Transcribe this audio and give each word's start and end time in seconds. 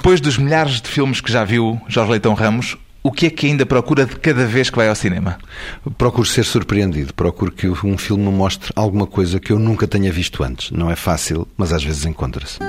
Depois 0.00 0.18
dos 0.18 0.38
milhares 0.38 0.80
de 0.80 0.88
filmes 0.88 1.20
que 1.20 1.30
já 1.30 1.44
viu 1.44 1.78
Jorge 1.86 2.12
Leitão 2.12 2.32
Ramos, 2.32 2.74
o 3.02 3.12
que 3.12 3.26
é 3.26 3.30
que 3.30 3.46
ainda 3.46 3.66
procura 3.66 4.06
de 4.06 4.16
cada 4.16 4.46
vez 4.46 4.70
que 4.70 4.76
vai 4.76 4.88
ao 4.88 4.94
cinema? 4.94 5.36
Procuro 5.98 6.26
ser 6.26 6.42
surpreendido, 6.42 7.12
procuro 7.12 7.52
que 7.52 7.68
um 7.68 7.98
filme 7.98 8.24
me 8.24 8.32
mostre 8.32 8.72
alguma 8.74 9.06
coisa 9.06 9.38
que 9.38 9.52
eu 9.52 9.58
nunca 9.58 9.86
tenha 9.86 10.10
visto 10.10 10.42
antes. 10.42 10.70
Não 10.70 10.90
é 10.90 10.96
fácil, 10.96 11.46
mas 11.54 11.70
às 11.70 11.84
vezes 11.84 12.06
encontra-se. 12.06 12.60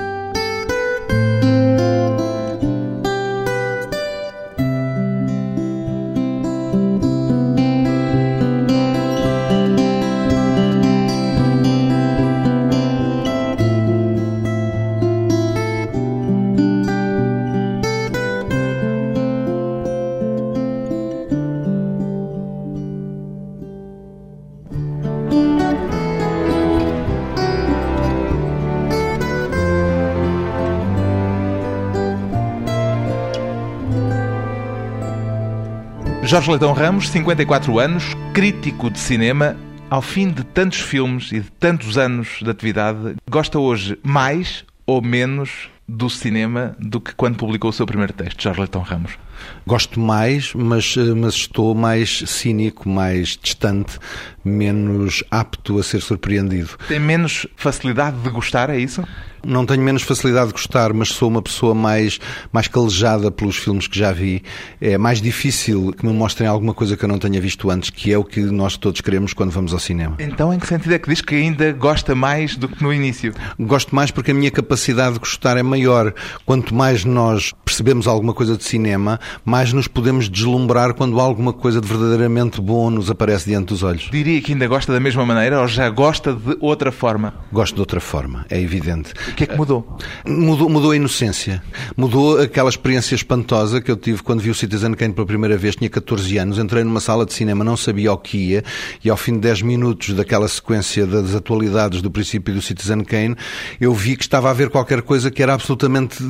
Jorge 36.32 36.48
Leitão 36.48 36.72
Ramos, 36.72 37.10
54 37.10 37.78
anos, 37.78 38.04
crítico 38.32 38.88
de 38.88 38.98
cinema. 38.98 39.54
Ao 39.90 40.00
fim 40.00 40.30
de 40.30 40.42
tantos 40.42 40.80
filmes 40.80 41.30
e 41.30 41.40
de 41.40 41.50
tantos 41.50 41.98
anos 41.98 42.38
de 42.40 42.48
atividade, 42.48 43.16
gosta 43.30 43.58
hoje 43.58 43.98
mais 44.02 44.64
ou 44.86 45.02
menos 45.02 45.68
do 45.86 46.08
cinema 46.08 46.74
do 46.78 47.02
que 47.02 47.14
quando 47.14 47.36
publicou 47.36 47.68
o 47.68 47.72
seu 47.72 47.84
primeiro 47.84 48.14
texto, 48.14 48.42
Jorge 48.42 48.60
Leitão 48.60 48.80
Ramos? 48.80 49.18
Gosto 49.66 50.00
mais, 50.00 50.52
mas, 50.54 50.94
eh, 50.96 51.14
mas 51.14 51.34
estou 51.34 51.74
mais 51.74 52.24
cínico, 52.26 52.88
mais 52.88 53.38
distante, 53.40 53.98
menos 54.44 55.22
apto 55.30 55.78
a 55.78 55.82
ser 55.82 56.00
surpreendido. 56.00 56.70
Tem 56.88 56.98
menos 56.98 57.46
facilidade 57.56 58.16
de 58.18 58.30
gostar, 58.30 58.70
é 58.70 58.78
isso? 58.78 59.04
Não 59.44 59.66
tenho 59.66 59.82
menos 59.82 60.02
facilidade 60.02 60.48
de 60.48 60.52
gostar, 60.52 60.92
mas 60.92 61.08
sou 61.08 61.28
uma 61.28 61.42
pessoa 61.42 61.74
mais, 61.74 62.20
mais 62.52 62.68
calejada 62.68 63.28
pelos 63.28 63.56
filmes 63.56 63.88
que 63.88 63.98
já 63.98 64.12
vi. 64.12 64.42
É 64.80 64.96
mais 64.96 65.20
difícil 65.20 65.92
que 65.92 66.06
me 66.06 66.12
mostrem 66.12 66.48
alguma 66.48 66.72
coisa 66.72 66.96
que 66.96 67.04
eu 67.04 67.08
não 67.08 67.18
tenha 67.18 67.40
visto 67.40 67.68
antes, 67.68 67.90
que 67.90 68.12
é 68.12 68.18
o 68.18 68.22
que 68.22 68.40
nós 68.40 68.76
todos 68.76 69.00
queremos 69.00 69.32
quando 69.32 69.50
vamos 69.50 69.72
ao 69.72 69.80
cinema. 69.80 70.14
Então, 70.20 70.54
em 70.54 70.60
que 70.60 70.66
sentido 70.66 70.94
é 70.94 70.98
que 70.98 71.08
diz 71.08 71.20
que 71.20 71.34
ainda 71.34 71.72
gosta 71.72 72.14
mais 72.14 72.56
do 72.56 72.68
que 72.68 72.80
no 72.82 72.92
início? 72.92 73.34
Gosto 73.58 73.94
mais 73.94 74.12
porque 74.12 74.30
a 74.30 74.34
minha 74.34 74.50
capacidade 74.50 75.14
de 75.14 75.18
gostar 75.18 75.56
é 75.56 75.62
maior. 75.62 76.14
Quanto 76.46 76.72
mais 76.72 77.04
nós 77.04 77.52
percebemos 77.64 78.06
alguma 78.06 78.32
coisa 78.32 78.56
de 78.56 78.62
cinema, 78.62 79.18
mais 79.44 79.72
nos 79.72 79.86
podemos 79.86 80.28
deslumbrar 80.28 80.94
quando 80.94 81.18
alguma 81.20 81.52
coisa 81.52 81.80
de 81.80 81.88
verdadeiramente 81.88 82.60
bom 82.60 82.90
nos 82.90 83.10
aparece 83.10 83.50
diante 83.50 83.68
dos 83.68 83.82
olhos. 83.82 84.08
Diria 84.10 84.40
que 84.40 84.52
ainda 84.52 84.66
gosta 84.66 84.92
da 84.92 85.00
mesma 85.00 85.24
maneira 85.24 85.60
ou 85.60 85.68
já 85.68 85.88
gosta 85.88 86.32
de 86.32 86.56
outra 86.60 86.92
forma? 86.92 87.34
Gosto 87.52 87.74
de 87.74 87.80
outra 87.80 88.00
forma, 88.00 88.46
é 88.50 88.60
evidente. 88.60 89.12
O 89.28 89.34
que 89.34 89.44
é 89.44 89.46
que 89.46 89.56
mudou? 89.56 89.98
Mudou, 90.26 90.68
mudou 90.68 90.90
a 90.90 90.96
inocência. 90.96 91.62
Mudou 91.96 92.40
aquela 92.40 92.68
experiência 92.68 93.14
espantosa 93.14 93.80
que 93.80 93.90
eu 93.90 93.96
tive 93.96 94.22
quando 94.22 94.40
vi 94.40 94.50
o 94.50 94.54
Citizen 94.54 94.94
Kane 94.94 95.14
pela 95.14 95.26
primeira 95.26 95.56
vez. 95.56 95.76
Tinha 95.76 95.90
14 95.90 96.38
anos, 96.38 96.58
entrei 96.58 96.84
numa 96.84 97.00
sala 97.00 97.26
de 97.26 97.32
cinema, 97.32 97.64
não 97.64 97.76
sabia 97.76 98.12
o 98.12 98.18
que 98.18 98.36
ia 98.38 98.64
e 99.04 99.10
ao 99.10 99.16
fim 99.16 99.34
de 99.34 99.40
10 99.40 99.62
minutos 99.62 100.14
daquela 100.14 100.48
sequência 100.48 101.06
das 101.06 101.34
atualidades 101.34 102.02
do 102.02 102.10
princípio 102.10 102.54
do 102.54 102.62
Citizen 102.62 103.02
Kane, 103.04 103.36
eu 103.80 103.92
vi 103.94 104.16
que 104.16 104.22
estava 104.22 104.50
a 104.50 104.52
ver 104.52 104.70
qualquer 104.70 105.02
coisa 105.02 105.30
que 105.30 105.42
era 105.42 105.54
absolutamente 105.54 106.22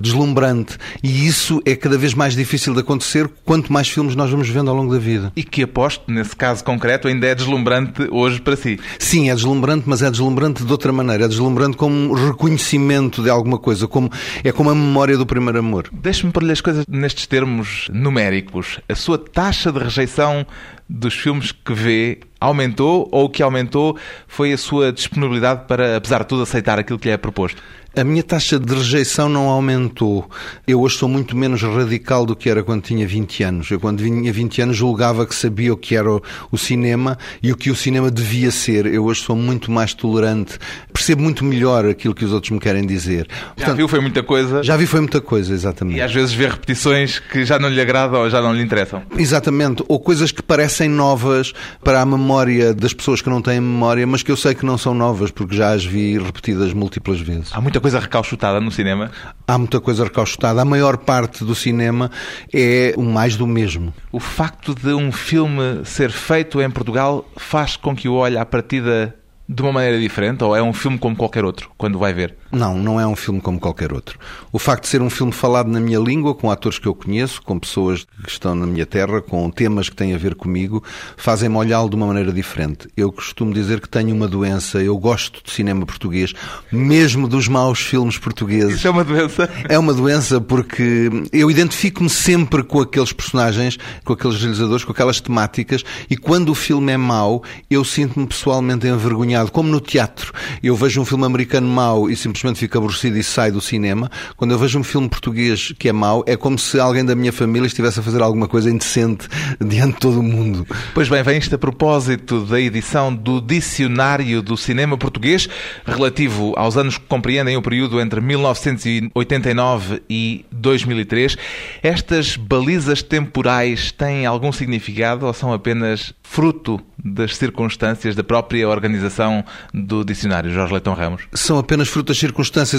deslumbrante. 0.00 0.76
E 1.02 1.26
isso 1.26 1.60
é 1.64 1.74
cada 1.74 1.98
vez 1.98 2.14
mais 2.14 2.21
difícil 2.30 2.72
de 2.74 2.80
acontecer 2.80 3.28
quanto 3.44 3.72
mais 3.72 3.88
filmes 3.88 4.14
nós 4.14 4.30
vamos 4.30 4.48
vendo 4.48 4.70
ao 4.70 4.76
longo 4.76 4.92
da 4.92 4.98
vida. 4.98 5.32
E 5.34 5.42
que 5.42 5.62
aposto, 5.62 6.04
nesse 6.10 6.36
caso 6.36 6.62
concreto, 6.64 7.08
ainda 7.08 7.26
é 7.26 7.34
deslumbrante 7.34 8.08
hoje 8.10 8.40
para 8.40 8.56
si. 8.56 8.78
Sim, 8.98 9.30
é 9.30 9.34
deslumbrante, 9.34 9.84
mas 9.86 10.02
é 10.02 10.10
deslumbrante 10.10 10.64
de 10.64 10.70
outra 10.70 10.92
maneira. 10.92 11.24
É 11.24 11.28
deslumbrante 11.28 11.76
como 11.76 12.14
reconhecimento 12.14 13.22
de 13.22 13.30
alguma 13.30 13.58
coisa, 13.58 13.88
como 13.88 14.10
é 14.44 14.52
como 14.52 14.70
a 14.70 14.74
memória 14.74 15.16
do 15.16 15.26
primeiro 15.26 15.58
amor. 15.58 15.88
Deixe-me 15.92 16.32
pôr-lhe 16.32 16.52
as 16.52 16.60
coisas 16.60 16.84
nestes 16.88 17.26
termos 17.26 17.88
numéricos. 17.92 18.78
A 18.88 18.94
sua 18.94 19.18
taxa 19.18 19.72
de 19.72 19.78
rejeição 19.78 20.46
dos 20.88 21.14
filmes 21.14 21.52
que 21.52 21.72
vê 21.72 22.20
aumentou 22.38 23.08
ou 23.10 23.24
o 23.24 23.30
que 23.30 23.42
aumentou 23.42 23.96
foi 24.26 24.52
a 24.52 24.58
sua 24.58 24.92
disponibilidade 24.92 25.64
para, 25.66 25.96
apesar 25.96 26.20
de 26.20 26.26
tudo, 26.26 26.42
aceitar 26.42 26.78
aquilo 26.78 26.98
que 26.98 27.08
lhe 27.08 27.14
é 27.14 27.16
proposto? 27.16 27.62
A 27.94 28.02
minha 28.04 28.22
taxa 28.22 28.58
de 28.58 28.74
rejeição 28.74 29.28
não 29.28 29.48
aumentou. 29.48 30.26
Eu 30.66 30.80
hoje 30.80 30.96
sou 30.96 31.10
muito 31.10 31.36
menos 31.36 31.60
radical 31.60 32.24
do 32.24 32.34
que 32.34 32.48
era 32.48 32.62
quando 32.62 32.80
tinha 32.80 33.06
20 33.06 33.42
anos. 33.42 33.70
Eu, 33.70 33.78
quando 33.78 34.02
tinha 34.02 34.32
20 34.32 34.62
anos, 34.62 34.76
julgava 34.78 35.26
que 35.26 35.34
sabia 35.34 35.74
o 35.74 35.76
que 35.76 35.94
era 35.94 36.08
o 36.10 36.56
cinema 36.56 37.18
e 37.42 37.52
o 37.52 37.56
que 37.56 37.70
o 37.70 37.76
cinema 37.76 38.10
devia 38.10 38.50
ser. 38.50 38.86
Eu 38.86 39.04
hoje 39.04 39.20
sou 39.20 39.36
muito 39.36 39.70
mais 39.70 39.92
tolerante. 39.92 40.58
Percebo 40.90 41.22
muito 41.22 41.44
melhor 41.44 41.84
aquilo 41.84 42.14
que 42.14 42.24
os 42.24 42.32
outros 42.32 42.50
me 42.50 42.58
querem 42.58 42.86
dizer. 42.86 43.28
Portanto, 43.28 43.66
já 43.66 43.74
viu 43.74 43.86
foi 43.86 44.00
muita 44.00 44.22
coisa? 44.22 44.62
Já 44.62 44.74
vi 44.74 44.86
foi 44.86 45.00
muita 45.00 45.20
coisa, 45.20 45.52
exatamente. 45.52 45.98
E 45.98 46.00
às 46.00 46.14
vezes 46.14 46.32
vê 46.32 46.48
repetições 46.48 47.18
que 47.18 47.44
já 47.44 47.58
não 47.58 47.68
lhe 47.68 47.80
agradam 47.80 48.22
ou 48.22 48.30
já 48.30 48.40
não 48.40 48.54
lhe 48.54 48.62
interessam. 48.62 49.02
Exatamente. 49.18 49.84
Ou 49.86 50.00
coisas 50.00 50.32
que 50.32 50.42
parecem 50.42 50.88
novas 50.88 51.52
para 51.84 52.00
a 52.00 52.06
memória 52.06 52.72
das 52.72 52.94
pessoas 52.94 53.20
que 53.20 53.28
não 53.28 53.42
têm 53.42 53.60
memória, 53.60 54.06
mas 54.06 54.22
que 54.22 54.30
eu 54.32 54.36
sei 54.36 54.54
que 54.54 54.64
não 54.64 54.78
são 54.78 54.94
novas, 54.94 55.30
porque 55.30 55.54
já 55.54 55.72
as 55.74 55.84
vi 55.84 56.18
repetidas 56.18 56.72
múltiplas 56.72 57.20
vezes. 57.20 57.50
Há 57.52 57.60
muita 57.60 57.81
coisa 57.82 57.98
recauchutada 57.98 58.60
no 58.60 58.70
cinema? 58.70 59.10
Há 59.46 59.58
muita 59.58 59.80
coisa 59.80 60.04
recauchutada. 60.04 60.62
A 60.62 60.64
maior 60.64 60.96
parte 60.96 61.44
do 61.44 61.54
cinema 61.54 62.10
é 62.52 62.94
o 62.96 63.02
mais 63.02 63.36
do 63.36 63.46
mesmo. 63.46 63.92
O 64.10 64.20
facto 64.20 64.74
de 64.74 64.94
um 64.94 65.12
filme 65.12 65.84
ser 65.84 66.10
feito 66.10 66.62
em 66.62 66.70
Portugal 66.70 67.28
faz 67.36 67.76
com 67.76 67.94
que 67.94 68.08
o 68.08 68.14
olhe 68.14 68.38
à 68.38 68.46
partida 68.46 69.14
de 69.48 69.60
uma 69.60 69.72
maneira 69.72 69.98
diferente 69.98 70.42
ou 70.44 70.56
é 70.56 70.62
um 70.62 70.72
filme 70.72 70.96
como 70.96 71.16
qualquer 71.16 71.44
outro 71.44 71.70
quando 71.76 71.98
vai 71.98 72.14
ver? 72.14 72.36
Não, 72.52 72.76
não 72.76 73.00
é 73.00 73.06
um 73.06 73.16
filme 73.16 73.40
como 73.40 73.58
qualquer 73.58 73.94
outro. 73.94 74.18
O 74.52 74.58
facto 74.58 74.82
de 74.82 74.90
ser 74.90 75.00
um 75.00 75.08
filme 75.08 75.32
falado 75.32 75.68
na 75.68 75.80
minha 75.80 75.98
língua, 75.98 76.34
com 76.34 76.50
atores 76.50 76.78
que 76.78 76.86
eu 76.86 76.94
conheço, 76.94 77.40
com 77.40 77.58
pessoas 77.58 78.06
que 78.22 78.30
estão 78.30 78.54
na 78.54 78.66
minha 78.66 78.84
terra, 78.84 79.22
com 79.22 79.50
temas 79.50 79.88
que 79.88 79.96
têm 79.96 80.14
a 80.14 80.18
ver 80.18 80.34
comigo, 80.34 80.84
fazem-me 81.16 81.56
olhá-lo 81.56 81.88
de 81.88 81.96
uma 81.96 82.06
maneira 82.06 82.30
diferente. 82.30 82.88
Eu 82.94 83.10
costumo 83.10 83.54
dizer 83.54 83.80
que 83.80 83.88
tenho 83.88 84.14
uma 84.14 84.28
doença, 84.28 84.82
eu 84.82 84.98
gosto 84.98 85.42
de 85.42 85.50
cinema 85.50 85.86
português, 85.86 86.34
mesmo 86.70 87.26
dos 87.26 87.48
maus 87.48 87.80
filmes 87.80 88.18
portugueses. 88.18 88.76
Isso 88.76 88.86
é 88.86 88.90
uma 88.90 89.04
doença? 89.04 89.48
É 89.66 89.78
uma 89.78 89.94
doença 89.94 90.38
porque 90.38 91.08
eu 91.32 91.50
identifico-me 91.50 92.10
sempre 92.10 92.62
com 92.62 92.80
aqueles 92.80 93.14
personagens, 93.14 93.78
com 94.04 94.12
aqueles 94.12 94.38
realizadores, 94.38 94.84
com 94.84 94.92
aquelas 94.92 95.22
temáticas, 95.22 95.82
e 96.10 96.18
quando 96.18 96.50
o 96.50 96.54
filme 96.54 96.92
é 96.92 96.98
mau, 96.98 97.42
eu 97.70 97.82
sinto-me 97.82 98.26
pessoalmente 98.26 98.86
envergonhado, 98.86 99.50
como 99.50 99.70
no 99.70 99.80
teatro. 99.80 100.34
Eu 100.62 100.76
vejo 100.76 101.00
um 101.00 101.04
filme 101.06 101.24
americano 101.24 101.66
mau 101.66 102.10
e 102.10 102.14
simplesmente 102.14 102.41
simplesmente 102.42 102.58
fico 102.58 102.78
aborrecido 102.78 103.16
e 103.16 103.22
saio 103.22 103.52
do 103.52 103.60
cinema. 103.60 104.10
Quando 104.36 104.50
eu 104.50 104.58
vejo 104.58 104.78
um 104.78 104.82
filme 104.82 105.08
português 105.08 105.72
que 105.78 105.88
é 105.88 105.92
mau, 105.92 106.24
é 106.26 106.36
como 106.36 106.58
se 106.58 106.80
alguém 106.80 107.04
da 107.04 107.14
minha 107.14 107.32
família 107.32 107.66
estivesse 107.66 108.00
a 108.00 108.02
fazer 108.02 108.20
alguma 108.20 108.48
coisa 108.48 108.68
indecente 108.68 109.28
diante 109.64 109.94
de 109.94 110.00
todo 110.00 110.18
o 110.18 110.22
mundo. 110.22 110.66
Pois 110.92 111.08
bem, 111.08 111.22
vem 111.22 111.38
isto 111.38 111.54
a 111.54 111.58
propósito 111.58 112.44
da 112.44 112.60
edição 112.60 113.14
do 113.14 113.40
Dicionário 113.40 114.42
do 114.42 114.56
Cinema 114.56 114.98
Português, 114.98 115.48
relativo 115.86 116.52
aos 116.56 116.76
anos 116.76 116.98
que 116.98 117.04
compreendem 117.04 117.56
o 117.56 117.62
período 117.62 118.00
entre 118.00 118.20
1989 118.20 120.02
e 120.10 120.44
2003. 120.50 121.36
Estas 121.82 122.36
balizas 122.36 123.02
temporais 123.02 123.92
têm 123.92 124.26
algum 124.26 124.50
significado 124.50 125.26
ou 125.26 125.32
são 125.32 125.52
apenas 125.52 126.12
fruto 126.22 126.80
das 127.04 127.36
circunstâncias 127.36 128.14
da 128.14 128.22
própria 128.22 128.68
organização 128.68 129.44
do 129.74 130.04
dicionário, 130.04 130.50
Jorge 130.50 130.72
Leitão 130.72 130.94
Ramos? 130.94 131.22
São 131.32 131.58
apenas 131.58 131.88
fruto 131.88 132.08
das 132.08 132.18
circunstâncias. 132.18 132.31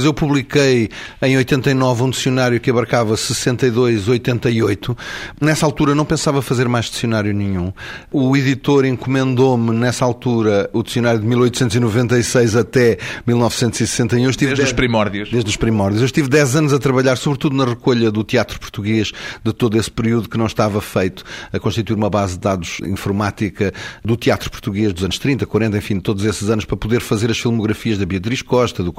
Eu 0.04 0.14
publiquei 0.14 0.90
em 1.22 1.38
89 1.38 2.04
um 2.04 2.10
dicionário 2.10 2.60
que 2.60 2.70
abarcava 2.70 3.16
62, 3.16 4.08
88. 4.08 4.98
Nessa 5.40 5.66
altura 5.66 5.96
não 5.96 6.06
pensava 6.06 6.42
fazer 6.42 6.68
mais 6.68 6.86
dicionário 6.86 7.34
nenhum. 7.34 7.72
O 8.12 8.36
editor 8.36 8.86
encomendou-me, 8.86 9.72
nessa 9.72 10.06
altura, 10.06 10.70
o 10.74 10.84
dicionário 10.84 11.20
de 11.20 11.26
1896 11.26 12.56
até 12.56 12.98
1961. 13.26 14.30
Estive 14.30 14.50
desde 14.50 14.62
dez... 14.62 14.70
os 14.70 14.74
primórdios. 14.74 15.30
Desde 15.32 15.50
os 15.50 15.58
primórdios. 15.58 16.02
Eu 16.02 16.06
estive 16.06 16.28
10 16.28 16.56
anos 16.56 16.74
a 16.74 16.80
trabalhar, 16.80 17.16
sobretudo 17.16 17.56
na 17.56 17.66
recolha 17.66 18.12
do 18.12 18.24
teatro 18.24 18.60
português 18.60 19.12
de 19.44 19.54
todo 19.54 19.78
esse 19.78 19.92
período 19.92 20.30
que 20.30 20.38
não 20.38 20.46
estava 20.46 20.82
feito, 20.82 21.24
a 21.52 21.60
constituir 21.60 21.96
uma 21.96 22.10
base 22.10 22.34
de 22.34 22.40
dados 22.40 22.80
informática 22.82 23.74
do 24.04 24.16
teatro 24.16 24.50
português 24.50 24.94
dos 24.94 25.04
anos 25.04 25.20
30, 25.20 25.46
40, 25.46 25.78
enfim, 25.78 26.00
todos 26.00 26.26
esses 26.26 26.50
anos, 26.50 26.66
para 26.66 26.78
poder 26.78 27.02
fazer 27.02 27.30
as 27.32 27.38
filmografias 27.38 27.98
da 27.98 28.06
Beatriz 28.06 28.42
Costa, 28.42 28.84
do 28.84 28.92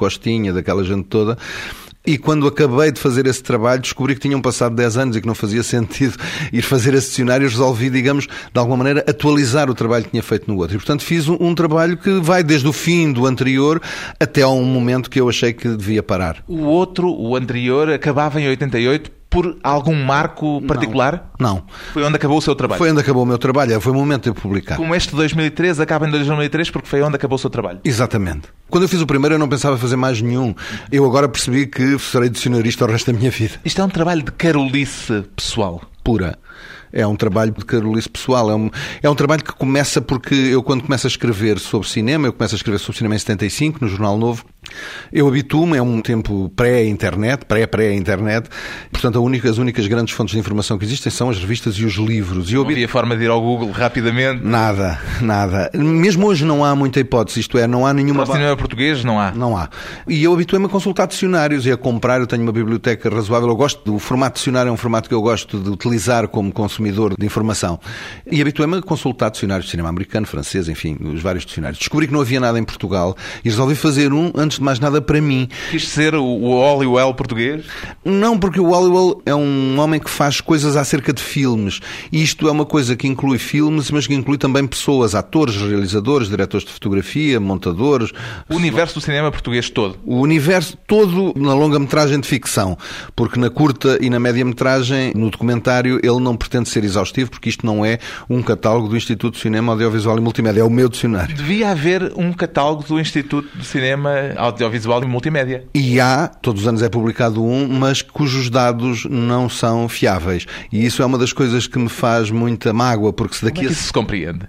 Costinha, 0.45 0.53
daquela 0.53 0.83
gente 0.83 1.05
toda. 1.05 1.37
E 2.07 2.19
quando 2.19 2.45
acabei 2.45 2.91
de 2.91 2.99
fazer 2.99 3.25
esse 3.25 3.41
trabalho, 3.41 3.81
descobri 3.81 4.13
que 4.13 4.21
tinham 4.21 4.39
passado 4.39 4.75
10 4.75 4.97
anos 4.97 5.17
e 5.17 5.21
que 5.21 5.25
não 5.25 5.33
fazia 5.33 5.63
sentido 5.63 6.15
ir 6.53 6.61
fazer 6.61 6.93
esse 6.93 7.09
dicionário. 7.09 7.47
Resolvi, 7.47 7.89
digamos, 7.89 8.27
de 8.27 8.59
alguma 8.59 8.77
maneira, 8.77 9.03
atualizar 9.07 9.71
o 9.71 9.73
trabalho 9.73 10.03
que 10.03 10.11
tinha 10.11 10.21
feito 10.21 10.47
no 10.47 10.57
outro. 10.57 10.75
E, 10.75 10.77
portanto, 10.77 11.03
fiz 11.03 11.27
um, 11.27 11.35
um 11.39 11.55
trabalho 11.55 11.97
que 11.97 12.19
vai 12.19 12.43
desde 12.43 12.67
o 12.67 12.73
fim 12.73 13.11
do 13.11 13.25
anterior 13.25 13.81
até 14.19 14.43
a 14.43 14.49
um 14.49 14.63
momento 14.63 15.09
que 15.09 15.19
eu 15.19 15.27
achei 15.27 15.51
que 15.51 15.67
devia 15.67 16.03
parar. 16.03 16.43
O 16.47 16.61
outro, 16.65 17.09
o 17.09 17.35
anterior, 17.35 17.89
acabava 17.89 18.39
em 18.39 18.47
88 18.49 19.24
por 19.35 19.57
algum 19.61 19.93
marco 19.93 20.61
particular? 20.61 21.29
Não. 21.37 21.55
não. 21.55 21.63
Foi 21.91 22.03
onde 22.03 22.15
acabou 22.15 22.37
o 22.37 22.41
seu 22.41 22.55
trabalho? 22.55 22.77
Foi 22.77 22.89
onde 22.89 23.01
acabou 23.01 23.23
o 23.23 23.25
meu 23.25 23.37
trabalho, 23.37 23.81
foi 23.81 23.91
o 23.91 23.95
momento 23.95 24.23
de 24.23 24.29
eu 24.29 24.33
publicar. 24.33 24.77
Como 24.77 24.95
este 24.95 25.13
2003 25.13 25.81
acaba 25.81 26.07
em 26.07 26.11
2003 26.11 26.69
porque 26.69 26.87
foi 26.87 27.01
onde 27.01 27.17
acabou 27.17 27.35
o 27.35 27.39
seu 27.39 27.49
trabalho? 27.49 27.81
Exatamente. 27.83 28.47
Quando 28.69 28.83
eu 28.83 28.89
fiz 28.89 29.01
o 29.01 29.05
primeiro 29.05 29.35
eu 29.35 29.39
não 29.39 29.49
pensava 29.49 29.77
fazer 29.77 29.97
mais 29.97 30.21
nenhum. 30.21 30.55
Eu 30.89 31.05
agora 31.05 31.27
percebi 31.27 31.67
que 31.67 31.99
serei 31.99 32.29
dicionarista 32.29 32.85
o 32.85 32.87
resto 32.87 33.11
da 33.11 33.17
minha 33.17 33.29
vida. 33.29 33.55
Isto 33.65 33.81
é 33.81 33.83
um 33.83 33.89
trabalho 33.89 34.23
de 34.23 34.31
carolice 34.31 35.25
pessoal? 35.35 35.81
Pura. 36.01 36.39
É 36.93 37.05
um 37.05 37.17
trabalho 37.17 37.51
de 37.51 37.65
carolice 37.65 38.07
pessoal. 38.07 38.49
É 38.49 38.55
um, 38.55 38.71
é 39.03 39.09
um 39.09 39.15
trabalho 39.15 39.43
que 39.43 39.51
começa 39.51 40.01
porque 40.01 40.33
eu, 40.33 40.63
quando 40.63 40.83
começo 40.83 41.05
a 41.05 41.09
escrever 41.09 41.59
sobre 41.59 41.89
cinema, 41.89 42.27
eu 42.27 42.31
começo 42.31 42.55
a 42.55 42.57
escrever 42.57 42.79
sobre 42.79 42.97
cinema 42.97 43.15
em 43.15 43.19
75, 43.19 43.79
no 43.81 43.89
Jornal 43.89 44.17
Novo, 44.17 44.45
eu 45.11 45.27
habituo-me, 45.27 45.77
é 45.77 45.81
um 45.81 46.01
tempo 46.01 46.51
pré-internet, 46.55 47.45
pré-pré-internet, 47.45 48.49
portanto 48.91 49.21
única, 49.21 49.49
as 49.49 49.57
únicas 49.57 49.85
grandes 49.87 50.13
fontes 50.13 50.33
de 50.33 50.39
informação 50.39 50.77
que 50.77 50.85
existem 50.85 51.11
são 51.11 51.29
as 51.29 51.37
revistas 51.37 51.75
e 51.75 51.85
os 51.85 51.93
livros. 51.93 52.49
E 52.49 52.55
eu 52.55 52.63
não 52.63 52.71
havia 52.71 52.87
forma 52.87 53.15
de 53.15 53.23
ir 53.23 53.29
ao 53.29 53.41
Google 53.41 53.71
rapidamente? 53.71 54.43
Nada, 54.43 54.99
nada. 55.21 55.69
Mesmo 55.73 56.25
hoje 56.27 56.45
não 56.45 56.65
há 56.65 56.75
muita 56.75 56.99
hipótese, 56.99 57.39
isto 57.39 57.57
é, 57.57 57.67
não 57.67 57.85
há 57.85 57.93
nenhuma... 57.93 58.23
O 58.23 58.25
cinema 58.25 58.57
português 58.57 59.03
não 59.03 59.19
há? 59.19 59.31
Não 59.31 59.55
há. 59.55 59.69
E 60.07 60.23
eu 60.23 60.33
habituei-me 60.33 60.65
a 60.65 60.69
consultar 60.69 61.07
dicionários 61.07 61.65
e 61.65 61.71
a 61.71 61.77
comprar, 61.77 62.19
eu 62.19 62.27
tenho 62.27 62.41
uma 62.41 62.51
biblioteca 62.51 63.09
razoável, 63.09 63.49
eu 63.49 63.55
gosto, 63.55 63.83
do 63.85 63.99
formato 63.99 64.37
dicionário 64.37 64.69
é 64.69 64.71
um 64.71 64.77
formato 64.77 65.07
que 65.07 65.15
eu 65.15 65.21
gosto 65.21 65.59
de 65.59 65.69
utilizar 65.69 66.27
como 66.27 66.51
consumidor 66.51 67.13
de 67.17 67.25
informação. 67.25 67.79
E 68.29 68.41
habituei-me 68.41 68.77
a 68.77 68.81
consultar 68.81 69.29
dicionários 69.29 69.65
de 69.65 69.71
cinema 69.71 69.89
americano, 69.89 70.25
francês, 70.25 70.67
enfim, 70.67 70.97
os 71.01 71.21
vários 71.21 71.45
dicionários. 71.45 71.77
Descobri 71.77 72.07
que 72.07 72.13
não 72.13 72.21
havia 72.21 72.39
nada 72.39 72.57
em 72.57 72.63
Portugal 72.63 73.15
e 73.43 73.49
resolvi 73.49 73.75
fazer 73.75 74.11
um 74.11 74.31
antes 74.35 74.55
antes 74.55 74.59
de 74.59 74.63
mais 74.65 74.79
nada 74.79 74.99
para 75.01 75.21
mim. 75.21 75.47
Quis 75.69 75.87
ser 75.87 76.15
o 76.15 76.39
Hollywood 76.39 77.15
português? 77.15 77.65
Não, 78.03 78.37
porque 78.37 78.59
o 78.59 78.69
Hollywood 78.69 79.21
é 79.25 79.35
um 79.35 79.79
homem 79.79 79.99
que 79.99 80.09
faz 80.09 80.41
coisas 80.41 80.75
acerca 80.75 81.13
de 81.13 81.21
filmes. 81.21 81.79
E 82.11 82.21
isto 82.21 82.47
é 82.47 82.51
uma 82.51 82.65
coisa 82.65 82.95
que 82.95 83.07
inclui 83.07 83.37
filmes, 83.37 83.91
mas 83.91 84.07
que 84.07 84.13
inclui 84.13 84.37
também 84.37 84.65
pessoas, 84.65 85.15
atores, 85.15 85.55
realizadores, 85.55 86.27
diretores 86.27 86.65
de 86.65 86.73
fotografia, 86.73 87.39
montadores. 87.39 88.11
O 88.49 88.55
universo 88.55 88.95
do 88.95 89.01
cinema 89.01 89.31
português 89.31 89.69
todo? 89.69 89.97
O 90.03 90.19
universo 90.19 90.77
todo 90.87 91.33
na 91.35 91.53
longa-metragem 91.53 92.19
de 92.19 92.27
ficção. 92.27 92.77
Porque 93.15 93.39
na 93.39 93.49
curta 93.49 93.97
e 94.01 94.09
na 94.09 94.19
média-metragem, 94.19 95.13
no 95.15 95.29
documentário, 95.29 95.99
ele 96.03 96.19
não 96.19 96.35
pretende 96.35 96.69
ser 96.69 96.83
exaustivo, 96.83 97.29
porque 97.29 97.49
isto 97.49 97.65
não 97.65 97.85
é 97.85 97.99
um 98.29 98.41
catálogo 98.41 98.87
do 98.87 98.97
Instituto 98.97 99.35
de 99.35 99.41
Cinema 99.41 99.73
Audiovisual 99.73 100.17
e 100.17 100.21
Multimédia, 100.21 100.61
é 100.61 100.63
o 100.63 100.69
meu 100.69 100.89
dicionário. 100.89 101.35
Devia 101.35 101.69
haver 101.69 102.13
um 102.15 102.33
catálogo 102.33 102.83
do 102.83 102.99
Instituto 102.99 103.57
de 103.57 103.65
Cinema 103.65 104.11
audiovisual 104.35 104.54
e 104.61 105.07
multimédia. 105.07 105.65
E 105.73 105.99
há, 105.99 106.27
todos 106.27 106.63
os 106.63 106.67
anos 106.67 106.81
é 106.81 106.89
publicado 106.89 107.43
um, 107.43 107.67
mas 107.67 108.01
cujos 108.01 108.49
dados 108.49 109.05
não 109.05 109.49
são 109.49 109.87
fiáveis. 109.89 110.45
E 110.71 110.85
isso 110.85 111.01
é 111.01 111.05
uma 111.05 111.17
das 111.17 111.33
coisas 111.33 111.67
que 111.67 111.77
me 111.77 111.89
faz 111.89 112.31
muita 112.31 112.73
mágoa, 112.73 113.11
porque 113.11 113.35
se 113.35 113.43
daqui 113.43 113.57
Como 113.57 113.67
é 113.67 113.69
que 113.69 113.73
isso 113.73 113.87
se 113.87 113.93
compreende? 113.93 114.47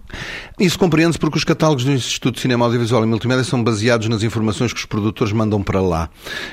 Isso 0.59 0.79
compreende-se 0.79 1.19
porque 1.19 1.39
os 1.39 1.45
catálogos 1.45 1.85
do 1.85 1.93
Instituto 1.93 2.37
de 2.37 2.41
Cinema 2.41 2.65
Audiovisual 2.65 3.03
e 3.03 3.07
Multimédia 3.07 3.45
são 3.45 3.63
baseados 3.63 4.09
nas 4.09 4.23
informações 4.23 4.73
que 4.73 4.79
os 4.79 4.87
produtores 4.87 5.33
mandam 5.33 5.63
para 5.63 5.81
lá. 5.81 6.09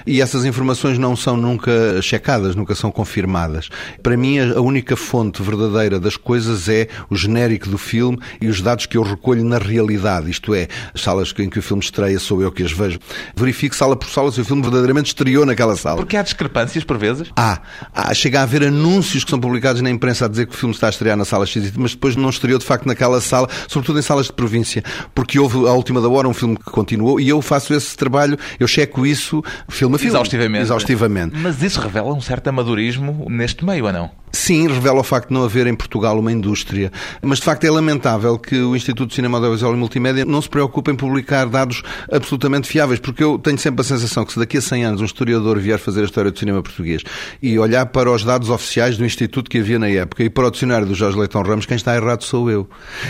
E 0.05 0.21
essas 0.21 0.45
informações 0.45 0.97
não 0.97 1.15
são 1.15 1.37
nunca 1.37 2.01
checadas, 2.01 2.55
nunca 2.55 2.75
são 2.75 2.91
confirmadas. 2.91 3.69
Para 4.01 4.17
mim, 4.17 4.39
a 4.39 4.59
única 4.59 4.95
fonte 4.95 5.41
verdadeira 5.41 5.99
das 5.99 6.17
coisas 6.17 6.67
é 6.67 6.87
o 7.09 7.15
genérico 7.15 7.69
do 7.69 7.77
filme 7.77 8.19
e 8.41 8.47
os 8.47 8.61
dados 8.61 8.85
que 8.85 8.97
eu 8.97 9.03
recolho 9.03 9.43
na 9.43 9.57
realidade. 9.57 10.29
Isto 10.29 10.53
é, 10.53 10.67
as 10.93 11.01
salas 11.01 11.33
em 11.39 11.49
que 11.49 11.59
o 11.59 11.61
filme 11.61 11.83
estreia 11.83 12.19
sou 12.19 12.41
eu 12.41 12.51
que 12.51 12.63
as 12.63 12.71
vejo 12.71 12.99
verifique 13.35 13.75
sala 13.75 13.95
por 13.95 14.09
sala 14.09 14.31
se 14.31 14.41
o 14.41 14.45
filme 14.45 14.61
verdadeiramente 14.61 15.07
estreou 15.07 15.45
naquela 15.45 15.75
sala. 15.75 15.97
Porque 15.97 16.17
há 16.17 16.21
discrepâncias 16.21 16.83
por 16.83 16.97
vezes? 16.97 17.31
Há. 17.35 17.59
há. 17.93 18.13
Chega 18.13 18.39
a 18.39 18.43
haver 18.43 18.63
anúncios 18.63 19.23
que 19.23 19.29
são 19.29 19.39
publicados 19.39 19.81
na 19.81 19.89
imprensa 19.89 20.25
a 20.25 20.27
dizer 20.27 20.47
que 20.47 20.53
o 20.53 20.57
filme 20.57 20.73
está 20.73 20.87
a 20.87 20.89
estrear 20.89 21.17
na 21.17 21.25
sala 21.25 21.45
X, 21.45 21.71
mas 21.75 21.91
depois 21.91 22.15
não 22.15 22.29
estreou 22.29 22.59
de 22.59 22.65
facto 22.65 22.85
naquela 22.85 23.19
sala, 23.21 23.47
sobretudo 23.67 23.99
em 23.99 24.01
salas 24.01 24.27
de 24.27 24.33
província, 24.33 24.83
porque 25.13 25.39
houve 25.39 25.67
à 25.67 25.73
última 25.73 26.01
da 26.01 26.09
hora 26.09 26.27
um 26.27 26.33
filme 26.33 26.57
que 26.57 26.65
continuou 26.65 27.19
e 27.19 27.29
eu 27.29 27.41
faço 27.41 27.73
esse 27.73 27.95
trabalho, 27.95 28.37
eu 28.59 28.67
checo 28.67 29.05
isso 29.05 29.43
filme 29.67 29.95
a 29.95 29.99
filme. 29.99 30.11
Exaustivamente. 30.11 30.63
Exaustivamente. 30.63 31.35
Mas 31.37 31.61
isso 31.61 31.79
revela 31.79 32.13
um 32.13 32.21
certo 32.21 32.47
amadorismo 32.47 33.27
neste 33.29 33.65
meio, 33.65 33.85
ou 33.85 33.93
não? 33.93 34.23
Sim, 34.35 34.67
revela 34.67 34.99
o 34.99 35.03
facto 35.03 35.27
de 35.27 35.33
não 35.35 35.43
haver 35.43 35.67
em 35.67 35.75
Portugal 35.75 36.17
uma 36.17 36.31
indústria. 36.31 36.91
Mas 37.21 37.37
de 37.37 37.45
facto 37.45 37.65
é 37.65 37.69
lamentável 37.69 38.39
que 38.39 38.59
o 38.59 38.75
Instituto 38.75 39.09
de 39.09 39.15
Cinema 39.15 39.37
Audiovisual 39.37 39.73
e 39.75 39.77
Multimédia 39.77 40.25
não 40.25 40.41
se 40.41 40.49
preocupe 40.49 40.89
em 40.89 40.95
publicar 40.95 41.45
dados 41.45 41.83
absolutamente 42.11 42.67
fiáveis, 42.67 42.99
porque 42.99 43.22
eu 43.23 43.39
tenho 43.39 43.57
sempre 43.57 43.81
a 43.81 43.83
sensação 43.83 44.25
que 44.25 44.33
se 44.33 44.39
daqui 44.39 44.57
a 44.57 44.61
100 44.61 44.85
anos 44.85 45.01
um 45.01 45.05
historiador 45.05 45.59
vier 45.59 45.79
fazer 45.79 46.01
a 46.01 46.05
história 46.05 46.31
do 46.31 46.37
cinema 46.37 46.61
português 46.61 47.03
e 47.41 47.57
olhar 47.57 47.85
para 47.87 48.11
os 48.11 48.23
dados 48.23 48.49
oficiais 48.49 48.97
do 48.97 49.05
Instituto 49.05 49.49
que 49.49 49.59
havia 49.59 49.79
na 49.79 49.89
época 49.89 50.23
e 50.23 50.29
para 50.29 50.47
o 50.47 50.51
dicionário 50.51 50.85
do 50.85 50.93
Jorge 50.93 51.17
Leitão 51.17 51.41
Ramos, 51.41 51.65
quem 51.65 51.75
está 51.75 51.95
errado 51.95 52.23
sou 52.23 52.49
eu. 52.49 52.67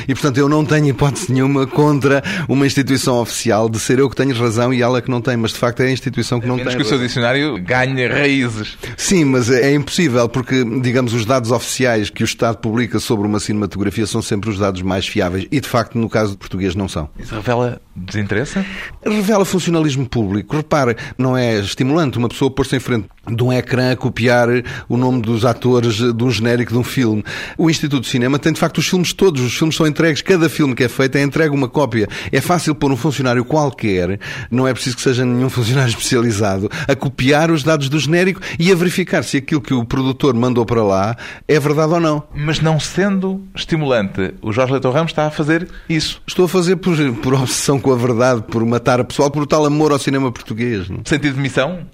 E 0.07 0.13
portanto 0.13 0.37
eu 0.37 0.47
não 0.47 0.63
tenho 0.65 0.87
hipótese 0.87 1.31
nenhuma 1.31 1.67
contra 1.67 2.23
uma 2.47 2.65
instituição 2.65 3.19
oficial 3.19 3.69
de 3.69 3.79
ser 3.79 3.99
eu 3.99 4.09
que 4.09 4.15
tenho 4.15 4.35
razão 4.35 4.73
e 4.73 4.81
ela 4.81 5.01
que 5.01 5.09
não 5.09 5.21
tem, 5.21 5.35
mas 5.35 5.51
de 5.51 5.57
facto 5.57 5.81
é 5.81 5.87
a 5.87 5.91
instituição 5.91 6.39
que 6.39 6.47
não 6.47 6.57
tem. 6.57 6.75
que 6.75 6.81
o 6.81 6.85
seu 6.85 6.97
dicionário 6.97 7.61
ganhe 7.61 8.07
raízes. 8.07 8.77
Sim, 8.97 9.25
mas 9.25 9.49
é 9.49 9.73
impossível 9.73 10.27
porque, 10.29 10.63
digamos, 10.81 11.13
os 11.13 11.25
dados 11.25 11.51
oficiais 11.51 12.09
que 12.09 12.23
o 12.23 12.25
Estado 12.25 12.57
publica 12.57 12.99
sobre 12.99 13.27
uma 13.27 13.39
cinematografia 13.39 14.05
são 14.05 14.21
sempre 14.21 14.49
os 14.49 14.57
dados 14.57 14.81
mais 14.81 15.07
fiáveis 15.07 15.47
e, 15.51 15.59
de 15.59 15.67
facto, 15.67 15.97
no 15.97 16.09
caso 16.09 16.37
português, 16.37 16.75
não 16.75 16.87
são. 16.87 17.09
Isso 17.19 17.33
revela 17.33 17.81
desinteresse? 17.95 18.63
Revela 19.05 19.45
funcionalismo 19.45 20.02
público. 20.05 20.55
Repare, 20.55 20.95
não 21.17 21.37
é 21.37 21.59
estimulante 21.59 22.17
uma 22.17 22.29
pessoa 22.29 22.51
pôr-se 22.51 22.75
em 22.75 22.79
frente 22.79 23.07
de 23.31 23.41
um 23.41 23.53
ecrã 23.53 23.91
a 23.91 23.95
copiar 23.95 24.49
o 24.89 24.97
nome 24.97 25.21
dos 25.21 25.45
atores 25.45 25.95
de 25.95 26.23
um 26.23 26.29
genérico 26.29 26.73
de 26.73 26.77
um 26.77 26.83
filme. 26.83 27.23
O 27.57 27.69
Instituto 27.69 28.03
de 28.03 28.09
Cinema 28.09 28.37
tem, 28.37 28.51
de 28.51 28.59
facto, 28.59 28.79
os 28.79 28.87
filmes 28.87 29.13
todos. 29.13 29.41
Os 29.41 29.55
filmes 29.55 29.75
são 29.75 29.87
entregues. 29.87 30.21
Cada 30.21 30.49
filme 30.49 30.75
que 30.75 30.83
é 30.83 30.89
feito 30.89 31.17
é 31.17 31.21
entregue 31.23 31.55
uma 31.55 31.69
cópia. 31.69 32.07
É 32.31 32.41
fácil 32.41 32.75
pôr 32.75 32.91
um 32.91 32.97
funcionário 32.97 33.45
qualquer, 33.45 34.19
não 34.49 34.67
é 34.67 34.73
preciso 34.73 34.95
que 34.95 35.01
seja 35.01 35.25
nenhum 35.25 35.49
funcionário 35.49 35.89
especializado, 35.93 36.69
a 36.87 36.95
copiar 36.95 37.51
os 37.51 37.63
dados 37.63 37.87
do 37.87 37.99
genérico 37.99 38.41
e 38.59 38.71
a 38.71 38.75
verificar 38.75 39.23
se 39.23 39.37
aquilo 39.37 39.61
que 39.61 39.73
o 39.73 39.85
produtor 39.85 40.33
mandou 40.33 40.65
para 40.65 40.83
lá 40.83 41.15
é 41.47 41.59
verdade 41.59 41.93
ou 41.93 41.99
não. 41.99 42.23
Mas 42.33 42.59
não 42.59 42.79
sendo 42.79 43.41
estimulante, 43.55 44.33
o 44.41 44.51
Jorge 44.51 44.73
Leitão 44.73 44.91
Ramos 44.91 45.11
está 45.11 45.27
a 45.27 45.31
fazer 45.31 45.67
isso. 45.87 46.21
Estou 46.27 46.45
a 46.45 46.49
fazer 46.49 46.75
por, 46.77 46.95
por 47.21 47.33
obsessão 47.33 47.79
com 47.79 47.91
a 47.91 47.95
verdade, 47.95 48.41
por 48.41 48.65
matar 48.65 48.99
a 48.99 49.03
pessoal, 49.03 49.31
por 49.31 49.45
tal 49.47 49.65
amor 49.65 49.92
ao 49.93 49.99
cinema 49.99 50.31
português. 50.31 50.89
Não? 50.89 51.01
Sentido 51.05 51.35
de 51.35 51.41
missão? 51.41 51.85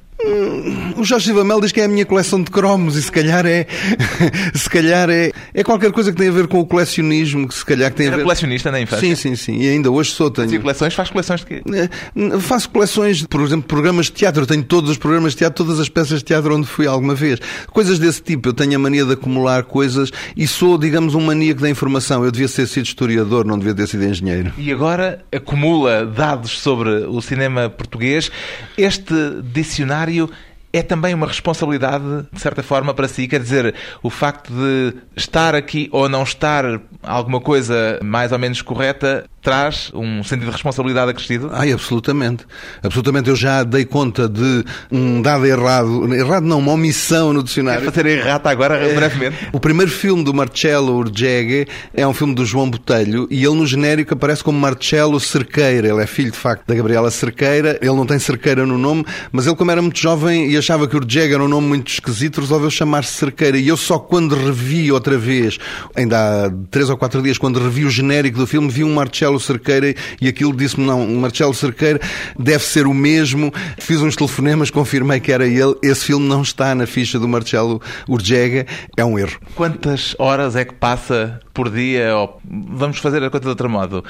O 0.98 1.04
Jorge 1.06 1.28
Silva 1.28 1.62
diz 1.62 1.72
que 1.72 1.80
é 1.80 1.86
a 1.86 1.88
minha 1.88 2.06
coleção 2.06 2.44
de 2.44 2.52
cromos 2.52 2.98
e 2.98 3.02
se 3.02 3.12
calhar 3.12 3.46
é 3.46 3.66
se 4.54 4.70
calhar 4.70 5.10
é, 5.10 5.32
é 5.54 5.64
qualquer 5.64 5.94
coisa 5.94 6.12
que 6.12 6.18
tem 6.18 6.28
a 6.28 6.32
ver 6.32 6.48
com 6.48 6.60
o 6.60 6.66
colecionismo, 6.66 7.48
que 7.48 7.54
se 7.54 7.66
calhar 7.66 7.90
que 7.90 7.98
tem 7.98 8.08
Era 8.08 8.16
a 8.16 8.18
ver... 8.18 8.24
colecionista 8.24 8.70
na 8.70 8.82
infância? 8.82 9.08
Sim, 9.08 9.16
sim, 9.16 9.36
sim. 9.36 9.62
E 9.62 9.70
ainda 9.70 9.90
hoje 9.90 10.12
sou. 10.12 10.30
Tenho... 10.30 10.50
Sim, 10.50 10.60
coleções? 10.60 10.94
Faz 10.94 11.10
coleções 11.10 11.40
de 11.40 11.46
quê? 11.46 11.64
Eh, 11.66 12.40
faço 12.40 12.70
coleções, 12.70 13.26
por 13.26 13.42
exemplo, 13.42 13.66
programas 13.66 14.08
de 14.08 14.12
teatro. 14.12 14.44
Eu 14.44 14.48
tenho 14.48 14.64
todos 14.64 14.90
os 14.90 14.98
programas 14.98 15.32
de 15.32 15.38
teatro, 15.38 15.64
todas 15.64 15.80
as 15.80 15.88
peças 15.88 16.20
de 16.20 16.26
teatro 16.26 16.54
onde 16.54 16.68
fui 16.68 16.86
alguma 16.86 17.16
vez. 17.16 17.40
Coisas 17.68 17.98
desse 17.98 18.22
tipo. 18.22 18.50
Eu 18.50 18.54
tenho 18.54 18.76
a 18.76 18.80
mania 18.80 19.06
de 19.06 19.14
acumular 19.14 19.64
coisas 19.64 20.12
e 20.36 20.46
sou, 20.46 20.78
digamos, 20.78 21.16
um 21.16 21.22
maníaco 21.22 21.62
da 21.62 21.70
informação. 21.70 22.26
Eu 22.26 22.32
devia 22.32 22.50
ter 22.50 22.68
sido 22.68 22.86
historiador, 22.86 23.46
não 23.46 23.58
devia 23.58 23.74
ter 23.74 23.88
sido 23.88 24.04
engenheiro. 24.04 24.52
E 24.58 24.70
agora 24.70 25.24
acumula 25.32 26.06
dados 26.06 26.60
sobre 26.60 26.90
o 26.90 27.22
cinema 27.22 27.70
português. 27.70 28.30
Este 28.78 29.14
dicionário 29.54 30.09
you 30.10 30.34
é 30.72 30.82
também 30.82 31.14
uma 31.14 31.28
responsabilidade, 31.28 32.04
de 32.32 32.40
certa 32.40 32.62
forma, 32.62 32.94
para 32.94 33.08
si. 33.08 33.28
Quer 33.28 33.42
dizer, 33.42 33.76
o 34.04 34.10
facto 34.10 34.52
de 34.52 34.94
estar 35.16 35.56
aqui 35.56 35.90
ou 35.92 36.08
não 36.08 36.24
estar 36.24 36.64
alguma 37.02 37.42
coisa 37.42 38.00
mais 38.04 38.32
ou 38.32 38.40
menos 38.40 38.62
correta 38.62 39.26
traz 39.42 39.90
um 39.94 40.24
sentido 40.24 40.48
de 40.48 40.52
responsabilidade 40.52 41.12
acrescido? 41.12 41.50
Ai, 41.54 41.72
absolutamente. 41.72 42.46
Absolutamente. 42.84 43.30
Eu 43.30 43.36
já 43.36 43.64
dei 43.64 43.86
conta 43.86 44.28
de 44.28 44.64
um 44.92 45.22
dado 45.22 45.46
errado, 45.46 46.14
errado 46.14 46.44
não, 46.44 46.60
uma 46.60 46.74
omissão 46.74 47.34
no 47.34 47.42
dicionário. 47.42 47.82
Quer 47.84 47.92
fazer 47.92 48.06
errata 48.06 48.50
agora, 48.50 48.76
é, 48.76 48.94
brevemente? 48.94 49.38
O 49.54 49.60
primeiro 49.60 49.92
filme 49.92 50.24
do 50.24 50.34
Marcello 50.34 50.94
Urgeghe 50.98 51.68
é 51.94 52.06
um 52.06 52.14
filme 52.14 52.36
do 52.36 52.46
João 52.46 52.70
Botelho 52.70 53.28
e 53.32 53.44
ele 53.44 53.56
no 53.56 53.66
genérico 53.66 54.14
aparece 54.14 54.44
como 54.44 54.60
Marcello 54.60 55.20
Cerqueira. 55.20 55.88
Ele 55.88 56.04
é 56.04 56.08
filho, 56.08 56.32
de 56.32 56.38
facto, 56.38 56.68
da 56.68 56.76
Gabriela 56.76 57.10
Cerqueira. 57.10 57.80
Ele 57.82 57.96
não 57.96 58.06
tem 58.06 58.20
Cerqueira 58.20 58.66
no 58.66 58.78
nome, 58.78 59.06
mas 59.32 59.48
ele, 59.48 59.56
como 59.56 59.72
era 59.72 59.82
muito 59.82 60.00
jovem 60.00 60.59
achava 60.60 60.88
que 60.88 60.96
Urjega 60.96 61.36
era 61.36 61.44
um 61.44 61.48
nome 61.48 61.68
muito 61.68 61.92
esquisito, 61.92 62.42
resolveu 62.42 62.70
chamar-se 62.70 63.14
Cerqueira. 63.14 63.58
E 63.58 63.68
eu 63.68 63.78
só 63.78 63.98
quando 63.98 64.36
revi 64.36 64.92
outra 64.92 65.18
vez, 65.18 65.58
ainda 65.96 66.46
há 66.46 66.52
três 66.70 66.90
ou 66.90 66.98
quatro 66.98 67.22
dias, 67.22 67.38
quando 67.38 67.60
revi 67.60 67.86
o 67.86 67.90
genérico 67.90 68.38
do 68.38 68.48
filme, 68.48 68.70
vi 68.70 68.84
um 68.84 68.94
Marcelo 68.94 69.40
Cerqueira 69.40 69.96
e 70.22 70.28
aquilo 70.28 70.56
disse-me, 70.56 70.86
não, 70.86 71.04
o 71.04 71.18
Marcelo 71.20 71.54
Cerqueira 71.54 72.00
deve 72.38 72.64
ser 72.64 72.86
o 72.86 72.94
mesmo. 72.94 73.52
Fiz 73.78 74.02
uns 74.02 74.16
telefonemas, 74.16 74.70
confirmei 74.70 75.20
que 75.20 75.32
era 75.32 75.48
ele. 75.48 75.76
Esse 75.82 76.06
filme 76.06 76.28
não 76.28 76.42
está 76.42 76.76
na 76.76 76.86
ficha 76.86 77.18
do 77.20 77.28
Marcelo 77.28 77.82
Urjega. 78.08 78.66
É 78.96 79.04
um 79.04 79.18
erro. 79.18 79.40
Quantas 79.56 80.16
horas 80.20 80.56
é 80.56 80.66
que 80.66 80.74
passa 80.74 81.40
por 81.54 81.70
dia? 81.70 82.16
Ou, 82.16 82.40
vamos 82.46 83.00
fazer 83.00 83.24
a 83.24 83.30
conta 83.30 83.42
de 83.42 83.48
outro 83.48 83.70
modo. 83.70 84.04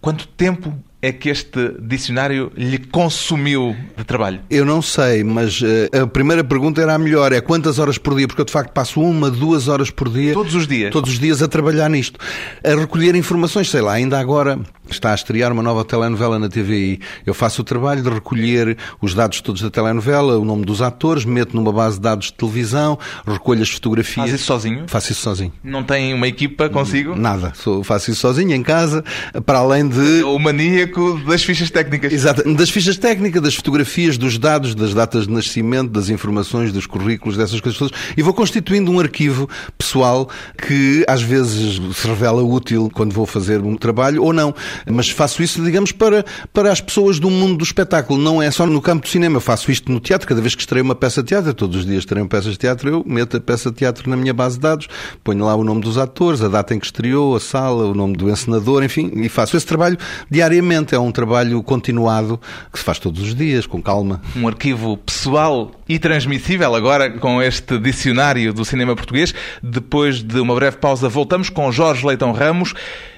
Quanto 0.00 0.26
tempo 0.26 0.74
é 1.02 1.12
que 1.12 1.28
este 1.30 1.76
dicionário 1.80 2.52
lhe 2.54 2.78
consumiu 2.78 3.74
de 3.96 4.04
trabalho? 4.04 4.40
Eu 4.50 4.64
não 4.64 4.82
sei, 4.82 5.24
mas 5.24 5.60
uh, 5.62 6.02
a 6.02 6.06
primeira 6.06 6.44
pergunta 6.44 6.80
era 6.80 6.94
a 6.94 6.98
melhor: 6.98 7.32
é 7.32 7.40
quantas 7.40 7.78
horas 7.78 7.96
por 7.96 8.14
dia? 8.14 8.26
Porque 8.28 8.42
eu 8.42 8.44
de 8.44 8.52
facto 8.52 8.72
passo 8.72 9.00
uma, 9.00 9.30
duas 9.30 9.68
horas 9.68 9.90
por 9.90 10.10
dia. 10.10 10.34
Todos 10.34 10.54
os 10.54 10.66
dias? 10.66 10.90
Todos 10.90 11.12
os 11.12 11.18
dias 11.18 11.42
a 11.42 11.48
trabalhar 11.48 11.88
nisto. 11.88 12.20
A 12.62 12.74
recolher 12.74 13.14
informações, 13.14 13.70
sei 13.70 13.80
lá, 13.80 13.94
ainda 13.94 14.18
agora 14.18 14.60
está 14.90 15.12
a 15.12 15.14
estrear 15.14 15.52
uma 15.52 15.62
nova 15.62 15.84
telenovela 15.84 16.38
na 16.38 16.48
TVI. 16.48 17.00
Eu 17.24 17.32
faço 17.32 17.62
o 17.62 17.64
trabalho 17.64 18.02
de 18.02 18.10
recolher 18.10 18.76
os 19.00 19.14
dados 19.14 19.40
todos 19.40 19.62
da 19.62 19.70
telenovela, 19.70 20.38
o 20.38 20.44
nome 20.44 20.64
dos 20.64 20.82
atores, 20.82 21.24
meto 21.24 21.54
numa 21.54 21.72
base 21.72 21.96
de 21.96 22.02
dados 22.02 22.26
de 22.26 22.34
televisão, 22.34 22.98
recolho 23.26 23.62
as 23.62 23.70
fotografias. 23.70 24.26
Faz 24.26 24.32
isso 24.32 24.44
sozinho? 24.44 24.84
Faço 24.86 25.12
isso 25.12 25.22
sozinho. 25.22 25.52
Não 25.62 25.82
tem 25.82 26.12
uma 26.12 26.26
equipa 26.26 26.68
consigo? 26.68 27.14
Nada. 27.14 27.52
Sou, 27.54 27.84
faço 27.84 28.10
isso 28.10 28.20
sozinho 28.20 28.52
em 28.52 28.62
casa, 28.62 29.04
para 29.46 29.58
além 29.58 29.88
de. 29.88 30.24
O 30.24 30.38
maníaco 30.38 30.89
das 31.26 31.42
fichas 31.42 31.70
técnicas. 31.70 32.12
Exato. 32.12 32.54
Das 32.54 32.70
fichas 32.70 32.96
técnicas, 32.96 33.42
das 33.42 33.54
fotografias, 33.54 34.16
dos 34.16 34.38
dados, 34.38 34.74
das 34.74 34.94
datas 34.94 35.26
de 35.26 35.32
nascimento, 35.32 35.90
das 35.90 36.08
informações, 36.08 36.72
dos 36.72 36.86
currículos, 36.86 37.36
dessas 37.36 37.60
coisas 37.60 37.78
todas. 37.78 37.98
E 38.16 38.22
vou 38.22 38.32
constituindo 38.32 38.90
um 38.90 38.98
arquivo 38.98 39.48
pessoal 39.76 40.28
que 40.66 41.04
às 41.06 41.22
vezes 41.22 41.80
se 41.94 42.06
revela 42.06 42.42
útil 42.42 42.90
quando 42.92 43.12
vou 43.12 43.26
fazer 43.26 43.60
um 43.60 43.76
trabalho 43.76 44.22
ou 44.22 44.32
não. 44.32 44.54
Mas 44.90 45.10
faço 45.10 45.42
isso, 45.42 45.62
digamos, 45.62 45.92
para, 45.92 46.24
para 46.52 46.72
as 46.72 46.80
pessoas 46.80 47.18
do 47.18 47.30
mundo 47.30 47.58
do 47.58 47.64
espetáculo. 47.64 48.18
Não 48.18 48.42
é 48.42 48.50
só 48.50 48.66
no 48.66 48.80
campo 48.80 49.02
do 49.02 49.08
cinema. 49.08 49.36
Eu 49.36 49.40
faço 49.40 49.70
isto 49.70 49.90
no 49.92 50.00
teatro. 50.00 50.26
Cada 50.26 50.40
vez 50.40 50.54
que 50.54 50.62
estreio 50.62 50.84
uma 50.84 50.94
peça 50.94 51.22
de 51.22 51.28
teatro, 51.28 51.52
todos 51.54 51.76
os 51.76 51.86
dias 51.86 52.00
estreio 52.00 52.26
peças 52.30 52.52
de 52.52 52.58
teatro, 52.58 52.88
eu 52.88 53.04
meto 53.06 53.36
a 53.36 53.40
peça 53.40 53.70
de 53.70 53.76
teatro 53.76 54.08
na 54.08 54.16
minha 54.16 54.32
base 54.32 54.56
de 54.56 54.62
dados, 54.62 54.88
ponho 55.22 55.44
lá 55.44 55.54
o 55.54 55.64
nome 55.64 55.80
dos 55.80 55.98
atores, 55.98 56.40
a 56.40 56.48
data 56.48 56.74
em 56.74 56.78
que 56.78 56.86
estreou, 56.86 57.34
a 57.34 57.40
sala, 57.40 57.86
o 57.86 57.94
nome 57.94 58.16
do 58.16 58.30
encenador, 58.30 58.82
enfim, 58.82 59.10
e 59.16 59.28
faço 59.28 59.56
esse 59.56 59.66
trabalho 59.66 59.98
diariamente. 60.30 60.79
É 60.92 60.98
um 60.98 61.12
trabalho 61.12 61.62
continuado 61.62 62.40
que 62.72 62.78
se 62.78 62.84
faz 62.84 62.98
todos 62.98 63.20
os 63.22 63.34
dias, 63.34 63.66
com 63.66 63.82
calma. 63.82 64.20
Um 64.36 64.48
arquivo 64.48 64.96
pessoal 64.96 65.72
e 65.88 65.98
transmissível 65.98 66.74
agora 66.74 67.10
com 67.10 67.42
este 67.42 67.78
dicionário 67.78 68.52
do 68.52 68.64
cinema 68.64 68.96
português. 68.96 69.34
Depois 69.62 70.22
de 70.22 70.40
uma 70.40 70.54
breve 70.54 70.76
pausa, 70.76 71.08
voltamos 71.08 71.48
com 71.48 71.70
Jorge 71.70 72.06
Leitão 72.06 72.32
Ramos 72.32 72.74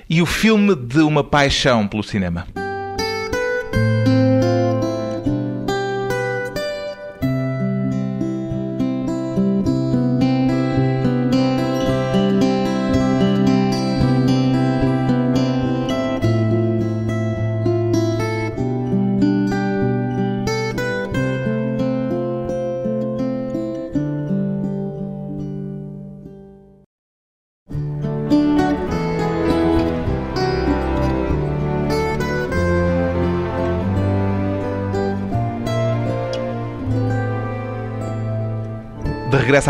e 0.08 0.20
o 0.20 0.26
filme 0.26 0.74
de 0.74 1.00
uma 1.00 1.22
paixão 1.22 1.86
pelo 1.86 2.02
cinema. 2.02 2.46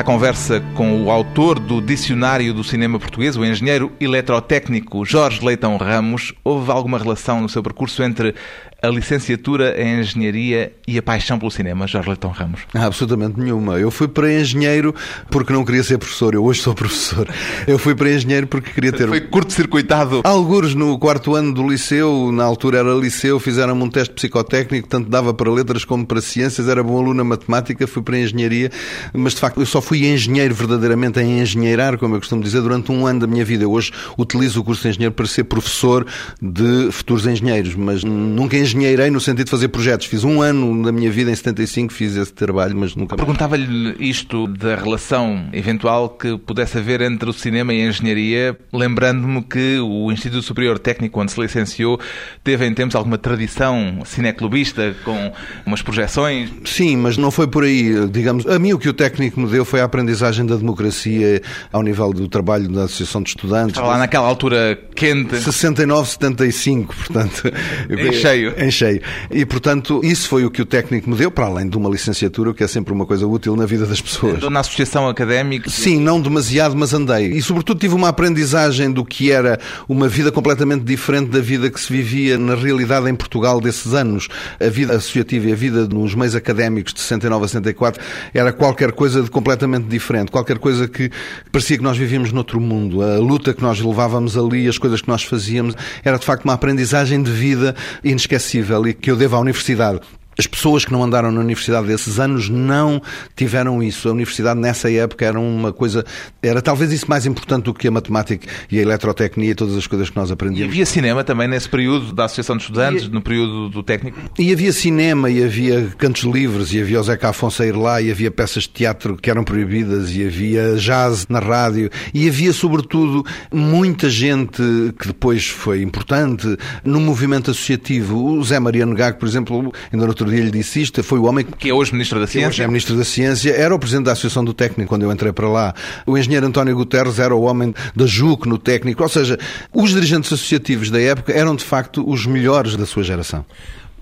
À 0.03 0.05
conversa 0.05 0.61
com 0.75 1.05
o 1.05 1.13
autor 1.13 1.61
do 1.61 1.81
Dicionário 1.81 2.53
do 2.53 2.65
Cinema 2.65 2.99
Português, 2.99 3.37
o 3.37 3.45
engenheiro 3.45 3.93
eletrotécnico 4.01 5.05
Jorge 5.05 5.45
Leitão 5.45 5.77
Ramos, 5.77 6.35
houve 6.43 6.73
alguma 6.73 6.99
relação 6.99 7.41
no 7.41 7.49
seu 7.49 7.63
percurso 7.63 8.03
entre 8.03 8.35
a 8.83 8.89
licenciatura 8.89 9.81
em 9.81 10.01
Engenharia 10.01 10.73
e 10.89 10.99
a 10.99 11.03
paixão 11.03 11.39
pelo 11.39 11.53
cinema, 11.53 11.87
Jorge 11.87 12.09
Leitão 12.09 12.33
Ramos? 12.33 12.63
Ah, 12.75 12.87
absolutamente 12.87 13.39
nenhuma. 13.39 13.79
Eu 13.79 13.93
fui 13.93 14.09
para 14.09 14.33
engenheiro 14.33 14.93
porque 15.31 15.53
não 15.53 15.65
queria 15.65 15.85
ser 15.85 15.99
professor. 15.99 16.35
Eu 16.35 16.45
hoje 16.45 16.63
sou 16.63 16.75
professor. 16.75 17.29
Eu 17.69 17.79
fui 17.79 17.95
para 17.95 18.11
engenheiro 18.11 18.49
porque 18.49 18.73
queria 18.73 18.91
ter... 18.91 19.07
Foi 19.07 19.21
curto-circuitado? 19.21 20.23
Algures 20.25 20.75
no 20.75 20.99
quarto 20.99 21.37
ano 21.37 21.55
do 21.55 21.69
liceu, 21.69 22.33
na 22.33 22.43
altura 22.43 22.79
era 22.81 22.93
liceu, 22.93 23.39
fizeram 23.39 23.81
um 23.81 23.89
teste 23.89 24.15
psicotécnico, 24.15 24.89
tanto 24.89 25.09
dava 25.09 25.33
para 25.33 25.49
letras 25.49 25.85
como 25.85 26.05
para 26.05 26.21
ciências, 26.21 26.67
era 26.67 26.83
bom 26.83 26.99
aluno 26.99 27.15
na 27.15 27.25
matemática, 27.25 27.87
fui 27.87 28.03
para 28.03 28.19
engenharia, 28.19 28.69
mas 29.13 29.35
de 29.35 29.41
facto 29.41 29.61
eu 29.61 29.67
só 29.67 29.81
fui 29.81 30.07
engenheiro 30.07 30.55
verdadeiramente 30.55 31.21
a 31.21 31.23
engenheirar, 31.23 31.97
como 31.99 32.17
eu 32.17 32.19
costumo 32.19 32.43
dizer, 32.43 32.61
durante 32.61 32.91
um 32.91 33.07
ano 33.07 33.21
da 33.21 33.27
minha 33.29 33.45
vida. 33.45 33.63
Eu 33.63 33.71
hoje 33.71 33.93
utilizo 34.19 34.61
o 34.61 34.65
curso 34.65 34.83
de 34.83 34.89
engenheiro 34.89 35.15
para 35.15 35.27
ser 35.27 35.45
professor 35.45 36.05
de 36.41 36.91
futuros 36.91 37.27
engenheiros, 37.27 37.77
mas 37.77 38.03
nunca 38.03 38.57
engenheiro 38.57 38.72
engenheirei 38.73 39.11
no 39.11 39.21
sentido 39.21 39.45
de 39.45 39.51
fazer 39.51 39.69
projetos. 39.69 40.07
Fiz 40.07 40.25
um 40.25 40.41
ano 40.41 40.83
da 40.83 40.91
minha 40.91 41.11
vida, 41.11 41.31
em 41.31 41.35
75, 41.35 41.93
fiz 41.93 42.17
esse 42.17 42.33
trabalho, 42.33 42.77
mas 42.77 42.97
nunca 42.97 43.17
Perguntava-lhe 43.17 43.95
isto 44.01 44.47
da 44.47 44.77
relação 44.77 45.49
eventual 45.53 46.09
que 46.09 46.39
pudesse 46.39 46.79
haver 46.79 47.01
entre 47.03 47.29
o 47.29 47.33
cinema 47.33 47.73
e 47.73 47.83
a 47.83 47.89
engenharia, 47.89 48.57
lembrando-me 48.73 49.43
que 49.43 49.79
o 49.79 50.11
Instituto 50.11 50.43
Superior 50.43 50.79
Técnico, 50.79 51.21
onde 51.21 51.33
se 51.33 51.41
licenciou, 51.41 52.01
teve 52.43 52.67
em 52.67 52.75
tempos 52.75 52.95
alguma 52.97 53.19
tradição 53.19 54.03
cineclubista, 54.05 54.95
com 55.05 55.33
umas 55.67 55.83
projeções. 55.83 56.51
Sim, 56.65 56.97
mas 56.97 57.17
não 57.17 57.31
foi 57.31 57.47
por 57.47 57.65
aí. 57.65 58.09
Digamos, 58.09 58.47
a 58.47 58.59
mim 58.59 58.73
o 58.73 58.79
que 58.79 58.89
o 58.89 58.93
técnico 58.93 59.41
me 59.41 59.49
deu 59.49 59.65
foi 59.65 59.81
a 59.81 59.85
aprendizagem 59.85 60.47
da 60.47 60.57
democracia 60.57 61.43
ao 61.73 61.83
nível 61.83 62.13
do 62.13 62.29
trabalho 62.29 62.69
da 62.69 62.85
Associação 62.85 63.23
de 63.23 63.31
Estudantes. 63.31 63.73
Estava 63.73 63.89
lá 63.89 63.99
naquela 63.99 64.27
altura 64.27 64.79
quente. 64.95 65.37
69, 65.41 66.09
75, 66.09 66.95
portanto. 66.95 67.53
Em 67.91 68.13
cheio 68.13 68.55
em 68.63 68.71
cheio. 68.71 69.01
E, 69.31 69.45
portanto, 69.45 70.01
isso 70.03 70.29
foi 70.29 70.45
o 70.45 70.51
que 70.51 70.63
o 70.63 70.67
técnico 70.67 71.11
me 71.11 71.17
deu, 71.17 71.31
para 71.31 71.47
além 71.47 71.69
de 71.69 71.77
uma 71.77 71.91
licenciatura, 71.91 72.55
que 72.55 72.63
é 72.63 72.69
sempre 72.69 72.93
uma 72.93 73.07
coisa 73.07 73.27
útil 73.27 73.57
na 73.57 73.67
vida 73.67 73.87
das 73.87 74.01
pessoas. 74.01 74.43
Na 74.43 74.61
associação 74.61 75.09
académica? 75.09 75.69
Sim, 75.69 76.01
não 76.01 76.21
demasiado, 76.21 76.77
mas 76.77 76.93
andei. 76.93 77.33
E, 77.33 77.43
sobretudo, 77.43 77.81
tive 77.81 77.95
uma 77.95 78.09
aprendizagem 78.09 78.91
do 78.91 79.05
que 79.05 79.31
era 79.31 79.59
uma 79.89 80.09
vida 80.09 80.31
completamente 80.31 80.85
diferente 80.85 81.31
da 81.31 81.41
vida 81.41 81.71
que 81.71 81.81
se 81.81 81.93
vivia 81.93 82.39
na 82.39 82.55
realidade 82.55 83.09
em 83.09 83.15
Portugal 83.15 83.61
desses 83.61 83.95
anos. 83.95 84.29
A 84.61 84.69
vida 84.69 84.95
associativa 84.95 85.49
e 85.49 85.53
a 85.53 85.57
vida 85.57 85.87
nos 85.89 86.15
meios 86.15 86.35
académicos 86.35 86.95
de 86.95 87.01
69 87.01 87.45
a 87.45 87.49
64 87.49 88.03
era 88.33 88.53
qualquer 88.53 88.93
coisa 88.93 89.23
de 89.23 89.31
completamente 89.31 89.87
diferente, 89.87 90.31
qualquer 90.31 90.59
coisa 90.59 90.87
que 90.87 91.11
parecia 91.51 91.77
que 91.77 91.83
nós 91.83 91.97
vivíamos 91.97 92.33
noutro 92.33 92.61
mundo. 92.61 93.03
A 93.03 93.19
luta 93.19 93.53
que 93.53 93.63
nós 93.63 93.81
levávamos 93.81 94.37
ali, 94.37 94.69
as 94.69 94.79
coisas 94.79 95.01
que 95.01 95.09
nós 95.09 95.23
fazíamos, 95.25 95.75
era 96.05 96.19
de 96.19 96.25
facto 96.25 96.45
uma 96.45 96.55
aprendizagem 96.55 97.23
de 97.23 97.31
vida 97.31 97.75
inesquecível 98.05 98.52
e 98.59 98.95
que 98.95 99.11
eu 99.11 99.17
devo 99.17 99.37
à 99.37 99.41
universidade. 99.41 100.01
As 100.39 100.47
pessoas 100.47 100.85
que 100.85 100.93
não 100.93 101.03
andaram 101.03 101.31
na 101.31 101.41
universidade 101.41 101.87
desses 101.87 102.19
anos 102.19 102.49
não 102.49 103.01
tiveram 103.37 103.83
isso. 103.83 104.09
A 104.09 104.13
universidade 104.13 104.59
nessa 104.59 104.91
época 104.91 105.25
era 105.25 105.39
uma 105.39 105.73
coisa, 105.73 106.05
era 106.43 106.63
talvez 106.63 106.93
isso 106.93 107.07
mais 107.09 107.27
importante 107.27 107.65
do 107.65 107.75
que 107.75 107.89
a 107.89 107.91
matemática 107.91 108.47
e 108.71 108.79
a 108.79 108.83
eletrotecnia 108.83 109.51
e 109.51 109.55
todas 109.55 109.77
as 109.77 109.87
coisas 109.87 110.11
que 110.11 110.17
nós 110.17 110.31
aprendíamos. 110.31 110.69
E 110.69 110.73
havia 110.73 110.87
cinema 110.87 111.23
também 111.23 111.49
nesse 111.49 111.69
período 111.69 112.13
da 112.13 112.25
Associação 112.25 112.57
de 112.57 112.63
Estudantes, 112.63 113.05
e... 113.05 113.09
no 113.09 113.21
período 113.21 113.69
do 113.69 113.83
técnico? 113.83 114.19
E 114.39 114.53
havia 114.53 114.73
cinema, 114.73 115.31
e 115.31 115.43
havia 115.43 115.93
cantos 115.99 116.23
livres, 116.23 116.73
e 116.73 116.81
havia 116.81 117.01
o 117.01 117.03
Zeca 117.03 117.29
Afonso 117.29 117.63
a 117.63 117.67
ir 117.67 117.77
lá, 117.77 118.01
e 118.01 118.11
havia 118.11 118.31
peças 118.31 118.65
de 118.65 118.71
teatro 118.71 119.17
que 119.17 119.31
eram 119.31 119.45
proibidas, 119.45 120.15
e 120.15 120.25
havia 120.25 120.77
jazz 120.77 121.27
na 121.29 121.39
rádio, 121.39 121.91
e 122.15 122.29
havia 122.29 122.53
sobretudo 122.53 123.25
muita 123.53 124.09
gente 124.09 124.63
que 124.99 125.09
depois 125.09 125.47
foi 125.47 125.83
importante 125.83 126.57
no 126.85 127.01
movimento 127.01 127.51
associativo. 127.51 128.39
O 128.39 128.45
Zé 128.45 128.59
Mariano 128.59 128.95
Gago, 128.95 129.19
por 129.19 129.29
exemplo, 129.29 129.73
ainda 129.93 130.07
no 130.07 130.15
outro 130.23 130.35
dia 130.35 130.45
lhe 130.45 130.51
disse 130.51 130.81
isto, 130.81 131.03
foi 131.03 131.19
o 131.19 131.25
homem 131.25 131.45
que 131.45 131.69
é 131.69 131.75
hoje 131.75 131.93
Ministro 131.93 132.19
da 132.19 132.27
Ciência. 132.27 132.49
Hoje 132.49 132.63
é 132.63 132.67
Ministro 132.67 132.97
da 132.97 133.05
Ciência, 133.05 133.51
era 133.51 133.75
o 133.75 133.79
Presidente 133.79 134.07
da 134.07 134.13
Associação 134.13 134.45
do 134.45 134.55
Técnico 134.55 134.89
quando 134.89 135.03
eu 135.03 135.13
entrei 135.13 135.33
para 135.33 135.49
lá. 135.49 135.75
O 136.07 136.17
engenheiro 136.17 136.47
António 136.47 136.75
Guterres 136.75 137.19
era 137.19 137.35
o 137.35 137.43
homem 137.43 137.75
da 137.95 138.07
JUC 138.07 138.49
no 138.49 138.59
técnico, 138.59 139.03
ou 139.03 139.09
seja, 139.09 139.39
os 139.73 139.91
dirigentes 139.91 140.33
associativos 140.33 140.91
da 140.91 141.01
época 141.01 141.33
eram 141.33 141.55
de 141.55 141.65
facto 141.65 142.09
os 142.09 142.27
melhores 142.27 142.77
da 142.77 142.87
sua 142.87 143.03
geração. 143.03 143.45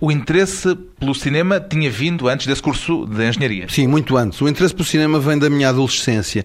O 0.00 0.10
interesse 0.10 0.74
pelo 0.98 1.14
cinema 1.14 1.60
tinha 1.60 1.90
vindo 1.90 2.26
antes 2.26 2.46
desse 2.46 2.62
curso 2.62 3.06
de 3.06 3.28
engenharia? 3.28 3.66
Sim, 3.68 3.86
muito 3.86 4.16
antes. 4.16 4.40
O 4.40 4.48
interesse 4.48 4.74
pelo 4.74 4.86
cinema 4.86 5.20
vem 5.20 5.38
da 5.38 5.50
minha 5.50 5.68
adolescência. 5.68 6.42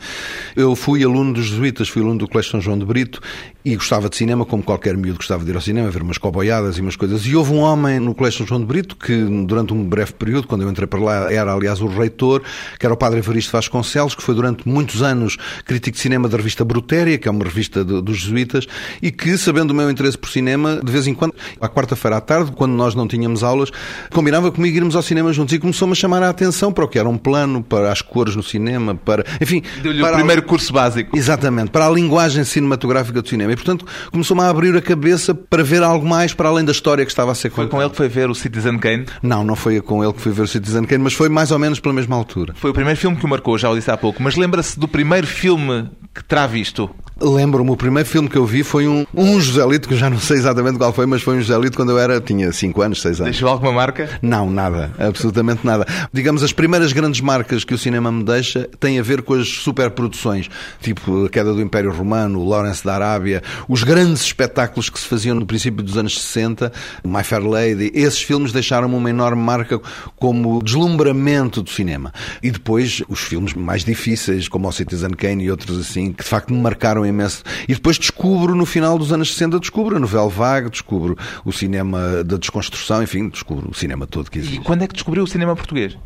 Eu 0.57 0.75
fui 0.75 1.05
aluno 1.05 1.33
dos 1.33 1.45
jesuítas, 1.45 1.87
fui 1.87 2.01
aluno 2.01 2.19
do 2.19 2.27
Colégio 2.27 2.51
São 2.51 2.59
João 2.59 2.77
de 2.77 2.83
Brito 2.83 3.21
e 3.65 3.75
gostava 3.75 4.07
de 4.07 4.15
cinema, 4.15 4.45
como 4.45 4.61
qualquer 4.61 4.95
miúdo 4.95 5.17
gostava 5.17 5.43
de 5.43 5.49
ir 5.49 5.55
ao 5.55 5.61
cinema, 5.61 5.89
ver 5.89 6.03
umas 6.03 6.19
coboiadas 6.19 6.77
e 6.77 6.81
umas 6.81 6.95
coisas. 6.95 7.25
E 7.25 7.35
houve 7.35 7.51
um 7.51 7.61
homem 7.61 7.99
no 7.99 8.13
Colégio 8.13 8.37
São 8.37 8.47
João 8.47 8.61
de 8.61 8.67
Brito 8.67 8.95
que, 8.95 9.15
durante 9.47 9.73
um 9.73 9.83
breve 9.83 10.13
período, 10.13 10.47
quando 10.47 10.61
eu 10.61 10.69
entrei 10.69 10.85
para 10.85 10.99
lá, 10.99 11.33
era 11.33 11.51
aliás 11.51 11.81
o 11.81 11.87
reitor, 11.87 12.43
que 12.79 12.85
era 12.85 12.93
o 12.93 12.97
padre 12.97 13.17
Evaristo 13.17 13.51
Vasconcelos, 13.51 14.13
que 14.13 14.21
foi 14.21 14.35
durante 14.35 14.69
muitos 14.69 15.01
anos 15.01 15.35
crítico 15.65 15.95
de 15.95 16.01
cinema 16.01 16.29
da 16.29 16.37
revista 16.37 16.63
Brutéria, 16.63 17.17
que 17.17 17.27
é 17.27 17.31
uma 17.31 17.43
revista 17.43 17.83
de, 17.83 18.03
dos 18.03 18.17
jesuítas, 18.17 18.67
e 19.01 19.11
que, 19.11 19.35
sabendo 19.35 19.71
o 19.71 19.73
meu 19.73 19.89
interesse 19.89 20.15
por 20.15 20.29
cinema, 20.29 20.79
de 20.83 20.91
vez 20.91 21.07
em 21.07 21.15
quando, 21.15 21.33
à 21.59 21.67
quarta-feira 21.67 22.17
à 22.17 22.21
tarde, 22.21 22.51
quando 22.51 22.73
nós 22.73 22.93
não 22.93 23.07
tínhamos 23.07 23.43
aulas, 23.43 23.71
combinava 24.11 24.51
comigo 24.51 24.77
irmos 24.77 24.95
ao 24.95 25.01
cinema 25.01 25.33
juntos 25.33 25.55
e 25.55 25.59
começou-me 25.59 25.93
a 25.93 25.95
chamar 25.95 26.21
a 26.21 26.29
atenção 26.29 26.71
para 26.71 26.85
o 26.85 26.87
que 26.87 26.99
era 26.99 27.09
um 27.09 27.17
plano, 27.17 27.63
para 27.63 27.91
as 27.91 28.03
cores 28.03 28.35
no 28.35 28.43
cinema, 28.43 28.93
para. 28.93 29.25
Enfim. 29.41 29.63
Deu-lhe 29.81 30.03
o 30.03 30.13
primeiro 30.13 30.43
a... 30.43 30.45
curso 30.45 30.71
básico. 30.71 31.17
Exatamente, 31.17 31.71
para 31.71 31.87
a 31.87 31.89
linguagem 31.89 32.43
cinematográfica 32.43 33.23
do 33.23 33.27
cinema. 33.27 33.54
E, 33.55 33.57
portanto, 33.57 33.85
começou-me 34.11 34.43
a 34.43 34.49
abrir 34.49 34.75
a 34.75 34.81
cabeça 34.81 35.33
para 35.33 35.63
ver 35.63 35.81
algo 35.81 36.05
mais 36.05 36.33
para 36.33 36.49
além 36.49 36.65
da 36.65 36.73
história 36.73 37.05
que 37.05 37.11
estava 37.11 37.31
a 37.31 37.35
ser 37.35 37.49
contada. 37.49 37.69
Foi 37.69 37.77
com 37.77 37.81
ele 37.81 37.89
que 37.89 37.97
foi 37.97 38.09
ver 38.09 38.29
o 38.29 38.35
Citizen 38.35 38.77
Kane? 38.77 39.05
Não, 39.23 39.43
não 39.43 39.55
foi 39.55 39.79
com 39.81 40.03
ele 40.03 40.13
que 40.13 40.21
foi 40.21 40.31
ver 40.31 40.41
o 40.41 40.47
Citizen 40.47 40.83
Kane, 40.83 41.03
mas 41.03 41.13
foi 41.13 41.29
mais 41.29 41.51
ou 41.51 41.59
menos 41.59 41.79
pela 41.79 41.93
mesma 41.93 42.15
altura. 42.15 42.53
Foi 42.57 42.71
o 42.71 42.73
primeiro 42.73 42.99
filme 42.99 43.15
que 43.15 43.25
o 43.25 43.29
marcou, 43.29 43.57
já 43.57 43.69
o 43.69 43.75
disse 43.75 43.89
há 43.89 43.97
pouco, 43.97 44.21
mas 44.21 44.35
lembra-se 44.35 44.77
do 44.77 44.87
primeiro 44.87 45.25
filme 45.25 45.89
que 46.13 46.23
terá 46.23 46.45
visto? 46.47 46.89
Lembro-me, 47.19 47.71
o 47.71 47.77
primeiro 47.77 48.07
filme 48.07 48.27
que 48.27 48.37
eu 48.37 48.45
vi 48.45 48.61
foi 48.61 48.89
um, 48.89 49.05
um 49.13 49.39
Joselito, 49.39 49.87
que 49.87 49.93
eu 49.93 49.97
já 49.97 50.09
não 50.09 50.19
sei 50.19 50.35
exatamente 50.35 50.77
qual 50.77 50.91
foi, 50.91 51.05
mas 51.05 51.21
foi 51.21 51.37
um 51.37 51.41
Joselito 51.41 51.77
quando 51.77 51.91
eu 51.91 51.97
era, 51.97 52.19
tinha 52.19 52.51
5 52.51 52.81
anos, 52.81 53.01
6 53.01 53.21
anos. 53.21 53.31
Deixou 53.31 53.47
alguma 53.47 53.71
marca? 53.71 54.09
Não, 54.21 54.49
nada, 54.49 54.91
absolutamente 54.99 55.65
nada. 55.65 55.85
Digamos, 56.11 56.43
as 56.43 56.51
primeiras 56.51 56.91
grandes 56.91 57.21
marcas 57.21 57.63
que 57.63 57.73
o 57.73 57.77
cinema 57.77 58.11
me 58.11 58.21
deixa 58.21 58.69
têm 58.81 58.99
a 58.99 59.01
ver 59.01 59.21
com 59.21 59.33
as 59.33 59.47
superproduções, 59.47 60.49
tipo 60.81 61.25
A 61.25 61.29
Queda 61.29 61.53
do 61.53 61.61
Império 61.61 61.91
Romano, 61.91 62.39
o 62.39 62.49
Lawrence 62.49 62.83
da 62.83 62.95
Arábia, 62.95 63.41
os 63.67 63.83
grandes 63.83 64.21
espetáculos 64.23 64.89
que 64.89 64.99
se 64.99 65.05
faziam 65.05 65.35
no 65.35 65.45
princípio 65.45 65.83
dos 65.83 65.97
anos 65.97 66.19
60, 66.19 66.71
My 67.03 67.23
Fair 67.23 67.43
Lady, 67.43 67.91
esses 67.93 68.21
filmes 68.21 68.51
deixaram-me 68.51 68.95
uma 68.95 69.09
enorme 69.09 69.41
marca 69.41 69.79
como 70.15 70.61
deslumbramento 70.61 71.61
do 71.61 71.69
cinema. 71.69 72.13
E 72.41 72.51
depois 72.51 73.01
os 73.07 73.19
filmes 73.19 73.53
mais 73.53 73.83
difíceis, 73.83 74.47
como 74.47 74.67
o 74.67 74.71
Citizen 74.71 75.11
Kane 75.11 75.45
e 75.45 75.51
outros 75.51 75.79
assim, 75.79 76.11
que 76.11 76.23
de 76.23 76.29
facto 76.29 76.53
me 76.53 76.59
marcaram 76.59 77.05
imenso. 77.05 77.43
E 77.67 77.73
depois 77.73 77.97
descubro, 77.97 78.55
no 78.55 78.65
final 78.65 78.97
dos 78.97 79.11
anos 79.11 79.33
60, 79.33 79.59
descubro 79.59 79.97
a 79.97 79.99
novela 79.99 80.29
vague, 80.29 80.69
descubro 80.69 81.17
o 81.43 81.51
cinema 81.51 82.23
da 82.23 82.37
desconstrução, 82.37 83.03
enfim, 83.03 83.29
descubro 83.29 83.69
o 83.69 83.73
cinema 83.73 84.07
todo 84.07 84.29
que 84.29 84.39
existe. 84.39 84.57
E 84.57 84.59
quando 84.59 84.83
é 84.83 84.87
que 84.87 84.93
descobriu 84.93 85.23
o 85.23 85.27
cinema 85.27 85.55
português? 85.55 85.97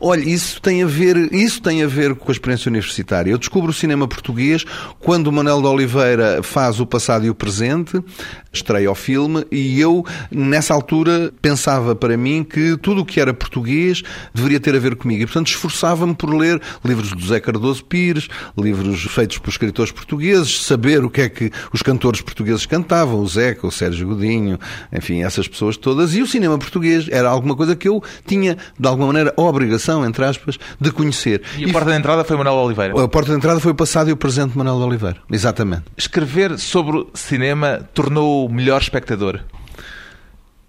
Olha, 0.00 0.22
isso 0.22 0.60
tem 0.60 0.82
a 0.82 0.86
ver, 0.86 1.32
isso 1.32 1.60
tem 1.60 1.82
a 1.82 1.86
ver 1.86 2.14
com 2.14 2.30
a 2.30 2.32
experiência 2.32 2.68
universitária. 2.68 3.30
Eu 3.30 3.38
descubro 3.38 3.70
o 3.70 3.74
cinema 3.74 4.06
português 4.08 4.64
quando 5.00 5.28
o 5.28 5.32
Manuel 5.32 5.60
de 5.60 5.66
Oliveira 5.66 6.42
faz 6.56 6.80
o 6.80 6.86
passado 6.86 7.26
e 7.26 7.28
o 7.28 7.34
presente, 7.34 8.02
estreia 8.50 8.90
o 8.90 8.94
filme, 8.94 9.44
e 9.52 9.78
eu, 9.78 10.02
nessa 10.30 10.72
altura, 10.72 11.30
pensava 11.42 11.94
para 11.94 12.16
mim 12.16 12.42
que 12.42 12.78
tudo 12.78 13.02
o 13.02 13.04
que 13.04 13.20
era 13.20 13.34
português 13.34 14.02
deveria 14.32 14.58
ter 14.58 14.74
a 14.74 14.78
ver 14.78 14.96
comigo. 14.96 15.22
E, 15.22 15.26
portanto, 15.26 15.48
esforçava-me 15.48 16.14
por 16.14 16.32
ler 16.32 16.58
livros 16.82 17.12
do 17.12 17.20
José 17.20 17.40
Cardoso 17.40 17.84
Pires, 17.84 18.28
livros 18.56 19.02
feitos 19.02 19.36
por 19.36 19.50
escritores 19.50 19.92
portugueses, 19.92 20.62
saber 20.62 21.04
o 21.04 21.10
que 21.10 21.20
é 21.20 21.28
que 21.28 21.50
os 21.74 21.82
cantores 21.82 22.22
portugueses 22.22 22.64
cantavam, 22.64 23.20
o 23.20 23.28
Zeca, 23.28 23.66
o 23.66 23.70
Sérgio 23.70 24.08
Godinho, 24.08 24.58
enfim, 24.90 25.22
essas 25.22 25.46
pessoas 25.46 25.76
todas. 25.76 26.14
E 26.14 26.22
o 26.22 26.26
cinema 26.26 26.56
português 26.56 27.06
era 27.10 27.28
alguma 27.28 27.54
coisa 27.54 27.76
que 27.76 27.86
eu 27.86 28.02
tinha, 28.26 28.56
de 28.80 28.88
alguma 28.88 29.08
maneira, 29.08 29.34
a 29.36 29.42
obrigação, 29.42 30.06
entre 30.06 30.24
aspas, 30.24 30.58
de 30.80 30.90
conhecer. 30.90 31.42
E 31.58 31.66
a 31.66 31.68
e 31.68 31.72
porta 31.72 31.90
de 31.90 31.98
entrada 31.98 32.24
foi 32.24 32.34
Manuel 32.34 32.56
Oliveira? 32.56 33.04
A 33.04 33.08
porta 33.08 33.30
de 33.30 33.36
entrada 33.36 33.60
foi 33.60 33.72
o 33.72 33.74
passado 33.74 34.08
e 34.08 34.12
o 34.12 34.16
presente 34.16 34.52
de 34.52 34.56
Manuel 34.56 34.76
Oliveira, 34.76 35.18
exatamente. 35.30 35.84
Escrever 35.98 36.45
sobre 36.58 37.06
cinema 37.14 37.88
tornou 37.94 38.46
o 38.46 38.52
melhor 38.52 38.80
espectador? 38.80 39.40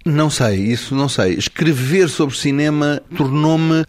Não 0.06 0.30
sei, 0.30 0.56
isso 0.58 0.96
não 0.96 1.10
sei. 1.10 1.34
Escrever 1.34 2.08
sobre 2.10 2.36
cinema 2.36 3.02
tornou-me 3.16 3.86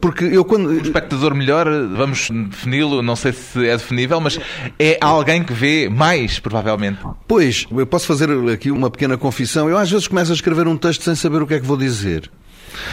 porque 0.00 0.24
eu 0.24 0.44
quando. 0.44 0.68
O 0.68 0.80
espectador 0.80 1.34
melhor, 1.34 1.66
vamos 1.88 2.28
defini-lo, 2.30 3.02
não 3.02 3.16
sei 3.16 3.32
se 3.32 3.66
é 3.66 3.76
definível, 3.76 4.20
mas 4.20 4.38
é 4.78 4.98
alguém 5.00 5.42
que 5.42 5.52
vê 5.52 5.88
mais, 5.88 6.38
provavelmente. 6.38 6.98
Pois, 7.28 7.66
eu 7.70 7.86
posso 7.86 8.06
fazer 8.06 8.30
aqui 8.50 8.70
uma 8.70 8.90
pequena 8.90 9.16
confissão. 9.16 9.68
Eu 9.68 9.78
às 9.78 9.90
vezes 9.90 10.08
começo 10.08 10.32
a 10.32 10.34
escrever 10.34 10.66
um 10.66 10.76
texto 10.76 11.02
sem 11.02 11.14
saber 11.14 11.42
o 11.42 11.46
que 11.46 11.54
é 11.54 11.60
que 11.60 11.66
vou 11.66 11.76
dizer. 11.76 12.30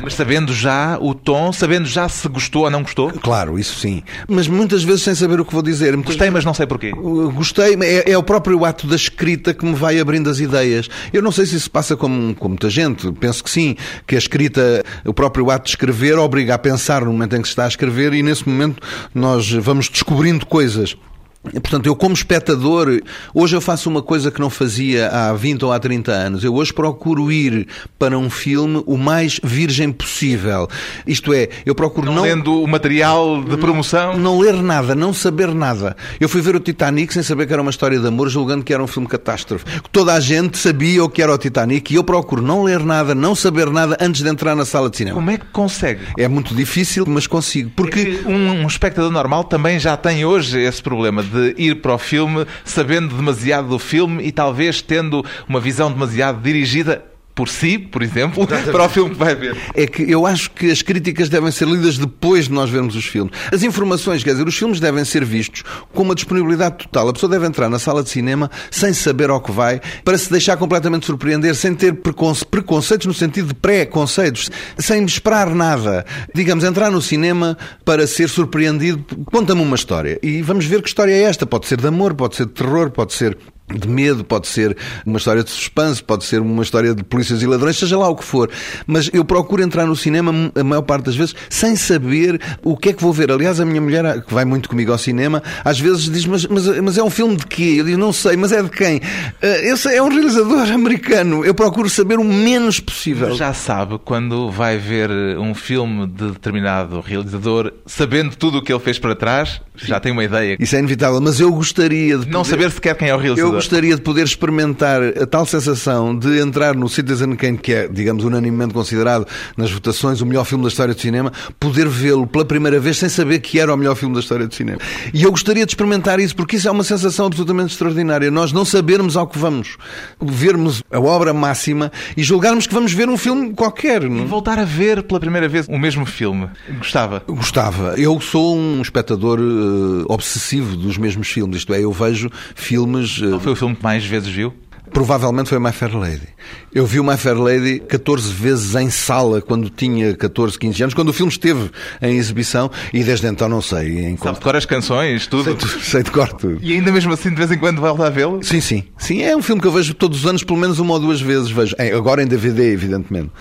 Mas 0.01 0.13
sabendo 0.13 0.53
já 0.53 0.97
o 0.99 1.13
tom, 1.13 1.51
sabendo 1.51 1.85
já 1.85 2.07
se 2.09 2.27
gostou 2.27 2.63
ou 2.63 2.69
não 2.69 2.81
gostou? 2.81 3.11
Claro, 3.11 3.57
isso 3.59 3.79
sim. 3.79 4.03
Mas 4.27 4.47
muitas 4.47 4.83
vezes 4.83 5.03
sem 5.03 5.15
saber 5.15 5.39
o 5.39 5.45
que 5.45 5.53
vou 5.53 5.61
dizer. 5.61 5.95
Gostei, 5.97 6.29
mas 6.29 6.45
não 6.45 6.53
sei 6.53 6.65
porquê. 6.65 6.91
Gostei, 6.91 7.75
é, 7.81 8.11
é, 8.11 8.17
o 8.17 8.23
próprio 8.23 8.63
ato 8.65 8.87
da 8.87 8.95
escrita 8.95 9.53
que 9.53 9.65
me 9.65 9.75
vai 9.75 9.99
abrindo 9.99 10.29
as 10.29 10.39
ideias. 10.39 10.89
Eu 11.11 11.21
não 11.21 11.31
sei 11.31 11.45
se 11.45 11.55
isso 11.55 11.69
passa 11.69 11.95
com, 11.95 12.33
com 12.33 12.47
muita 12.49 12.69
gente. 12.69 13.11
Penso 13.13 13.43
que 13.43 13.49
sim, 13.49 13.75
que 14.07 14.15
a 14.15 14.17
escrita, 14.17 14.83
o 15.05 15.13
próprio 15.13 15.49
ato 15.49 15.65
de 15.65 15.71
escrever, 15.71 16.17
obriga 16.17 16.55
a 16.55 16.57
pensar 16.57 17.05
no 17.05 17.11
momento 17.11 17.35
em 17.35 17.41
que 17.41 17.47
se 17.47 17.51
está 17.51 17.65
a 17.65 17.67
escrever 17.67 18.13
e 18.13 18.23
nesse 18.23 18.47
momento 18.47 18.81
nós 19.13 19.51
vamos 19.51 19.89
descobrindo 19.89 20.45
coisas. 20.45 20.95
Portanto, 21.43 21.87
eu 21.87 21.95
como 21.95 22.13
espectador, 22.13 23.01
hoje 23.33 23.53
eu 23.53 23.59
faço 23.59 23.89
uma 23.89 24.01
coisa 24.01 24.31
que 24.31 24.39
não 24.39 24.49
fazia 24.49 25.09
há 25.09 25.33
20 25.33 25.65
ou 25.65 25.73
há 25.73 25.79
30 25.79 26.11
anos. 26.11 26.43
Eu 26.43 26.53
hoje 26.53 26.73
procuro 26.73 27.29
ir 27.29 27.67
para 27.99 28.17
um 28.17 28.29
filme 28.29 28.81
o 28.85 28.97
mais 28.97 29.41
virgem 29.43 29.91
possível. 29.91 30.69
Isto 31.05 31.33
é, 31.33 31.49
eu 31.65 31.75
procuro 31.75 32.07
não... 32.07 32.15
não 32.15 32.23
lendo 32.23 32.63
o 32.63 32.67
material 32.67 33.43
de 33.43 33.57
promoção? 33.57 34.13
Não, 34.13 34.19
não, 34.19 34.39
ler 34.39 34.53
nada, 34.53 34.95
não 34.95 35.13
saber 35.13 35.53
nada. 35.53 35.97
Eu 36.17 36.29
fui 36.29 36.41
ver 36.41 36.55
o 36.55 36.61
Titanic 36.61 37.13
sem 37.13 37.21
saber 37.21 37.45
que 37.45 37.51
era 37.51 37.61
uma 37.61 37.71
história 37.71 37.99
de 37.99 38.07
amor, 38.07 38.29
julgando 38.29 38.63
que 38.63 38.73
era 38.73 38.81
um 38.81 38.87
filme 38.87 39.07
catástrofe. 39.07 39.65
Toda 39.91 40.13
a 40.13 40.21
gente 40.21 40.57
sabia 40.57 41.03
o 41.03 41.09
que 41.09 41.21
era 41.21 41.33
o 41.33 41.37
Titanic 41.37 41.93
e 41.93 41.97
eu 41.97 42.05
procuro 42.05 42.41
não 42.41 42.63
ler 42.63 42.79
nada, 42.79 43.13
não 43.13 43.35
saber 43.35 43.69
nada 43.69 43.97
antes 43.99 44.21
de 44.21 44.29
entrar 44.29 44.55
na 44.55 44.63
sala 44.63 44.89
de 44.89 44.95
cinema. 44.95 45.15
Como 45.15 45.29
é 45.29 45.37
que 45.37 45.45
consegue? 45.47 46.01
É 46.17 46.27
muito 46.29 46.55
difícil, 46.55 47.03
mas 47.05 47.27
consigo. 47.27 47.69
Porque 47.75 48.21
é 48.25 48.27
um, 48.29 48.63
um 48.63 48.67
espectador 48.67 49.11
normal 49.11 49.43
também 49.43 49.77
já 49.77 49.97
tem 49.97 50.23
hoje 50.23 50.57
esse 50.61 50.81
problema 50.81 51.21
de 51.21 51.32
ir 51.57 51.81
para 51.81 51.93
o 51.93 51.97
filme 51.97 52.45
sabendo 52.63 53.15
demasiado 53.15 53.69
do 53.69 53.79
filme 53.79 54.23
e 54.23 54.31
talvez 54.31 54.81
tendo 54.81 55.25
uma 55.47 55.59
visão 55.59 55.91
demasiado 55.91 56.41
dirigida 56.41 57.12
por 57.35 57.49
si, 57.49 57.77
por 57.77 58.03
exemplo, 58.03 58.47
para 58.71 58.85
o 58.85 58.89
filme 58.89 59.11
que 59.11 59.17
vai 59.17 59.35
ver. 59.35 59.57
É 59.73 59.87
que 59.87 60.03
eu 60.09 60.25
acho 60.25 60.51
que 60.51 60.71
as 60.71 60.81
críticas 60.81 61.29
devem 61.29 61.51
ser 61.51 61.67
lidas 61.67 61.97
depois 61.97 62.45
de 62.45 62.53
nós 62.53 62.69
vermos 62.69 62.95
os 62.95 63.05
filmes. 63.05 63.33
As 63.51 63.63
informações, 63.63 64.23
quer 64.23 64.31
dizer, 64.31 64.47
os 64.47 64.55
filmes 64.55 64.79
devem 64.79 65.03
ser 65.03 65.25
vistos 65.25 65.63
com 65.93 66.03
uma 66.03 66.15
disponibilidade 66.15 66.77
total. 66.77 67.09
A 67.09 67.13
pessoa 67.13 67.29
deve 67.29 67.45
entrar 67.45 67.69
na 67.69 67.79
sala 67.79 68.03
de 68.03 68.09
cinema 68.09 68.49
sem 68.69 68.93
saber 68.93 69.29
ao 69.29 69.41
que 69.41 69.51
vai, 69.51 69.81
para 70.03 70.17
se 70.17 70.31
deixar 70.31 70.57
completamente 70.57 71.05
surpreender, 71.05 71.55
sem 71.55 71.73
ter 71.73 71.93
preconce 71.93 72.45
preconceitos 72.45 73.07
no 73.07 73.13
sentido 73.13 73.47
de 73.47 73.53
pré-conceitos, 73.55 74.49
sem 74.77 75.03
esperar 75.05 75.53
nada. 75.53 76.05
Digamos, 76.33 76.63
entrar 76.63 76.91
no 76.91 77.01
cinema 77.01 77.57
para 77.83 78.05
ser 78.05 78.29
surpreendido. 78.29 79.03
Conta-me 79.25 79.61
uma 79.61 79.75
história. 79.75 80.19
E 80.21 80.41
vamos 80.41 80.65
ver 80.65 80.81
que 80.81 80.87
história 80.87 81.13
é 81.13 81.23
esta. 81.23 81.45
Pode 81.45 81.67
ser 81.67 81.79
de 81.79 81.87
amor, 81.87 82.13
pode 82.13 82.35
ser 82.35 82.45
de 82.45 82.51
terror, 82.51 82.91
pode 82.91 83.13
ser 83.13 83.37
de 83.69 83.87
medo, 83.87 84.23
pode 84.23 84.47
ser 84.47 84.75
uma 85.05 85.17
história 85.17 85.43
de 85.43 85.49
suspense, 85.49 86.03
pode 86.03 86.25
ser 86.25 86.41
uma 86.41 86.61
história 86.61 86.93
de 86.93 87.03
polícias 87.03 87.41
e 87.41 87.47
ladrões, 87.47 87.77
seja 87.77 87.97
lá 87.97 88.07
o 88.09 88.15
que 88.15 88.23
for. 88.23 88.49
Mas 88.85 89.09
eu 89.13 89.23
procuro 89.23 89.63
entrar 89.63 89.85
no 89.85 89.95
cinema, 89.95 90.51
a 90.55 90.63
maior 90.63 90.81
parte 90.81 91.05
das 91.05 91.15
vezes, 91.15 91.35
sem 91.49 91.75
saber 91.75 92.39
o 92.61 92.77
que 92.77 92.89
é 92.89 92.93
que 92.93 93.01
vou 93.01 93.13
ver. 93.13 93.31
Aliás, 93.31 93.59
a 93.59 93.65
minha 93.65 93.81
mulher, 93.81 94.21
que 94.21 94.33
vai 94.33 94.45
muito 94.45 94.69
comigo 94.69 94.91
ao 94.91 94.97
cinema, 94.97 95.41
às 95.63 95.79
vezes 95.79 96.09
diz: 96.09 96.25
Mas, 96.25 96.45
mas, 96.45 96.67
mas 96.79 96.97
é 96.97 97.03
um 97.03 97.09
filme 97.09 97.35
de 97.35 97.47
quê? 97.47 97.75
Eu 97.77 97.85
digo: 97.85 97.97
Não 97.97 98.13
sei, 98.13 98.35
mas 98.35 98.51
é 98.51 98.61
de 98.61 98.69
quem? 98.69 98.97
Uh, 98.97 99.01
esse 99.41 99.93
é 99.93 100.01
um 100.01 100.09
realizador 100.09 100.69
americano. 100.71 101.45
Eu 101.45 101.53
procuro 101.53 101.89
saber 101.89 102.19
o 102.19 102.23
menos 102.23 102.79
possível. 102.79 103.35
Já 103.35 103.53
sabe 103.53 103.99
quando 104.03 104.51
vai 104.51 104.77
ver 104.77 105.09
um 105.37 105.55
filme 105.55 106.05
de 106.07 106.31
determinado 106.31 106.99
realizador, 106.99 107.71
sabendo 107.85 108.35
tudo 108.35 108.59
o 108.59 108.61
que 108.61 108.71
ele 108.71 108.79
fez 108.79 108.99
para 108.99 109.15
trás, 109.15 109.61
já 109.75 109.99
tem 109.99 110.11
uma 110.11 110.23
ideia. 110.23 110.57
Isso 110.59 110.75
é 110.75 110.79
inevitável, 110.79 111.19
mas 111.19 111.39
eu 111.39 111.51
gostaria 111.51 112.17
de. 112.17 112.25
Não 112.25 112.41
poder... 112.41 112.49
saber 112.49 112.71
sequer 112.71 112.95
quem 112.95 113.09
é 113.09 113.15
o 113.15 113.17
realizador. 113.17 113.52
Eu 113.52 113.52
gostaria 113.55 113.95
de 113.95 114.01
poder 114.01 114.23
experimentar 114.23 115.01
a 115.21 115.25
tal 115.25 115.45
sensação 115.45 116.17
de 116.17 116.39
entrar 116.39 116.75
no 116.75 116.87
Citizen 116.89 117.35
Kane, 117.35 117.57
que 117.57 117.73
é, 117.73 117.87
digamos, 117.87 118.23
unanimemente 118.23 118.73
considerado 118.73 119.27
nas 119.57 119.71
votações 119.71 120.21
o 120.21 120.25
melhor 120.25 120.45
filme 120.45 120.63
da 120.63 120.69
história 120.69 120.93
do 120.93 120.99
cinema, 120.99 121.31
poder 121.59 121.87
vê-lo 121.87 122.27
pela 122.27 122.45
primeira 122.45 122.79
vez 122.79 122.97
sem 122.97 123.09
saber 123.09 123.39
que 123.39 123.59
era 123.59 123.73
o 123.73 123.77
melhor 123.77 123.95
filme 123.95 124.13
da 124.13 124.19
história 124.19 124.47
do 124.47 124.53
cinema. 124.53 124.79
E 125.13 125.23
eu 125.23 125.31
gostaria 125.31 125.65
de 125.65 125.71
experimentar 125.71 126.19
isso, 126.19 126.35
porque 126.35 126.55
isso 126.55 126.67
é 126.67 126.71
uma 126.71 126.83
sensação 126.83 127.25
absolutamente 127.25 127.71
extraordinária. 127.71 128.29
Nós 128.31 128.51
não 128.51 128.65
sabermos 128.65 129.17
ao 129.17 129.27
que 129.27 129.37
vamos. 129.37 129.77
Vermos 130.21 130.83
a 130.91 130.99
obra 130.99 131.33
máxima 131.33 131.91
e 132.15 132.23
julgarmos 132.23 132.67
que 132.67 132.73
vamos 132.73 132.93
ver 132.93 133.09
um 133.09 133.17
filme 133.17 133.53
qualquer. 133.53 134.01
Não? 134.09 134.23
E 134.23 134.25
voltar 134.25 134.59
a 134.59 134.65
ver 134.65 135.03
pela 135.03 135.19
primeira 135.19 135.47
vez 135.47 135.67
o 135.67 135.77
mesmo 135.77 136.05
filme. 136.05 136.49
Gostava? 136.77 137.23
Gostava. 137.27 137.95
Eu 137.97 138.19
sou 138.21 138.57
um 138.57 138.81
espectador 138.81 139.39
uh, 139.39 140.05
obsessivo 140.07 140.75
dos 140.75 140.97
mesmos 140.97 141.27
filmes. 141.29 141.57
Isto 141.57 141.73
é, 141.73 141.81
eu 141.81 141.91
vejo 141.91 142.29
filmes. 142.55 143.19
Uh, 143.19 143.39
foi 143.43 143.53
o 143.53 143.55
filme 143.55 143.75
que 143.75 143.83
mais 143.83 144.05
vezes 144.05 144.29
viu? 144.29 144.53
Provavelmente 144.91 145.49
foi 145.49 145.57
My 145.59 145.71
Fair 145.71 145.97
Lady. 145.97 146.27
Eu 146.73 146.85
vi 146.85 146.99
o 146.99 147.03
My 147.03 147.17
Fair 147.17 147.35
Lady 147.37 147.79
14 147.79 148.31
vezes 148.31 148.75
em 148.75 148.89
sala 148.91 149.41
quando 149.41 149.67
tinha 149.69 150.15
14, 150.15 150.59
15 150.59 150.83
anos, 150.83 150.93
quando 150.93 151.09
o 151.09 151.13
filme 151.13 151.31
esteve 151.31 151.71
em 152.01 152.17
exibição 152.17 152.69
e 152.93 153.03
desde 153.03 153.25
então 153.25 153.49
não 153.49 153.61
sei. 153.61 154.05
Em 154.05 154.17
Sabe 154.17 154.37
de 154.37 154.43
cor 154.43 154.55
as 154.55 154.65
canções, 154.65 155.25
tudo. 155.25 155.45
Sei, 155.45 155.55
tu- 155.55 155.67
sei 155.79 156.03
de 156.03 156.11
cor 156.11 156.31
tudo. 156.33 156.59
E 156.61 156.73
ainda 156.73 156.91
mesmo 156.91 157.11
assim, 157.13 157.29
de 157.29 157.35
vez 157.35 157.49
em 157.51 157.57
quando, 157.57 157.81
volta 157.81 158.05
a 158.05 158.09
vê-lo? 158.09 158.43
Sim, 158.43 158.61
sim. 158.61 158.83
Sim, 158.97 159.23
é 159.23 159.35
um 159.35 159.41
filme 159.41 159.59
que 159.61 159.67
eu 159.67 159.71
vejo 159.71 159.93
todos 159.95 160.19
os 160.19 160.25
anos, 160.29 160.43
pelo 160.43 160.59
menos 160.59 160.77
uma 160.77 160.93
ou 160.93 160.99
duas 160.99 161.19
vezes. 161.19 161.49
Vejo. 161.49 161.75
É, 161.79 161.91
agora 161.93 162.21
em 162.21 162.27
DVD, 162.27 162.71
evidentemente. 162.71 163.31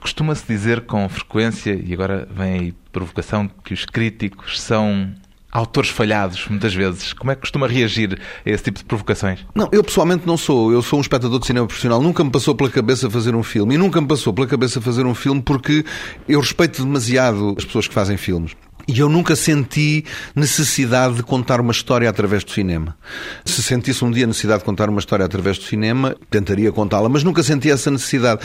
Costuma-se 0.00 0.44
dizer 0.48 0.80
com 0.82 1.06
frequência, 1.08 1.78
e 1.84 1.92
agora 1.92 2.26
vem 2.34 2.52
aí 2.54 2.74
provocação, 2.90 3.50
que 3.64 3.74
os 3.74 3.84
críticos 3.84 4.60
são 4.62 5.12
autores 5.52 5.90
falhados, 5.90 6.46
muitas 6.48 6.74
vezes. 6.74 7.12
Como 7.12 7.30
é 7.30 7.34
que 7.34 7.42
costuma 7.42 7.68
reagir 7.68 8.18
a 8.44 8.50
esse 8.50 8.64
tipo 8.64 8.78
de 8.78 8.84
provocações? 8.86 9.40
Não, 9.54 9.68
eu 9.70 9.84
pessoalmente 9.84 10.26
não 10.26 10.38
sou. 10.38 10.72
Eu 10.72 10.80
sou 10.80 10.98
um 10.98 11.02
espectador 11.02 11.38
de 11.38 11.46
cinema 11.46 11.66
profissional. 11.66 12.00
Nunca 12.00 12.24
me 12.24 12.30
passou 12.30 12.54
pela 12.54 12.70
cabeça 12.70 13.10
fazer 13.10 13.34
um 13.34 13.42
filme. 13.42 13.74
E 13.74 13.78
nunca 13.78 14.00
me 14.00 14.06
passou 14.08 14.32
pela 14.32 14.46
cabeça 14.46 14.80
fazer 14.80 15.04
um 15.04 15.14
filme 15.14 15.42
porque 15.42 15.84
eu 16.26 16.40
respeito 16.40 16.82
demasiado 16.82 17.54
as 17.58 17.64
pessoas 17.66 17.86
que 17.86 17.92
fazem 17.92 18.16
filmes. 18.16 18.56
E 18.94 18.98
eu 18.98 19.08
nunca 19.08 19.34
senti 19.34 20.04
necessidade 20.36 21.14
de 21.14 21.22
contar 21.22 21.62
uma 21.62 21.72
história 21.72 22.10
através 22.10 22.44
do 22.44 22.50
cinema. 22.50 22.94
Se 23.42 23.62
sentisse 23.62 24.04
um 24.04 24.10
dia 24.10 24.26
necessidade 24.26 24.58
de 24.58 24.66
contar 24.66 24.90
uma 24.90 25.00
história 25.00 25.24
através 25.24 25.56
do 25.56 25.64
cinema, 25.64 26.14
tentaria 26.30 26.70
contá-la, 26.70 27.08
mas 27.08 27.24
nunca 27.24 27.42
senti 27.42 27.70
essa 27.70 27.90
necessidade. 27.90 28.42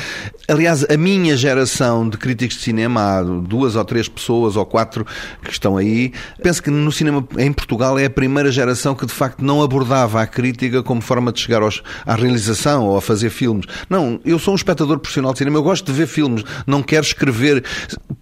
Aliás, 0.48 0.86
a 0.90 0.96
minha 0.96 1.36
geração 1.36 2.08
de 2.08 2.18
críticos 2.18 2.56
de 2.56 2.64
cinema, 2.64 3.02
há 3.02 3.24
duas 3.24 3.76
ou 3.76 3.84
três 3.84 4.08
pessoas 4.08 4.56
ou 4.56 4.66
quatro 4.66 5.06
que 5.44 5.52
estão 5.52 5.76
aí, 5.76 6.14
penso 6.42 6.64
que 6.64 6.70
no 6.70 6.94
cinema 6.94 7.28
em 7.38 7.52
Portugal 7.52 8.00
é 8.00 8.06
a 8.06 8.10
primeira 8.10 8.50
geração 8.50 8.96
que 8.96 9.06
de 9.06 9.14
facto 9.14 9.44
não 9.44 9.62
abordava 9.62 10.22
a 10.22 10.26
crítica 10.26 10.82
como 10.82 11.02
forma 11.02 11.34
de 11.34 11.42
chegar 11.42 11.62
aos, 11.62 11.84
à 12.06 12.16
realização 12.16 12.86
ou 12.86 12.96
a 12.96 13.02
fazer 13.02 13.32
filmes. 13.32 13.66
Não, 13.90 14.18
eu 14.24 14.40
sou 14.40 14.54
um 14.54 14.56
espectador 14.56 14.98
profissional 14.98 15.34
de 15.34 15.40
cinema, 15.40 15.58
eu 15.58 15.64
gosto 15.64 15.86
de 15.88 15.92
ver 15.92 16.08
filmes, 16.08 16.46
não 16.66 16.82
quero 16.82 17.06
escrever. 17.06 17.66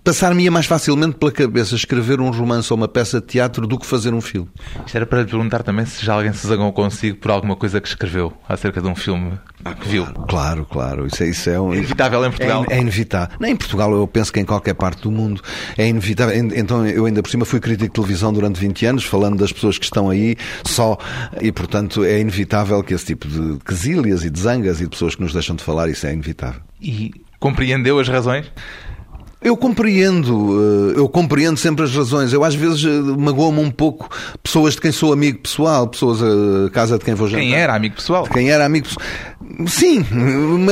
Passar-me-ia 0.03 0.49
mais 0.49 0.65
facilmente 0.65 1.17
pela 1.17 1.31
cabeça 1.31 1.75
escrever 1.75 2.14
um 2.21 2.29
romance 2.31 2.71
ou 2.71 2.77
uma 2.77 2.87
peça 2.87 3.19
de 3.19 3.27
teatro 3.27 3.65
do 3.67 3.77
que 3.79 3.85
fazer 3.85 4.13
um 4.13 4.21
filme. 4.21 4.49
Isto 4.85 4.95
era 4.95 5.05
para 5.05 5.19
lhe 5.21 5.25
perguntar 5.27 5.63
também 5.63 5.85
se 5.85 6.03
já 6.05 6.13
alguém 6.13 6.33
se 6.33 6.45
zangou 6.47 6.71
consigo 6.73 7.17
por 7.17 7.31
alguma 7.31 7.55
coisa 7.55 7.79
que 7.81 7.87
escreveu 7.87 8.33
acerca 8.47 8.81
de 8.81 8.87
um 8.87 8.95
filme 8.95 9.33
que 9.81 9.87
viu. 9.87 10.05
Claro, 10.27 10.65
claro, 10.65 11.07
isso 11.07 11.23
é, 11.23 11.27
isso 11.29 11.49
é 11.49 11.59
um. 11.59 11.73
Inevitável 11.73 12.23
em 12.25 12.29
Portugal. 12.29 12.65
É, 12.69 12.77
é 12.77 12.81
inevitável. 12.81 13.37
Nem 13.39 13.51
em 13.53 13.55
Portugal, 13.55 13.91
eu 13.93 14.07
penso 14.07 14.31
que 14.31 14.39
em 14.39 14.45
qualquer 14.45 14.73
parte 14.75 15.01
do 15.01 15.11
mundo 15.11 15.41
é 15.77 15.87
inevitável. 15.87 16.35
En- 16.35 16.51
Então, 16.59 16.85
eu 16.85 17.05
ainda 17.05 17.21
por 17.23 17.29
cima 17.29 17.45
fui 17.45 17.59
crítico 17.59 17.85
de 17.87 17.93
televisão 17.93 18.31
durante 18.31 18.59
20 18.59 18.85
anos, 18.85 19.03
falando 19.03 19.37
das 19.39 19.51
pessoas 19.51 19.77
que 19.77 19.85
estão 19.85 20.09
aí 20.09 20.35
só, 20.63 20.97
e 21.41 21.51
portanto 21.51 22.03
é 22.03 22.19
inevitável 22.19 22.81
que 22.83 22.93
esse 22.93 23.05
tipo 23.05 23.27
de 23.27 23.57
quesílias 23.65 24.23
e 24.23 24.29
de 24.29 24.39
zangas 24.39 24.79
e 24.79 24.83
de 24.83 24.89
pessoas 24.89 25.15
que 25.15 25.21
nos 25.21 25.33
deixam 25.33 25.55
de 25.55 25.63
falar, 25.63 25.89
isso 25.89 26.05
é 26.05 26.13
inevitável. 26.13 26.61
E 26.81 27.11
compreendeu 27.39 27.99
as 27.99 28.07
razões? 28.07 28.51
Eu 29.45 29.55
compreendo, 29.55 30.59
eh, 30.95 30.99
eu 30.99 31.07
compreendo 31.07 31.55
sempre 31.55 31.85
as 31.85 31.95
razões. 31.95 32.33
Eu 32.33 32.43
às 32.43 32.55
vezes 32.55 32.83
eh, 32.83 32.89
magoa-me 32.89 33.59
um 33.59 33.69
pouco 33.69 34.09
pessoas 34.41 34.73
de 34.73 34.81
quem 34.81 34.91
sou 34.91 35.13
amigo 35.13 35.37
pessoal, 35.37 35.87
pessoas 35.87 36.19
a 36.23 36.71
casa 36.71 36.97
de 36.97 37.05
quem 37.05 37.13
vou 37.13 37.27
jantar. 37.27 37.43
Quem 37.43 37.53
era 37.53 37.75
amigo 37.75 37.95
pessoal? 37.95 38.27
Quem 38.27 38.49
era 38.49 38.65
amigo 38.65 38.87
pessoal. 38.87 39.05
Sim, 39.67 40.03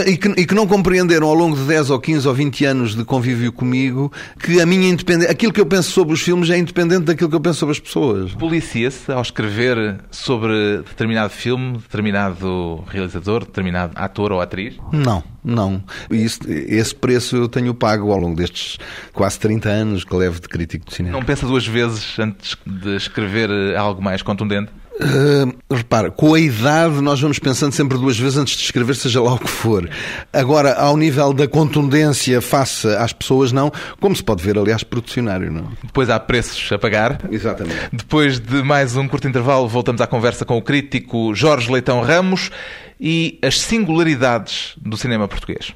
e 0.07 0.17
que, 0.17 0.27
e 0.29 0.45
que 0.47 0.55
não 0.55 0.65
compreenderam 0.65 1.27
ao 1.27 1.35
longo 1.35 1.55
de 1.55 1.61
10 1.63 1.91
ou 1.91 1.99
15 1.99 2.27
ou 2.27 2.33
20 2.33 2.65
anos 2.65 2.95
de 2.95 3.05
convívio 3.05 3.53
comigo 3.53 4.11
que 4.39 4.59
a 4.59 4.65
minha 4.65 4.89
independência, 4.89 5.31
aquilo 5.31 5.53
que 5.53 5.61
eu 5.61 5.65
penso 5.67 5.91
sobre 5.91 6.15
os 6.15 6.21
filmes 6.21 6.49
é 6.49 6.57
independente 6.57 7.03
daquilo 7.03 7.29
que 7.29 7.35
eu 7.35 7.39
penso 7.39 7.59
sobre 7.59 7.73
as 7.73 7.79
pessoas. 7.79 8.33
Policia-se 8.33 9.11
ao 9.11 9.21
escrever 9.21 9.99
sobre 10.09 10.77
determinado 10.77 11.29
filme, 11.29 11.73
determinado 11.73 12.83
realizador, 12.87 13.45
determinado 13.45 13.93
ator 13.95 14.31
ou 14.31 14.41
atriz? 14.41 14.75
Não, 14.91 15.23
não. 15.43 15.83
Isso, 16.09 16.39
esse 16.47 16.95
preço 16.95 17.35
eu 17.35 17.47
tenho 17.47 17.75
pago 17.75 18.11
ao 18.11 18.17
longo 18.17 18.35
destes 18.35 18.62
quase 19.11 19.39
30 19.39 19.69
anos 19.69 20.03
que 20.03 20.15
levo 20.15 20.39
de 20.39 20.47
crítico 20.47 20.85
de 20.85 20.95
cinema. 20.95 21.17
Não 21.17 21.25
pensa 21.25 21.45
duas 21.45 21.65
vezes 21.65 22.17
antes 22.19 22.57
de 22.65 22.95
escrever 22.95 23.49
eh, 23.49 23.75
algo 23.75 24.01
mais 24.01 24.21
contundente? 24.21 24.71
Uh, 24.95 25.51
repara, 25.73 26.11
com 26.11 26.35
a 26.35 26.39
idade 26.39 27.01
nós 27.01 27.19
vamos 27.19 27.39
pensando 27.39 27.73
sempre 27.73 27.97
duas 27.97 28.17
vezes 28.17 28.37
antes 28.37 28.55
de 28.55 28.63
escrever, 28.63 28.95
seja 28.95 29.21
lá 29.21 29.33
o 29.33 29.39
que 29.39 29.49
for. 29.49 29.89
Agora, 30.31 30.75
ao 30.75 30.95
nível 30.95 31.33
da 31.33 31.47
contundência 31.47 32.39
face 32.41 32.87
às 32.87 33.11
pessoas, 33.11 33.51
não. 33.51 33.71
Como 33.99 34.15
se 34.15 34.23
pode 34.23 34.43
ver, 34.43 34.57
aliás, 34.57 34.83
producionário, 34.83 35.51
não? 35.51 35.71
Depois 35.83 36.11
há 36.11 36.19
preços 36.19 36.71
a 36.71 36.77
pagar. 36.77 37.19
Exatamente. 37.31 37.89
Depois 37.91 38.39
de 38.39 38.61
mais 38.61 38.95
um 38.95 39.07
curto 39.07 39.27
intervalo, 39.27 39.67
voltamos 39.67 39.99
à 39.99 40.05
conversa 40.05 40.45
com 40.45 40.57
o 40.57 40.61
crítico 40.61 41.33
Jorge 41.33 41.71
Leitão 41.71 42.01
Ramos 42.01 42.51
e 42.99 43.39
as 43.41 43.59
singularidades 43.59 44.73
do 44.77 44.95
cinema 44.95 45.27
português. 45.27 45.73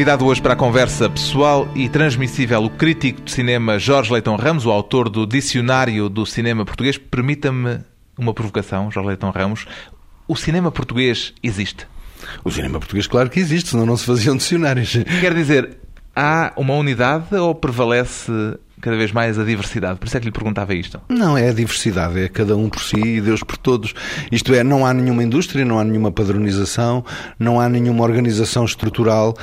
Convidado 0.00 0.24
hoje 0.24 0.40
para 0.40 0.54
a 0.54 0.56
conversa 0.56 1.10
pessoal 1.10 1.70
e 1.74 1.86
transmissível, 1.86 2.64
o 2.64 2.70
crítico 2.70 3.20
de 3.20 3.30
cinema 3.30 3.78
Jorge 3.78 4.10
Leitão 4.10 4.34
Ramos, 4.34 4.64
o 4.64 4.70
autor 4.70 5.10
do 5.10 5.26
Dicionário 5.26 6.08
do 6.08 6.24
Cinema 6.24 6.64
Português. 6.64 6.96
Permita-me 6.96 7.80
uma 8.16 8.32
provocação, 8.32 8.90
Jorge 8.90 9.08
Leitão 9.08 9.30
Ramos. 9.30 9.66
O 10.26 10.34
cinema 10.34 10.72
português 10.72 11.34
existe? 11.42 11.86
O 12.42 12.50
cinema 12.50 12.78
português, 12.78 13.06
claro 13.06 13.28
que 13.28 13.38
existe, 13.38 13.68
senão 13.68 13.84
não 13.84 13.94
se 13.94 14.06
faziam 14.06 14.34
dicionários. 14.38 14.90
Quer 15.20 15.34
dizer, 15.34 15.76
há 16.16 16.54
uma 16.56 16.72
unidade 16.72 17.34
ou 17.36 17.54
prevalece 17.54 18.32
cada 18.80 18.96
vez 18.96 19.12
mais 19.12 19.38
a 19.38 19.44
diversidade? 19.44 19.98
Por 19.98 20.06
isso 20.06 20.16
é 20.16 20.20
que 20.20 20.26
lhe 20.26 20.32
perguntava 20.32 20.74
isto. 20.74 20.98
Não, 21.10 21.36
é 21.36 21.50
a 21.50 21.52
diversidade, 21.52 22.18
é 22.18 22.28
cada 22.28 22.56
um 22.56 22.70
por 22.70 22.80
si 22.80 22.96
e 22.96 23.20
Deus 23.20 23.42
por 23.42 23.58
todos. 23.58 23.92
Isto 24.32 24.54
é, 24.54 24.64
não 24.64 24.86
há 24.86 24.94
nenhuma 24.94 25.22
indústria, 25.22 25.62
não 25.62 25.78
há 25.78 25.84
nenhuma 25.84 26.10
padronização, 26.10 27.04
não 27.38 27.60
há 27.60 27.68
nenhuma 27.68 28.02
organização 28.02 28.64
estrutural. 28.64 29.36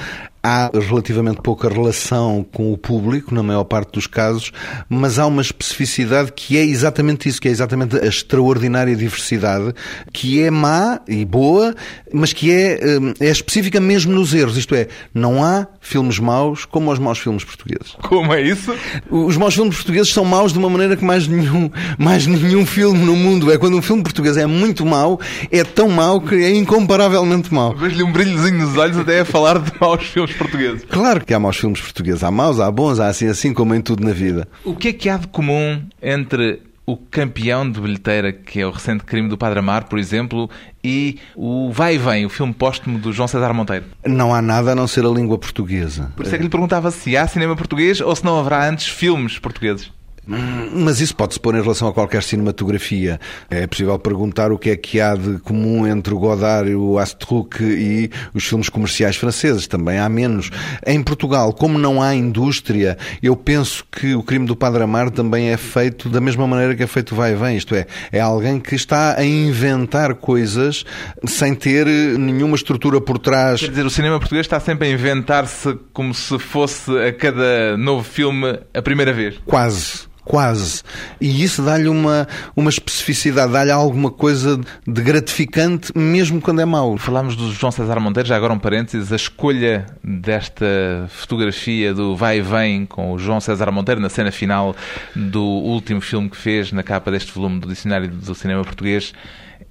Há 0.50 0.72
relativamente 0.74 1.42
pouca 1.42 1.68
relação 1.68 2.46
com 2.54 2.72
o 2.72 2.78
público, 2.78 3.36
na 3.36 3.44
maior 3.44 3.66
parte 3.66 3.92
dos 3.92 4.08
casos, 4.08 4.54
mas 4.88 5.20
há 5.20 5.28
uma 5.28 5.42
especificidade 5.42 6.32
que 6.32 6.58
é 6.58 6.64
exatamente 6.64 7.28
isso, 7.28 7.42
que 7.42 7.50
é 7.50 7.52
exatamente 7.52 7.98
a 7.98 8.06
extraordinária 8.06 8.96
diversidade, 8.96 9.74
que 10.14 10.42
é 10.42 10.50
má 10.50 11.02
e 11.06 11.26
boa, 11.26 11.76
mas 12.14 12.32
que 12.32 12.50
é, 12.50 12.80
hum, 12.82 13.14
é 13.20 13.30
específica 13.30 13.82
mesmo 13.82 14.14
nos 14.14 14.34
erros. 14.34 14.56
Isto 14.56 14.74
é, 14.74 14.88
não 15.14 15.44
há 15.44 15.68
filmes 15.82 16.18
maus 16.18 16.64
como 16.64 16.94
os 16.94 17.00
maus 17.00 17.20
filmes 17.20 17.44
portugueses. 17.44 17.98
Como 18.02 18.34
é 18.34 18.42
isso? 18.42 18.74
Os 19.12 19.36
maus 19.36 19.54
filmes 19.54 19.76
portugueses 19.76 20.14
são 20.14 20.24
maus 20.24 20.54
de 20.54 20.60
uma 20.60 20.70
maneira 20.70 20.96
que 20.96 21.04
mais 21.04 21.28
nenhum, 21.28 21.70
mais 21.98 22.26
nenhum 22.26 22.66
filme 22.66 23.04
no 23.04 23.18
mundo 23.18 23.52
é. 23.52 23.58
Quando 23.58 23.76
um 23.76 23.82
filme 23.82 24.02
português 24.02 24.38
é 24.38 24.46
muito 24.46 24.86
mau, 24.86 25.20
é 25.52 25.66
tão 25.66 25.90
mau 25.90 26.22
que 26.22 26.36
é 26.36 26.56
incomparavelmente 26.56 27.54
mau. 27.54 27.76
Vejo-lhe 27.76 28.04
um 28.04 28.14
brilhozinho 28.14 28.66
nos 28.66 28.78
olhos 28.78 28.98
até 28.98 29.20
a 29.20 29.26
falar 29.26 29.60
de 29.60 29.74
maus 29.78 30.06
filmes 30.06 30.37
portugueses. 30.38 30.86
Claro 30.90 31.26
que 31.26 31.34
há 31.34 31.40
maus 31.40 31.58
filmes 31.58 31.82
portugueses. 31.82 32.24
Há 32.24 32.32
maus, 32.32 32.60
há 32.60 32.70
bons, 32.72 33.00
há 33.00 33.08
assim, 33.08 33.28
assim 33.28 33.54
como 33.54 33.74
em 33.76 33.82
tudo 33.82 34.06
na 34.06 34.14
vida. 34.14 34.48
O 34.64 34.76
que 34.76 34.90
é 34.90 34.94
que 34.94 35.10
há 35.10 35.18
de 35.18 35.28
comum 35.28 35.82
entre 36.02 36.62
o 36.86 36.96
campeão 36.96 37.70
de 37.70 37.82
bilheteira, 37.82 38.32
que 38.32 38.62
é 38.62 38.66
o 38.66 38.72
recente 38.72 39.04
crime 39.04 39.28
do 39.28 39.38
Padre 39.38 39.60
Amar, 39.60 39.90
por 39.90 40.00
exemplo, 40.00 40.50
e 40.82 41.20
o 41.36 41.70
Vai 41.70 41.96
e 41.96 41.98
Vem, 41.98 42.26
o 42.26 42.30
filme 42.30 42.54
póstumo 42.54 42.98
do 42.98 43.12
João 43.12 43.28
César 43.28 43.54
Monteiro? 43.54 43.84
Não 44.06 44.34
há 44.34 44.42
nada 44.42 44.72
a 44.72 44.76
não 44.76 44.88
ser 44.88 45.04
a 45.04 45.10
língua 45.10 45.38
portuguesa. 45.38 46.14
Por 46.16 46.26
isso 46.26 46.34
é 46.34 46.38
que 46.38 46.46
lhe 46.46 46.50
perguntava 46.50 46.90
se 46.90 47.18
há 47.18 47.28
cinema 47.28 47.58
português 47.58 48.00
ou 48.00 48.16
se 48.16 48.24
não 48.24 48.40
haverá 48.40 48.70
antes 48.70 48.88
filmes 48.88 49.38
portugueses. 49.38 49.92
Mas 50.28 51.00
isso 51.00 51.16
pode-se 51.16 51.40
pôr 51.40 51.56
em 51.56 51.62
relação 51.62 51.88
a 51.88 51.94
qualquer 51.94 52.22
cinematografia. 52.22 53.20
É 53.50 53.66
possível 53.66 53.98
perguntar 53.98 54.52
o 54.52 54.58
que 54.58 54.70
é 54.70 54.76
que 54.76 55.00
há 55.00 55.16
de 55.16 55.40
comum 55.40 55.88
entre 55.88 56.14
o 56.14 56.20
Godard, 56.20 56.74
o 56.76 57.00
Astruc 57.00 57.62
e 57.62 58.10
os 58.34 58.44
filmes 58.46 58.70
comerciais 58.70 59.16
franceses. 59.16 59.68
Também 59.68 59.98
há 60.00 60.10
menos. 60.10 60.50
Em 60.86 61.02
Portugal, 61.02 61.54
como 61.54 61.78
não 61.78 62.02
há 62.02 62.14
indústria, 62.14 62.98
eu 63.24 63.36
penso 63.36 63.86
que 63.92 64.16
o 64.16 64.24
crime 64.24 64.46
do 64.46 64.56
Padre 64.56 64.84
Amar 64.84 65.10
também 65.10 65.50
é 65.50 65.58
feito 65.58 66.10
da 66.10 66.20
mesma 66.20 66.46
maneira 66.46 66.76
que 66.76 66.84
é 66.84 66.88
feito 66.88 67.14
o 67.14 67.16
Vai 67.16 67.34
e 67.34 67.36
Vem. 67.36 67.58
Isto 67.58 67.76
é, 67.76 67.86
é 68.12 68.20
alguém 68.20 68.60
que 68.60 68.76
está 68.76 69.18
a 69.18 69.24
inventar 69.24 70.16
coisas 70.16 70.84
sem 71.26 71.56
ter 71.56 71.86
nenhuma 71.88 72.56
estrutura 72.56 73.00
por 73.00 73.18
trás. 73.18 73.62
Quer 73.62 73.70
dizer, 73.70 73.86
o 73.86 73.90
cinema 73.90 74.20
português 74.20 74.46
está 74.46 74.60
sempre 74.60 74.88
a 74.88 74.92
inventar-se 74.92 75.78
como 75.94 76.14
se 76.14 76.38
fosse 76.38 76.92
a 77.00 77.14
cada 77.14 77.78
novo 77.78 78.04
filme 78.04 78.60
a 78.74 78.82
primeira 78.82 79.14
vez. 79.14 79.36
Quase. 79.46 80.08
Quase. 80.28 80.84
E 81.20 81.44
isso 81.44 81.64
dá-lhe 81.64 81.88
uma, 81.88 82.28
uma 82.56 82.70
especificidade, 82.70 83.52
dá-lhe 83.52 83.72
alguma 83.72 84.12
coisa 84.12 84.60
de 84.86 85.02
gratificante, 85.02 85.92
mesmo 85.98 86.42
quando 86.42 86.62
é 86.62 86.66
mau. 86.66 86.98
Falámos 86.98 87.36
do 87.36 87.52
João 87.52 87.72
César 87.72 88.00
Monteiro, 88.00 88.28
já 88.28 88.36
agora 88.36 88.54
um 88.54 88.60
parênteses, 88.60 89.12
a 89.12 89.16
escolha 89.16 89.86
desta 90.04 91.08
fotografia 91.10 91.94
do 91.94 92.16
vai 92.16 92.40
e 92.40 92.42
vem 92.42 92.86
com 92.86 93.14
o 93.14 93.18
João 93.18 93.40
César 93.40 93.72
Monteiro 93.72 94.02
na 94.02 94.10
cena 94.10 94.32
final 94.32 94.76
do 95.16 95.44
último 95.44 96.02
filme 96.02 96.30
que 96.30 96.38
fez 96.38 96.72
na 96.72 96.84
capa 96.84 97.10
deste 97.10 97.32
volume 97.32 97.60
do 97.60 97.68
Dicionário 97.68 98.10
do 98.10 98.36
Cinema 98.36 98.64
Português 98.64 99.14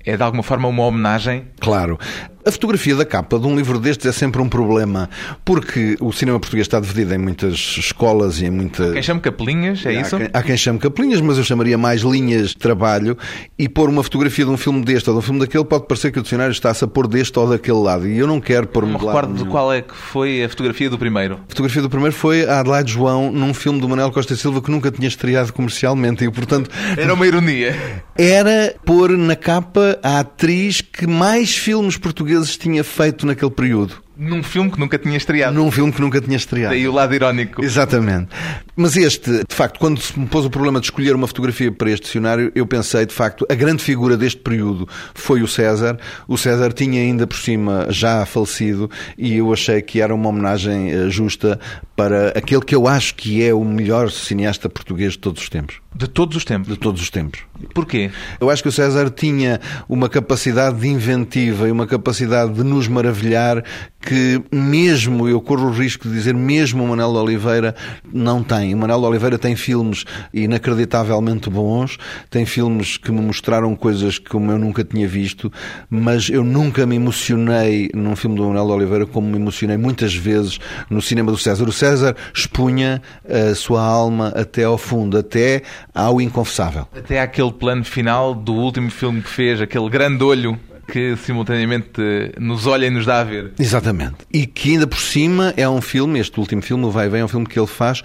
é 0.06 0.16
de 0.16 0.22
alguma 0.22 0.42
forma 0.42 0.68
uma 0.68 0.84
homenagem? 0.84 1.44
Claro. 1.60 1.98
A 2.46 2.50
fotografia 2.52 2.94
da 2.94 3.04
capa 3.04 3.40
de 3.40 3.46
um 3.48 3.56
livro 3.56 3.76
destes 3.80 4.06
é 4.06 4.12
sempre 4.12 4.40
um 4.40 4.48
problema, 4.48 5.10
porque 5.44 5.96
o 6.00 6.12
cinema 6.12 6.38
português 6.38 6.64
está 6.64 6.78
dividido 6.78 7.12
em 7.12 7.18
muitas 7.18 7.54
escolas 7.76 8.40
e 8.40 8.46
em 8.46 8.50
muitas. 8.50 8.92
Quem 8.92 9.02
chama 9.02 9.20
capelinhas, 9.20 9.84
é 9.84 9.94
isso? 9.94 10.14
Há 10.14 10.18
quem, 10.20 10.30
há 10.32 10.42
quem 10.44 10.56
chame 10.56 10.78
capelinhas, 10.78 11.20
mas 11.20 11.38
eu 11.38 11.42
chamaria 11.42 11.76
mais 11.76 12.02
linhas 12.02 12.50
de 12.50 12.56
trabalho. 12.56 13.18
E 13.58 13.68
pôr 13.68 13.88
uma 13.88 14.00
fotografia 14.00 14.44
de 14.44 14.50
um 14.52 14.56
filme 14.56 14.84
deste 14.84 15.10
ou 15.10 15.16
de 15.16 15.18
um 15.18 15.22
filme 15.22 15.40
daquele 15.40 15.64
pode 15.64 15.88
parecer 15.88 16.12
que 16.12 16.20
o 16.20 16.22
dicionário 16.22 16.52
está-se 16.52 16.84
a 16.84 16.86
pôr 16.86 17.08
deste 17.08 17.36
ou 17.36 17.48
daquele 17.48 17.80
lado. 17.80 18.06
E 18.06 18.16
eu 18.16 18.28
não 18.28 18.40
quero 18.40 18.68
pôr-me 18.68 18.92
me 18.92 18.98
recordo 18.98 19.34
de 19.34 19.44
qual 19.50 19.72
é 19.72 19.82
que 19.82 19.96
foi 19.96 20.44
a 20.44 20.48
fotografia 20.48 20.88
do 20.88 20.96
primeiro. 20.96 21.34
A 21.34 21.48
fotografia 21.48 21.82
do 21.82 21.90
primeiro 21.90 22.14
foi 22.14 22.46
a 22.46 22.60
Adelaide 22.60 22.92
João 22.92 23.32
num 23.32 23.52
filme 23.52 23.80
do 23.80 23.88
Manuel 23.88 24.12
Costa 24.12 24.36
Silva 24.36 24.62
que 24.62 24.70
nunca 24.70 24.92
tinha 24.92 25.08
estreado 25.08 25.52
comercialmente 25.52 26.24
e, 26.24 26.30
portanto. 26.30 26.70
Era 26.96 27.12
uma 27.12 27.26
ironia. 27.26 27.74
Era 28.16 28.72
pôr 28.84 29.10
na 29.18 29.34
capa 29.34 29.95
a 30.02 30.20
atriz 30.20 30.80
que 30.80 31.06
mais 31.06 31.56
filmes 31.56 31.96
portugueses 31.96 32.56
tinha 32.56 32.82
feito 32.82 33.26
naquele 33.26 33.50
período. 33.50 34.05
Num 34.16 34.42
filme 34.42 34.70
que 34.70 34.80
nunca 34.80 34.98
tinha 34.98 35.16
estreado. 35.16 35.54
Num 35.54 35.70
filme 35.70 35.92
que 35.92 36.00
nunca 36.00 36.20
tinha 36.20 36.36
estreado. 36.36 36.74
Daí 36.74 36.88
o 36.88 36.92
lado 36.92 37.14
irónico. 37.14 37.62
Exatamente. 37.62 38.28
Mas 38.74 38.96
este, 38.96 39.30
de 39.30 39.54
facto, 39.54 39.78
quando 39.78 40.00
se 40.00 40.18
me 40.18 40.26
pôs 40.26 40.44
o 40.44 40.50
problema 40.50 40.80
de 40.80 40.86
escolher 40.86 41.14
uma 41.14 41.26
fotografia 41.26 41.70
para 41.70 41.90
este 41.90 42.04
dicionário, 42.04 42.50
eu 42.54 42.66
pensei, 42.66 43.04
de 43.04 43.12
facto, 43.12 43.46
a 43.50 43.54
grande 43.54 43.82
figura 43.82 44.16
deste 44.16 44.40
período 44.40 44.88
foi 45.14 45.42
o 45.42 45.48
César. 45.48 45.98
O 46.26 46.38
César 46.38 46.72
tinha 46.72 47.00
ainda 47.00 47.26
por 47.26 47.36
cima 47.36 47.86
já 47.90 48.24
falecido 48.24 48.90
e 49.18 49.36
eu 49.36 49.52
achei 49.52 49.82
que 49.82 50.00
era 50.00 50.14
uma 50.14 50.28
homenagem 50.28 50.90
eh, 50.90 51.10
justa 51.10 51.60
para 51.94 52.28
aquele 52.30 52.60
que 52.60 52.74
eu 52.74 52.86
acho 52.86 53.14
que 53.14 53.42
é 53.42 53.54
o 53.54 53.64
melhor 53.64 54.10
cineasta 54.10 54.68
português 54.68 55.12
de 55.12 55.18
todos 55.18 55.42
os 55.42 55.48
tempos. 55.48 55.80
De 55.94 56.06
todos 56.06 56.36
os 56.36 56.44
tempos? 56.44 56.68
De 56.68 56.78
todos 56.78 57.00
os 57.00 57.08
tempos. 57.08 57.40
Porquê? 57.72 58.10
Eu 58.38 58.50
acho 58.50 58.62
que 58.62 58.68
o 58.68 58.72
César 58.72 59.08
tinha 59.08 59.60
uma 59.88 60.10
capacidade 60.10 60.78
de 60.78 60.88
inventiva 60.88 61.66
e 61.66 61.72
uma 61.72 61.86
capacidade 61.86 62.52
de 62.52 62.62
nos 62.62 62.86
maravilhar 62.86 63.64
que 64.06 64.40
mesmo, 64.52 65.28
eu 65.28 65.40
corro 65.40 65.66
o 65.66 65.72
risco 65.72 66.08
de 66.08 66.14
dizer, 66.14 66.32
mesmo 66.32 66.84
o 66.84 66.86
Manuel 66.86 67.12
de 67.12 67.18
Oliveira 67.18 67.74
não 68.12 68.40
tem. 68.40 68.72
O 68.72 68.78
Manuel 68.78 69.00
de 69.00 69.06
Oliveira 69.06 69.36
tem 69.36 69.56
filmes 69.56 70.04
inacreditavelmente 70.32 71.50
bons, 71.50 71.98
tem 72.30 72.46
filmes 72.46 72.96
que 72.96 73.10
me 73.10 73.20
mostraram 73.20 73.74
coisas 73.74 74.20
que 74.20 74.32
eu 74.32 74.40
nunca 74.40 74.84
tinha 74.84 75.08
visto, 75.08 75.52
mas 75.90 76.30
eu 76.30 76.44
nunca 76.44 76.86
me 76.86 76.94
emocionei 76.94 77.90
num 77.92 78.14
filme 78.14 78.36
do 78.36 78.44
Manuel 78.44 78.66
de 78.66 78.72
Oliveira 78.72 79.06
como 79.06 79.28
me 79.28 79.38
emocionei 79.38 79.76
muitas 79.76 80.14
vezes 80.14 80.60
no 80.88 81.02
cinema 81.02 81.32
do 81.32 81.38
César. 81.38 81.68
O 81.68 81.72
César 81.72 82.14
expunha 82.32 83.02
a 83.28 83.56
sua 83.56 83.82
alma 83.82 84.28
até 84.36 84.62
ao 84.62 84.78
fundo, 84.78 85.18
até 85.18 85.62
ao 85.92 86.20
inconfessável. 86.20 86.86
Até 86.96 87.20
àquele 87.20 87.52
plano 87.52 87.84
final 87.84 88.36
do 88.36 88.54
último 88.54 88.88
filme 88.88 89.20
que 89.20 89.30
fez, 89.30 89.60
aquele 89.60 89.90
grande 89.90 90.22
olho 90.22 90.56
que 90.86 91.16
simultaneamente 91.16 92.00
nos 92.38 92.66
olha 92.66 92.86
e 92.86 92.90
nos 92.90 93.06
dá 93.06 93.20
a 93.20 93.24
ver. 93.24 93.52
Exatamente. 93.58 94.16
E 94.32 94.46
que 94.46 94.72
ainda 94.72 94.86
por 94.86 94.98
cima 94.98 95.52
é 95.56 95.68
um 95.68 95.80
filme, 95.80 96.18
este 96.18 96.38
último 96.38 96.62
filme, 96.62 96.84
o 96.84 96.90
Vai 96.90 97.08
Vem, 97.08 97.20
é 97.20 97.24
um 97.24 97.28
filme 97.28 97.46
que 97.46 97.58
ele 97.58 97.66
faz 97.66 98.02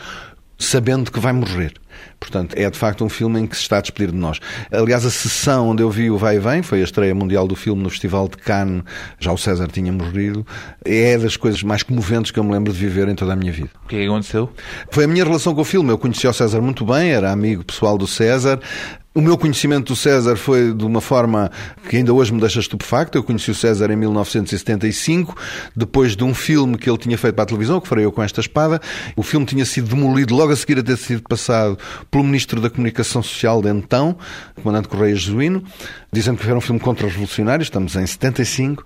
sabendo 0.58 1.12
que 1.12 1.20
vai 1.20 1.34
morrer. 1.34 1.74
Portanto, 2.20 2.56
é 2.56 2.70
de 2.70 2.78
facto 2.78 3.04
um 3.04 3.10
filme 3.10 3.40
em 3.40 3.48
que 3.48 3.56
se 3.56 3.64
está 3.64 3.78
a 3.78 3.82
despedir 3.82 4.12
de 4.12 4.18
nós. 4.18 4.40
Aliás, 4.72 5.06
a 5.06 5.10
sessão 5.10 5.70
onde 5.70 5.82
eu 5.82 5.90
vi 5.90 6.12
o 6.12 6.18
Vai 6.18 6.38
e 6.38 6.40
Vem, 6.40 6.62
foi 6.62 6.82
a 6.82 6.84
estreia 6.84 7.14
mundial 7.16 7.48
do 7.48 7.56
filme 7.56 7.82
no 7.82 7.90
Festival 7.90 8.28
de 8.28 8.38
Cannes, 8.38 8.84
já 9.20 9.32
o 9.32 9.38
César 9.38 9.68
tinha 9.68 9.92
morrido, 9.92 10.46
é 10.86 11.18
das 11.18 11.36
coisas 11.36 11.64
mais 11.64 11.84
comoventes 11.84 12.32
que 12.32 12.40
eu 12.40 12.44
me 12.44 12.52
lembro 12.52 12.72
de 12.72 12.80
viver 12.80 13.08
em 13.08 13.16
toda 13.16 13.34
a 13.34 13.36
minha 13.36 13.52
vida. 13.52 13.70
O 13.86 13.88
que 13.88 13.96
é 13.96 14.00
que 14.00 14.06
aconteceu? 14.06 14.50
Foi 14.90 15.06
a 15.06 15.08
minha 15.08 15.24
relação 15.24 15.54
com 15.54 15.62
o 15.62 15.66
filme. 15.66 15.90
Eu 15.90 15.98
conheci 15.98 16.28
o 16.28 16.34
César 16.34 16.62
muito 16.62 16.86
bem, 16.86 17.12
era 17.12 17.32
amigo 17.32 17.64
pessoal 17.64 17.98
do 17.98 18.08
César, 18.08 18.60
o 19.14 19.20
meu 19.20 19.38
conhecimento 19.38 19.88
do 19.88 19.96
César 19.96 20.38
foi 20.38 20.74
de 20.74 20.86
uma 20.86 21.02
forma 21.02 21.52
que 21.90 21.98
ainda 21.98 22.14
hoje 22.14 22.34
me 22.34 22.40
deixa 22.40 22.62
estupefacto. 22.62 23.18
Eu 23.18 23.24
conheci 23.24 23.52
o 23.52 23.56
César 23.56 23.92
em 23.92 23.96
1975, 23.98 25.36
depois 25.76 26.16
de 26.16 26.24
um 26.24 26.34
filme 26.34 26.78
que 26.78 26.90
ele 26.90 26.98
tinha 26.98 27.18
feito 27.18 27.36
para 27.36 27.44
a 27.44 27.46
televisão, 27.46 27.82
que 27.82 27.90
farei 27.90 28.06
eu 28.06 28.12
com 28.14 28.24
esta 28.24 28.40
espada. 28.40 28.80
O 29.18 29.22
filme 29.22 29.46
tinha 29.46 29.66
sido 29.66 29.90
demolido 29.90 30.34
logo 30.34 30.54
a 30.54 30.56
seguir 30.56 30.80
a 30.80 30.84
ter 30.84 30.96
sido 30.96 31.24
passado 31.24 31.78
pelo 32.10 32.24
Ministro 32.24 32.62
da 32.62 32.70
Comunicação 32.70 33.22
Social 33.24 33.62
de 33.62 33.70
então, 33.70 34.18
comandante 34.56 34.88
Correia 34.88 35.16
Jesuíno, 35.16 35.64
dizendo 36.12 36.38
que 36.38 36.48
era 36.48 36.58
um 36.58 36.62
filme 36.62 36.80
contra 36.80 37.06
os 37.06 37.14
revolucionários. 37.14 37.68
Estamos 37.68 37.96
em 37.96 38.06
75. 38.06 38.84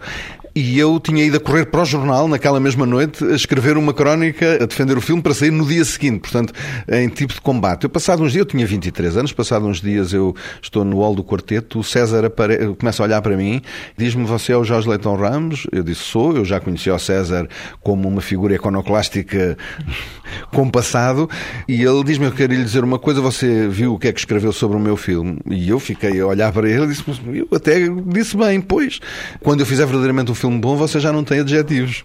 E 0.57 0.79
eu 0.79 0.97
tinha 1.01 1.21
ido 1.21 1.35
a 1.35 1.39
correr 1.41 1.65
para 1.65 1.81
o 1.81 1.85
jornal 1.85 2.29
naquela 2.29 2.61
mesma 2.61 2.85
noite 2.85 3.21
a 3.25 3.35
escrever 3.35 3.75
uma 3.75 3.93
crónica 3.93 4.63
a 4.63 4.65
defender 4.65 4.97
o 4.97 5.01
filme 5.01 5.21
para 5.21 5.33
sair 5.33 5.51
no 5.51 5.65
dia 5.65 5.83
seguinte, 5.83 6.21
portanto, 6.21 6.53
em 6.87 7.09
tipo 7.09 7.33
de 7.33 7.41
combate. 7.41 7.83
Eu 7.83 7.89
passado 7.89 8.23
uns 8.23 8.31
dias, 8.31 8.45
eu 8.45 8.45
tinha 8.45 8.65
23 8.65 9.17
anos, 9.17 9.33
passado 9.33 9.67
uns 9.67 9.81
dias 9.81 10.13
eu 10.13 10.33
estou 10.61 10.85
no 10.85 10.99
hall 10.99 11.13
do 11.13 11.25
quarteto, 11.25 11.79
o 11.79 11.83
César 11.83 12.23
apare... 12.23 12.73
começa 12.79 13.03
a 13.03 13.05
olhar 13.05 13.21
para 13.21 13.35
mim, 13.35 13.61
diz-me 13.97 14.23
você 14.23 14.53
é 14.53 14.57
o 14.57 14.63
Jorge 14.63 14.87
Leitão 14.87 15.17
Ramos? 15.17 15.67
Eu 15.73 15.83
disse 15.83 16.03
sou, 16.03 16.37
eu 16.37 16.45
já 16.45 16.57
conheci 16.61 16.89
o 16.89 16.97
César 16.97 17.49
como 17.81 18.07
uma 18.07 18.21
figura 18.21 18.55
iconoclástica 18.55 19.57
com 20.53 20.69
passado, 20.69 21.29
e 21.67 21.83
ele 21.83 22.01
diz-me 22.05 22.27
eu 22.27 22.31
quero 22.31 22.53
lhe 22.53 22.63
dizer 22.63 22.81
uma 22.81 22.97
coisa, 22.97 23.19
você 23.19 23.67
viu 23.67 23.95
o 23.95 23.99
que 23.99 24.07
é 24.07 24.13
que 24.13 24.19
escreveu 24.19 24.53
sobre 24.53 24.77
o 24.77 24.79
meu 24.79 24.95
filme? 24.95 25.37
E 25.49 25.69
eu 25.69 25.81
fiquei 25.81 26.17
a 26.21 26.25
olhar 26.25 26.53
para 26.53 26.69
ele 26.69 26.85
e 26.85 26.87
disse, 26.87 27.03
eu 27.27 27.49
até 27.51 27.89
disse 28.07 28.37
bem, 28.37 28.61
pois, 28.61 29.01
quando 29.41 29.59
eu 29.59 29.65
fizer 29.65 29.83
verdadeiramente 29.85 30.31
um 30.31 30.35
filme 30.35 30.44
filme 30.45 30.59
bom, 30.59 30.75
você 30.75 30.99
já 30.99 31.11
não 31.11 31.23
tem 31.23 31.39
adjetivos. 31.39 32.03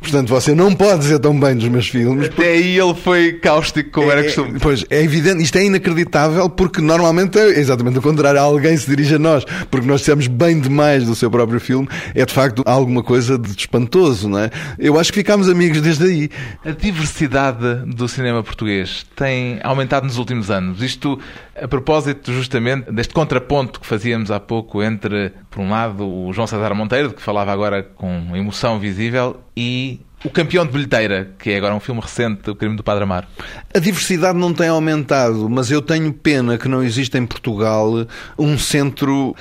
Portanto, 0.00 0.28
você 0.28 0.54
não 0.54 0.74
pode 0.74 1.00
dizer 1.00 1.18
tão 1.18 1.38
bem 1.38 1.54
dos 1.54 1.68
meus 1.68 1.88
filmes. 1.88 2.26
Até 2.26 2.52
aí 2.52 2.78
ele 2.78 2.94
foi 2.94 3.34
cáustico, 3.34 3.90
como 3.90 4.10
é, 4.10 4.12
era 4.12 4.24
costume. 4.24 4.58
Pois, 4.58 4.84
é 4.88 5.02
evidente, 5.02 5.42
isto 5.42 5.58
é 5.58 5.64
inacreditável, 5.64 6.48
porque 6.48 6.80
normalmente 6.80 7.38
é 7.38 7.58
exatamente 7.58 7.98
o 7.98 8.02
contrário. 8.02 8.40
Alguém 8.40 8.76
se 8.76 8.88
dirige 8.88 9.16
a 9.16 9.18
nós, 9.18 9.44
porque 9.70 9.86
nós 9.86 10.00
dissemos 10.00 10.26
bem 10.26 10.58
demais 10.58 11.04
do 11.04 11.14
seu 11.14 11.30
próprio 11.30 11.60
filme. 11.60 11.88
É 12.14 12.24
de 12.24 12.32
facto 12.32 12.62
alguma 12.64 13.02
coisa 13.02 13.38
de 13.38 13.50
espantoso, 13.50 14.28
não 14.28 14.38
é? 14.38 14.50
Eu 14.78 14.98
acho 14.98 15.12
que 15.12 15.20
ficámos 15.20 15.48
amigos 15.48 15.80
desde 15.80 16.04
aí. 16.04 16.30
A 16.64 16.70
diversidade 16.70 17.84
do 17.86 18.08
cinema 18.08 18.42
português 18.42 19.04
tem 19.14 19.60
aumentado 19.62 20.06
nos 20.06 20.16
últimos 20.16 20.50
anos. 20.50 20.82
Isto 20.82 21.18
a 21.60 21.68
propósito 21.68 22.32
justamente 22.32 22.90
deste 22.90 23.12
contraponto 23.12 23.78
que 23.80 23.86
fazíamos 23.86 24.30
há 24.30 24.40
pouco 24.40 24.82
entre, 24.82 25.32
por 25.50 25.60
um 25.60 25.70
lado, 25.70 26.08
o 26.08 26.32
João 26.32 26.46
César 26.46 26.74
Monteiro, 26.74 27.08
de 27.08 27.14
que 27.14 27.22
falava 27.22 27.52
agora 27.52 27.81
com 27.82 28.36
emoção 28.36 28.78
visível, 28.78 29.40
e 29.56 30.00
o 30.24 30.30
campeão 30.30 30.64
de 30.64 30.72
bilheteira, 30.72 31.30
que 31.38 31.50
é 31.50 31.56
agora 31.56 31.74
um 31.74 31.80
filme 31.80 32.00
recente, 32.00 32.48
O 32.48 32.54
Crime 32.54 32.76
do 32.76 32.82
Padre 32.82 33.02
Amaro. 33.02 33.26
A 33.74 33.78
diversidade 33.78 34.38
não 34.38 34.54
tem 34.54 34.68
aumentado, 34.68 35.48
mas 35.50 35.70
eu 35.70 35.82
tenho 35.82 36.12
pena 36.12 36.56
que 36.56 36.68
não 36.68 36.82
exista 36.82 37.18
em 37.18 37.26
Portugal 37.26 38.06
um 38.38 38.56
centro 38.56 39.34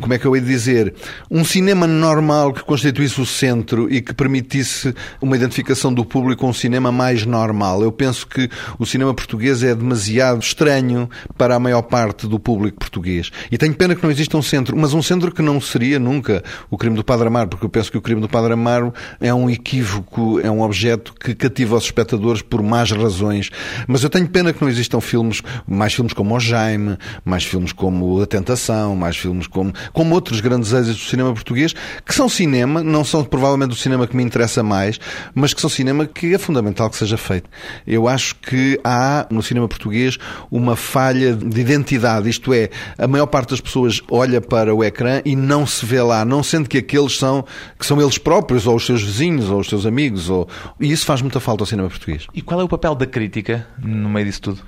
como 0.00 0.14
é 0.14 0.18
que 0.18 0.26
eu 0.26 0.36
ia 0.36 0.42
dizer, 0.42 0.94
um 1.30 1.44
cinema 1.44 1.86
normal 1.86 2.52
que 2.52 2.62
constituísse 2.62 3.20
o 3.20 3.26
centro 3.26 3.92
e 3.92 4.00
que 4.00 4.14
permitisse 4.14 4.94
uma 5.20 5.36
identificação 5.36 5.92
do 5.92 6.04
público 6.04 6.42
com 6.42 6.50
um 6.50 6.52
cinema 6.52 6.92
mais 6.92 7.26
normal. 7.26 7.82
Eu 7.82 7.90
penso 7.90 8.26
que 8.26 8.48
o 8.78 8.86
cinema 8.86 9.12
português 9.12 9.62
é 9.62 9.74
demasiado 9.74 10.40
estranho 10.40 11.10
para 11.36 11.56
a 11.56 11.58
maior 11.58 11.82
parte 11.82 12.28
do 12.28 12.38
público 12.38 12.78
português. 12.78 13.30
E 13.50 13.58
tenho 13.58 13.74
pena 13.74 13.94
que 13.94 14.02
não 14.02 14.10
exista 14.10 14.36
um 14.36 14.42
centro, 14.42 14.76
mas 14.76 14.94
um 14.94 15.02
centro 15.02 15.32
que 15.32 15.42
não 15.42 15.60
seria 15.60 15.98
nunca 15.98 16.44
o 16.70 16.78
crime 16.78 16.94
do 16.94 17.02
Padre 17.02 17.26
Amaro, 17.26 17.48
porque 17.48 17.66
eu 17.66 17.70
penso 17.70 17.90
que 17.90 17.98
o 17.98 18.02
crime 18.02 18.20
do 18.20 18.28
Padre 18.28 18.52
Amaro 18.52 18.94
é 19.20 19.34
um 19.34 19.50
equívoco, 19.50 20.38
é 20.40 20.50
um 20.50 20.62
objeto 20.62 21.12
que 21.12 21.34
cativa 21.34 21.76
os 21.76 21.84
espectadores 21.84 22.40
por 22.40 22.62
más 22.62 22.92
razões. 22.92 23.50
Mas 23.88 24.04
eu 24.04 24.10
tenho 24.10 24.28
pena 24.28 24.52
que 24.52 24.62
não 24.62 24.68
existam 24.68 25.00
filmes, 25.00 25.42
mais 25.66 25.92
filmes 25.92 26.12
como 26.12 26.36
o 26.36 26.40
Jaime, 26.40 26.96
mais 27.24 27.44
filmes 27.44 27.72
como 27.72 28.22
A 28.22 28.26
Tentação, 28.26 28.94
mais 28.94 29.16
filmes 29.16 29.48
como 29.48 29.72
como 29.92 30.14
outros 30.14 30.40
grandes 30.40 30.72
êxitos 30.72 31.04
do 31.04 31.08
cinema 31.08 31.32
português, 31.32 31.74
que 32.04 32.14
são 32.14 32.28
cinema, 32.28 32.82
não 32.82 33.04
são 33.04 33.24
provavelmente 33.24 33.72
o 33.72 33.76
cinema 33.76 34.06
que 34.06 34.16
me 34.16 34.22
interessa 34.22 34.62
mais, 34.62 34.98
mas 35.34 35.54
que 35.54 35.60
são 35.60 35.70
cinema 35.70 36.06
que 36.06 36.34
é 36.34 36.38
fundamental 36.38 36.90
que 36.90 36.96
seja 36.96 37.16
feito. 37.16 37.48
Eu 37.86 38.08
acho 38.08 38.34
que 38.36 38.78
há 38.84 39.26
no 39.30 39.42
cinema 39.42 39.68
português 39.68 40.18
uma 40.50 40.76
falha 40.76 41.34
de 41.34 41.60
identidade, 41.60 42.28
isto 42.28 42.52
é, 42.52 42.70
a 42.98 43.06
maior 43.06 43.26
parte 43.26 43.50
das 43.50 43.60
pessoas 43.60 44.00
olha 44.10 44.40
para 44.40 44.74
o 44.74 44.82
ecrã 44.82 45.20
e 45.24 45.34
não 45.34 45.66
se 45.66 45.84
vê 45.84 46.00
lá, 46.02 46.24
não 46.24 46.42
sente 46.42 46.68
que 46.68 46.78
aqueles 46.78 47.16
são, 47.16 47.44
que 47.78 47.86
são 47.86 48.00
eles 48.00 48.18
próprios, 48.18 48.66
ou 48.66 48.76
os 48.76 48.86
seus 48.86 49.02
vizinhos, 49.02 49.50
ou 49.50 49.60
os 49.60 49.68
seus 49.68 49.86
amigos, 49.86 50.28
ou... 50.30 50.48
e 50.80 50.90
isso 50.90 51.04
faz 51.06 51.22
muita 51.22 51.40
falta 51.40 51.62
ao 51.62 51.66
cinema 51.66 51.88
português. 51.88 52.26
E 52.34 52.42
qual 52.42 52.60
é 52.60 52.64
o 52.64 52.68
papel 52.68 52.94
da 52.94 53.06
crítica 53.06 53.66
no 53.82 54.08
meio 54.08 54.26
disso 54.26 54.42
tudo? 54.42 54.62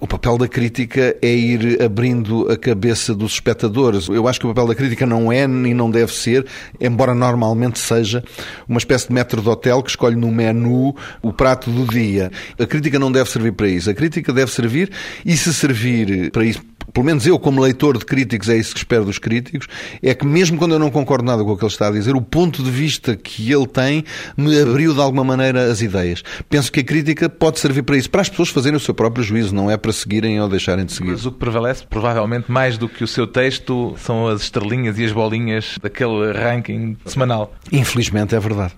O 0.00 0.06
papel 0.06 0.36
da 0.36 0.48
crítica 0.48 1.16
é 1.22 1.34
ir 1.34 1.82
abrindo 1.82 2.50
a 2.50 2.56
cabeça 2.56 3.14
dos 3.14 3.32
espectadores. 3.32 4.08
Eu 4.08 4.28
acho 4.28 4.40
que 4.40 4.46
o 4.48 4.54
papel 4.54 4.68
da 4.68 4.74
crítica 4.74 5.06
não 5.06 5.30
é 5.30 5.44
e 5.44 5.74
não 5.74 5.90
deve 5.90 6.12
ser, 6.12 6.46
embora 6.80 7.14
normalmente 7.14 7.78
seja, 7.78 8.22
uma 8.68 8.78
espécie 8.78 9.08
de 9.08 9.14
metro 9.14 9.40
de 9.40 9.48
hotel 9.48 9.82
que 9.82 9.90
escolhe 9.90 10.16
no 10.16 10.30
menu 10.30 10.94
o 11.22 11.32
prato 11.32 11.70
do 11.70 11.86
dia. 11.86 12.30
A 12.58 12.66
crítica 12.66 12.98
não 12.98 13.12
deve 13.12 13.30
servir 13.30 13.52
para 13.52 13.68
isso. 13.68 13.90
A 13.90 13.94
crítica 13.94 14.32
deve 14.32 14.50
servir, 14.50 14.90
e 15.24 15.36
se 15.36 15.52
servir 15.52 16.30
para 16.30 16.44
isso, 16.44 16.62
pelo 16.92 17.06
menos 17.06 17.26
eu, 17.26 17.38
como 17.38 17.60
leitor 17.60 17.98
de 17.98 18.04
críticos, 18.04 18.48
é 18.48 18.56
isso 18.56 18.72
que 18.72 18.78
espero 18.78 19.04
dos 19.04 19.18
críticos, 19.18 19.66
é 20.02 20.14
que 20.14 20.26
mesmo 20.26 20.58
quando 20.58 20.72
eu 20.72 20.78
não 20.78 20.90
concordo 20.90 21.24
nada 21.24 21.44
com 21.44 21.52
o 21.52 21.56
que 21.56 21.64
ele 21.64 21.72
está 21.72 21.88
a 21.88 21.90
dizer, 21.90 22.14
o 22.14 22.20
ponto 22.20 22.62
de 22.62 22.70
vista 22.70 23.16
que 23.16 23.52
ele 23.52 23.66
tem 23.66 24.04
me 24.36 24.60
abriu 24.60 24.94
de 24.94 25.00
alguma 25.00 25.24
maneira 25.24 25.70
as 25.70 25.80
ideias. 25.80 26.22
Penso 26.48 26.70
que 26.72 26.80
a 26.80 26.84
crítica 26.84 27.28
pode 27.28 27.58
servir 27.58 27.82
para 27.82 27.96
isso, 27.96 28.10
para 28.10 28.20
as 28.20 28.28
pessoas 28.28 28.48
fazerem 28.48 28.76
o 28.76 28.80
seu 28.80 28.94
próprio 28.94 29.24
juízo, 29.24 29.54
não 29.54 29.70
é 29.70 29.76
para 29.76 29.92
seguirem 29.92 30.40
ou 30.40 30.48
deixarem 30.48 30.84
de 30.84 30.92
seguir. 30.92 31.10
Mas 31.10 31.26
o 31.26 31.32
que 31.32 31.38
prevalece, 31.38 31.86
provavelmente, 31.88 32.50
mais 32.50 32.78
do 32.78 32.88
que 32.88 33.04
o 33.04 33.06
seu 33.06 33.26
texto, 33.26 33.94
são 33.98 34.28
as 34.28 34.42
estrelinhas 34.42 34.98
e 34.98 35.04
as 35.04 35.12
bolinhas 35.12 35.76
daquele 35.82 36.32
ranking 36.32 36.96
semanal. 37.06 37.52
Infelizmente 37.72 38.34
é 38.34 38.40
verdade. 38.40 38.74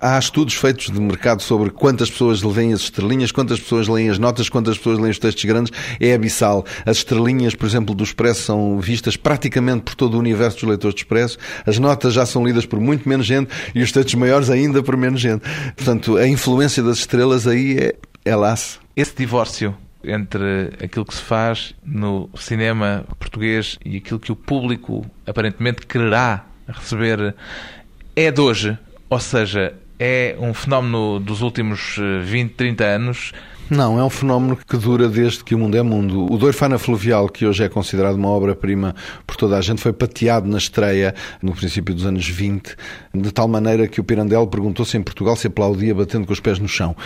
Há 0.00 0.18
estudos 0.18 0.54
feitos 0.54 0.86
de 0.86 1.00
mercado 1.00 1.42
sobre 1.42 1.70
quantas 1.70 2.10
pessoas 2.10 2.42
leem 2.42 2.72
as 2.72 2.80
estrelinhas, 2.80 3.32
quantas 3.32 3.60
pessoas 3.60 3.88
leem 3.88 4.10
as 4.10 4.18
notas, 4.18 4.48
quantas 4.48 4.76
pessoas 4.76 4.98
leem 4.98 5.10
os 5.10 5.18
textos 5.18 5.44
grandes. 5.44 5.72
É 5.98 6.14
abissal. 6.14 6.64
As 6.84 6.98
estrelinhas, 6.98 7.54
por 7.54 7.66
exemplo, 7.66 7.94
do 7.94 8.04
Expresso 8.04 8.42
são 8.42 8.80
vistas 8.80 9.16
praticamente 9.16 9.82
por 9.82 9.94
todo 9.94 10.14
o 10.14 10.18
universo 10.18 10.58
dos 10.60 10.68
leitores 10.68 10.94
de 10.94 11.02
Expresso. 11.02 11.38
As 11.66 11.78
notas 11.78 12.14
já 12.14 12.26
são 12.26 12.44
lidas 12.44 12.66
por 12.66 12.80
muito 12.80 13.08
menos 13.08 13.26
gente 13.26 13.50
e 13.74 13.82
os 13.82 13.92
textos 13.92 14.14
maiores 14.14 14.50
ainda 14.50 14.82
por 14.82 14.96
menos 14.96 15.20
gente. 15.20 15.42
Portanto, 15.76 16.16
a 16.16 16.26
influência 16.26 16.82
das 16.82 16.98
estrelas 16.98 17.46
aí 17.46 17.78
é, 17.78 17.94
é 18.24 18.36
laço. 18.36 18.80
Esse 18.96 19.14
divórcio 19.16 19.74
entre 20.04 20.72
aquilo 20.82 21.04
que 21.04 21.14
se 21.14 21.22
faz 21.22 21.74
no 21.84 22.30
cinema 22.34 23.04
português 23.18 23.78
e 23.84 23.98
aquilo 23.98 24.18
que 24.18 24.32
o 24.32 24.36
público 24.36 25.04
aparentemente 25.26 25.86
quererá 25.86 26.46
receber 26.66 27.34
é 28.16 28.30
de 28.30 28.40
hoje 28.40 28.78
ou 29.10 29.18
seja, 29.18 29.74
é 29.98 30.36
um 30.38 30.54
fenómeno 30.54 31.18
dos 31.18 31.42
últimos 31.42 31.96
20, 32.22 32.50
eh, 32.52 32.54
30 32.56 32.84
anos 32.84 33.32
não, 33.70 34.00
é 34.00 34.04
um 34.04 34.10
fenómeno 34.10 34.58
que 34.66 34.76
dura 34.76 35.08
desde 35.08 35.44
que 35.44 35.54
o 35.54 35.58
mundo 35.58 35.76
é 35.76 35.82
mundo. 35.82 36.26
O 36.30 36.36
Doirfana 36.36 36.76
Fluvial, 36.76 37.28
que 37.28 37.46
hoje 37.46 37.62
é 37.62 37.68
considerado 37.68 38.16
uma 38.16 38.28
obra-prima 38.28 38.96
por 39.24 39.36
toda 39.36 39.56
a 39.56 39.60
gente, 39.60 39.80
foi 39.80 39.92
pateado 39.92 40.48
na 40.48 40.58
estreia 40.58 41.14
no 41.40 41.52
princípio 41.52 41.94
dos 41.94 42.04
anos 42.04 42.28
20, 42.28 42.74
de 43.14 43.30
tal 43.30 43.46
maneira 43.46 43.86
que 43.86 44.00
o 44.00 44.04
Pirandello 44.04 44.48
perguntou 44.48 44.84
se 44.84 44.96
em 44.96 45.02
Portugal 45.02 45.36
se 45.36 45.46
aplaudia 45.46 45.94
batendo 45.94 46.26
com 46.26 46.32
os 46.32 46.40
pés 46.40 46.58
no 46.58 46.66
chão. 46.66 46.96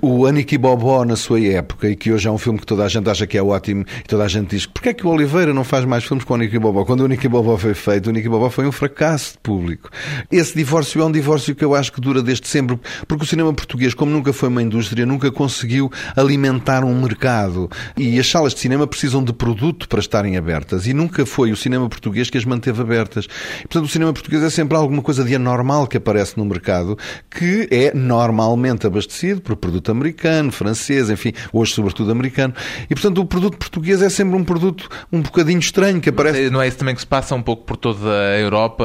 O 0.00 0.24
Aniki 0.24 0.56
Bobó, 0.56 1.04
na 1.04 1.14
sua 1.14 1.40
época, 1.40 1.90
e 1.90 1.94
que 1.94 2.10
hoje 2.10 2.26
é 2.26 2.30
um 2.30 2.38
filme 2.38 2.58
que 2.58 2.66
toda 2.66 2.84
a 2.84 2.88
gente 2.88 3.08
acha 3.10 3.26
que 3.26 3.36
é 3.36 3.42
ótimo, 3.42 3.84
e 4.00 4.08
toda 4.08 4.24
a 4.24 4.28
gente 4.28 4.48
diz 4.50 4.64
porquê 4.64 4.88
é 4.88 4.94
que 4.94 5.06
o 5.06 5.10
Oliveira 5.10 5.52
não 5.52 5.62
faz 5.62 5.84
mais 5.84 6.04
filmes 6.04 6.24
com 6.24 6.32
o 6.32 6.36
Aniki 6.36 6.58
Bobó? 6.58 6.86
Quando 6.86 7.00
o 7.00 7.04
Aniki 7.04 7.28
Bobó 7.28 7.58
foi 7.58 7.74
feito, 7.74 8.06
o 8.06 8.10
Aniki 8.10 8.30
Bobó 8.30 8.48
foi 8.48 8.66
um 8.66 8.72
fracasso 8.72 9.32
de 9.32 9.38
público. 9.38 9.90
Esse 10.32 10.54
divórcio 10.56 11.02
é 11.02 11.04
um 11.04 11.12
divórcio 11.12 11.54
que 11.54 11.64
eu 11.64 11.74
acho 11.74 11.92
que 11.92 12.00
dura 12.00 12.22
desde 12.22 12.48
sempre, 12.48 12.78
porque 13.06 13.24
o 13.24 13.26
cinema 13.26 13.52
português, 13.52 13.92
como 13.92 14.10
nunca 14.10 14.32
foi 14.32 14.48
uma 14.48 14.62
indústria, 14.62 15.04
nunca 15.04 15.30
conseguiu 15.30 15.92
alimentar 16.16 16.84
um 16.84 17.00
mercado. 17.00 17.70
E 17.96 18.18
as 18.18 18.28
salas 18.28 18.54
de 18.54 18.60
cinema 18.60 18.86
precisam 18.86 19.22
de 19.22 19.32
produto 19.32 19.88
para 19.88 20.00
estarem 20.00 20.36
abertas. 20.36 20.86
E 20.86 20.94
nunca 20.94 21.24
foi 21.26 21.52
o 21.52 21.56
cinema 21.56 21.88
português 21.88 22.30
que 22.30 22.38
as 22.38 22.44
manteve 22.44 22.80
abertas. 22.80 23.26
E, 23.60 23.68
portanto, 23.68 23.84
o 23.84 23.88
cinema 23.88 24.12
português 24.12 24.42
é 24.42 24.50
sempre 24.50 24.76
alguma 24.76 25.02
coisa 25.02 25.24
de 25.24 25.34
anormal 25.34 25.86
que 25.86 25.96
aparece 25.96 26.36
no 26.36 26.44
mercado, 26.44 26.98
que 27.30 27.68
é 27.70 27.92
normalmente 27.94 28.86
abastecido 28.86 29.40
por 29.40 29.56
produto 29.56 29.90
americano, 29.90 30.50
francês, 30.52 31.10
enfim, 31.10 31.32
hoje 31.52 31.72
sobretudo 31.72 32.10
americano. 32.10 32.54
E, 32.84 32.94
portanto, 32.94 33.18
o 33.18 33.26
produto 33.26 33.56
português 33.56 34.02
é 34.02 34.08
sempre 34.08 34.36
um 34.36 34.44
produto 34.44 34.88
um 35.12 35.20
bocadinho 35.20 35.58
estranho 35.58 36.00
que 36.00 36.08
aparece. 36.08 36.50
Não 36.50 36.60
é 36.60 36.68
isso 36.68 36.78
também 36.78 36.94
que 36.94 37.00
se 37.00 37.06
passa 37.06 37.34
um 37.34 37.42
pouco 37.42 37.64
por 37.64 37.76
toda 37.76 38.10
a 38.10 38.38
Europa, 38.38 38.84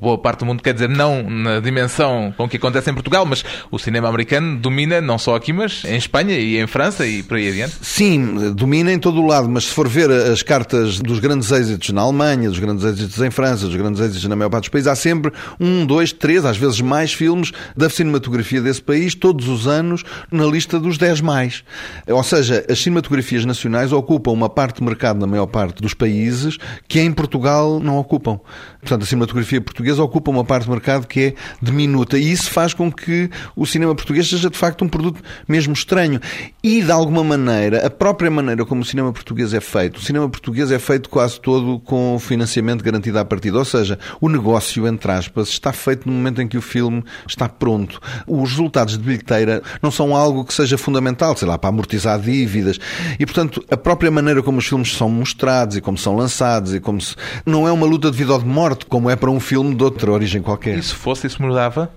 boa 0.00 0.18
parte 0.18 0.40
do 0.40 0.46
mundo, 0.46 0.62
quer 0.62 0.72
dizer, 0.72 0.88
não 0.88 1.22
na 1.28 1.60
dimensão 1.60 2.34
com 2.36 2.48
que 2.48 2.56
acontece 2.56 2.90
em 2.90 2.94
Portugal, 2.94 3.24
mas 3.26 3.44
o 3.70 3.78
cinema 3.78 4.08
americano 4.08 4.56
domina 4.56 5.00
não 5.00 5.18
só 5.18 5.36
aqui, 5.36 5.52
mas 5.52 5.84
em 5.84 5.96
Espanha 5.96 6.38
e 6.38 6.58
em 6.58 6.65
França 6.66 7.06
e 7.06 7.22
por 7.22 7.36
aí 7.36 7.48
adiante? 7.48 7.74
Sim, 7.82 8.52
domina 8.54 8.92
em 8.92 8.98
todo 8.98 9.20
o 9.20 9.26
lado, 9.26 9.48
mas 9.48 9.64
se 9.64 9.70
for 9.70 9.88
ver 9.88 10.10
as 10.10 10.42
cartas 10.42 11.00
dos 11.00 11.18
grandes 11.18 11.50
êxitos 11.50 11.90
na 11.90 12.02
Alemanha, 12.02 12.48
dos 12.48 12.58
grandes 12.58 12.84
êxitos 12.84 13.20
em 13.20 13.30
França, 13.30 13.66
dos 13.66 13.76
grandes 13.76 14.00
êxitos 14.00 14.24
na 14.24 14.36
maior 14.36 14.50
parte 14.50 14.64
dos 14.64 14.70
países, 14.70 14.88
há 14.88 14.96
sempre 14.96 15.32
um, 15.60 15.86
dois, 15.86 16.12
três, 16.12 16.44
às 16.44 16.56
vezes 16.56 16.80
mais 16.80 17.12
filmes 17.12 17.52
da 17.76 17.88
cinematografia 17.88 18.60
desse 18.60 18.82
país, 18.82 19.14
todos 19.14 19.48
os 19.48 19.66
anos, 19.66 20.02
na 20.30 20.44
lista 20.46 20.78
dos 20.78 20.98
dez 20.98 21.20
mais. 21.20 21.62
Ou 22.06 22.22
seja, 22.22 22.64
as 22.68 22.78
cinematografias 22.78 23.44
nacionais 23.44 23.92
ocupam 23.92 24.30
uma 24.32 24.48
parte 24.48 24.78
de 24.78 24.84
mercado 24.84 25.18
na 25.18 25.26
maior 25.26 25.46
parte 25.46 25.82
dos 25.82 25.94
países 25.94 26.58
que 26.88 27.00
em 27.00 27.12
Portugal 27.12 27.80
não 27.80 27.98
ocupam. 27.98 28.38
Portanto, 28.80 29.02
a 29.02 29.06
cinematografia 29.06 29.60
portuguesa 29.60 30.02
ocupa 30.02 30.30
uma 30.30 30.44
parte 30.44 30.66
do 30.66 30.70
mercado 30.70 31.06
que 31.06 31.20
é 31.20 31.34
diminuta 31.60 32.18
e 32.18 32.30
isso 32.30 32.50
faz 32.50 32.72
com 32.72 32.90
que 32.90 33.30
o 33.54 33.66
cinema 33.66 33.94
português 33.94 34.28
seja 34.28 34.48
de 34.48 34.56
facto 34.56 34.84
um 34.84 34.88
produto 34.88 35.20
mesmo 35.48 35.72
estranho. 35.72 36.20
E, 36.68 36.82
de 36.82 36.90
alguma 36.90 37.22
maneira, 37.22 37.86
a 37.86 37.88
própria 37.88 38.28
maneira 38.28 38.66
como 38.66 38.82
o 38.82 38.84
cinema 38.84 39.12
português 39.12 39.54
é 39.54 39.60
feito, 39.60 39.98
o 39.98 40.00
cinema 40.00 40.28
português 40.28 40.72
é 40.72 40.80
feito 40.80 41.08
quase 41.08 41.40
todo 41.40 41.78
com 41.78 42.18
financiamento 42.18 42.82
garantido 42.82 43.20
à 43.20 43.24
partida. 43.24 43.56
Ou 43.56 43.64
seja, 43.64 43.96
o 44.20 44.28
negócio, 44.28 44.84
entre 44.88 45.12
aspas, 45.12 45.46
está 45.46 45.72
feito 45.72 46.08
no 46.08 46.12
momento 46.12 46.42
em 46.42 46.48
que 46.48 46.58
o 46.58 46.60
filme 46.60 47.04
está 47.24 47.48
pronto. 47.48 48.00
Os 48.26 48.50
resultados 48.50 48.98
de 48.98 49.04
bilheteira 49.04 49.62
não 49.80 49.92
são 49.92 50.12
algo 50.16 50.44
que 50.44 50.52
seja 50.52 50.76
fundamental, 50.76 51.36
sei 51.36 51.46
lá, 51.46 51.56
para 51.56 51.70
amortizar 51.70 52.18
dívidas. 52.18 52.80
E, 53.16 53.24
portanto, 53.24 53.64
a 53.70 53.76
própria 53.76 54.10
maneira 54.10 54.42
como 54.42 54.58
os 54.58 54.66
filmes 54.66 54.92
são 54.92 55.08
mostrados 55.08 55.76
e 55.76 55.80
como 55.80 55.96
são 55.96 56.16
lançados 56.16 56.74
e 56.74 56.80
como 56.80 57.00
se... 57.00 57.14
não 57.46 57.68
é 57.68 57.70
uma 57.70 57.86
luta 57.86 58.10
de 58.10 58.16
vida 58.16 58.32
ou 58.32 58.40
de 58.40 58.44
morte 58.44 58.86
como 58.86 59.08
é 59.08 59.14
para 59.14 59.30
um 59.30 59.38
filme 59.38 59.72
de 59.72 59.84
outra 59.84 60.10
origem 60.10 60.42
qualquer. 60.42 60.76
E 60.76 60.82
se 60.82 60.94
fosse, 60.94 61.28
isso 61.28 61.40
mudava? 61.40 61.92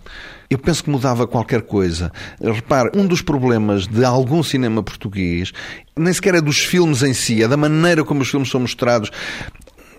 Eu 0.49 0.57
penso 0.57 0.83
que 0.83 0.89
mudava 0.89 1.27
qualquer 1.27 1.61
coisa. 1.61 2.11
Repare, 2.41 2.89
um 2.95 3.05
dos 3.05 3.21
problemas 3.21 3.85
de 3.85 4.03
algum 4.03 4.41
cinema 4.41 4.81
português 4.81 5.51
nem 5.95 6.11
sequer 6.11 6.35
é 6.35 6.41
dos 6.41 6.59
filmes 6.59 7.03
em 7.03 7.13
si, 7.13 7.43
é 7.43 7.47
da 7.47 7.57
maneira 7.57 8.03
como 8.03 8.21
os 8.21 8.29
filmes 8.29 8.49
são 8.49 8.61
mostrados. 8.61 9.11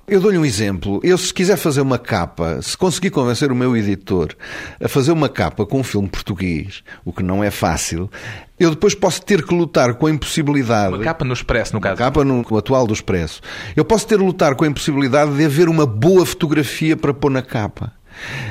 Eu 0.09 0.21
dou-lhe 0.21 0.37
um 0.37 0.45
exemplo. 0.45 0.99
Eu, 1.05 1.17
se 1.17 1.33
quiser 1.33 1.57
fazer 1.57 1.81
uma 1.83 1.97
capa, 1.97 2.61
se 2.63 2.77
conseguir 2.77 3.11
convencer 3.11 3.53
o 3.53 3.55
meu 3.55 3.77
editor 3.77 4.35
a 4.83 4.89
fazer 4.89 5.13
uma 5.13 5.29
capa 5.29 5.65
com 5.65 5.79
um 5.79 5.85
filme 5.85 6.09
português, 6.09 6.83
o 7.05 7.13
que 7.13 7.23
não 7.23 7.45
é 7.45 7.51
fácil, 7.51 8.11
eu 8.59 8.71
depois 8.71 8.93
posso 8.93 9.23
ter 9.23 9.47
que 9.47 9.55
lutar 9.55 9.95
com 9.95 10.07
a 10.07 10.11
impossibilidade. 10.11 10.95
Uma 10.97 11.05
capa 11.05 11.25
no 11.25 11.33
Expresso, 11.33 11.75
no 11.75 11.81
caso. 11.81 11.95
Uma 11.95 11.99
capa 11.99 12.25
no, 12.25 12.59
atual 12.59 12.89
do 12.89 12.93
Expresso. 12.93 13.41
Eu 13.77 13.85
posso 13.85 14.05
ter 14.05 14.19
que 14.19 14.25
lutar 14.25 14.57
com 14.57 14.65
a 14.65 14.69
impossibilidade 14.69 15.33
de 15.37 15.45
haver 15.45 15.69
uma 15.69 15.87
boa 15.87 16.27
fotografia 16.27 16.97
para 16.97 17.15
pôr 17.15 17.31
na 17.31 17.41
capa. 17.41 17.93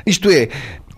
Isto 0.05 0.29
é, 0.29 0.47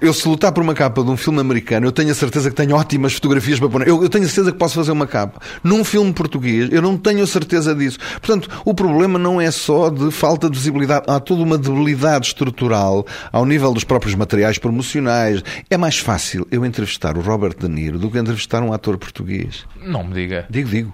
eu 0.02 0.14
se 0.14 0.28
lutar 0.28 0.52
por 0.52 0.64
uma 0.64 0.74
capa 0.74 1.04
de 1.04 1.10
um 1.10 1.16
filme 1.16 1.40
americano, 1.40 1.86
eu 1.86 1.92
tenho 1.92 2.12
a 2.12 2.16
certeza 2.16 2.50
que 2.50 2.56
tenho 2.56 2.76
ótimas 2.76 3.14
fotografias 3.14 3.60
para 3.60 3.70
pôr. 3.70 3.88
Eu, 3.88 4.02
eu 4.02 4.10
tenho 4.10 4.26
a 4.26 4.28
certeza 4.28 4.52
que 4.52 4.58
posso 4.58 4.76
fazer 4.76 4.92
uma 4.92 5.06
capa. 5.06 5.40
Num 5.64 5.84
filme 5.84 6.12
português, 6.12 6.70
eu 6.72 6.82
não 6.82 6.98
tenho 6.98 7.24
a 7.24 7.28
certeza 7.28 7.76
disso. 7.76 8.00
Portanto, 8.20 8.50
o 8.66 8.74
problema 8.74 9.20
não 9.20 9.40
é 9.40 9.52
só 9.52 9.90
de 9.90 10.10
falta 10.12 10.50
de 10.50 10.58
visibilidade. 10.58 11.06
Há 11.08 11.20
toda 11.20 11.44
uma 11.44 11.58
debilidade 11.58 12.28
estrutural 12.28 13.06
ao 13.32 13.46
nível 13.46 13.72
dos 13.74 13.84
próprios 13.84 14.16
materiais 14.16 14.58
promocionais. 14.58 15.44
É 15.70 15.78
mais 15.78 16.00
fácil 16.00 16.48
eu 16.52 16.66
entrevistar 16.66 17.18
o 17.18 17.22
Robert 17.22 17.56
De 17.58 17.70
Niro 17.70 18.00
do 18.00 18.10
que 18.10 18.18
entrevistar 18.18 18.64
um 18.64 18.74
ator 18.74 18.98
português. 18.98 19.66
Não 19.86 20.04
me 20.04 20.14
diga. 20.14 20.46
Digo, 20.50 20.70
digo. 20.70 20.94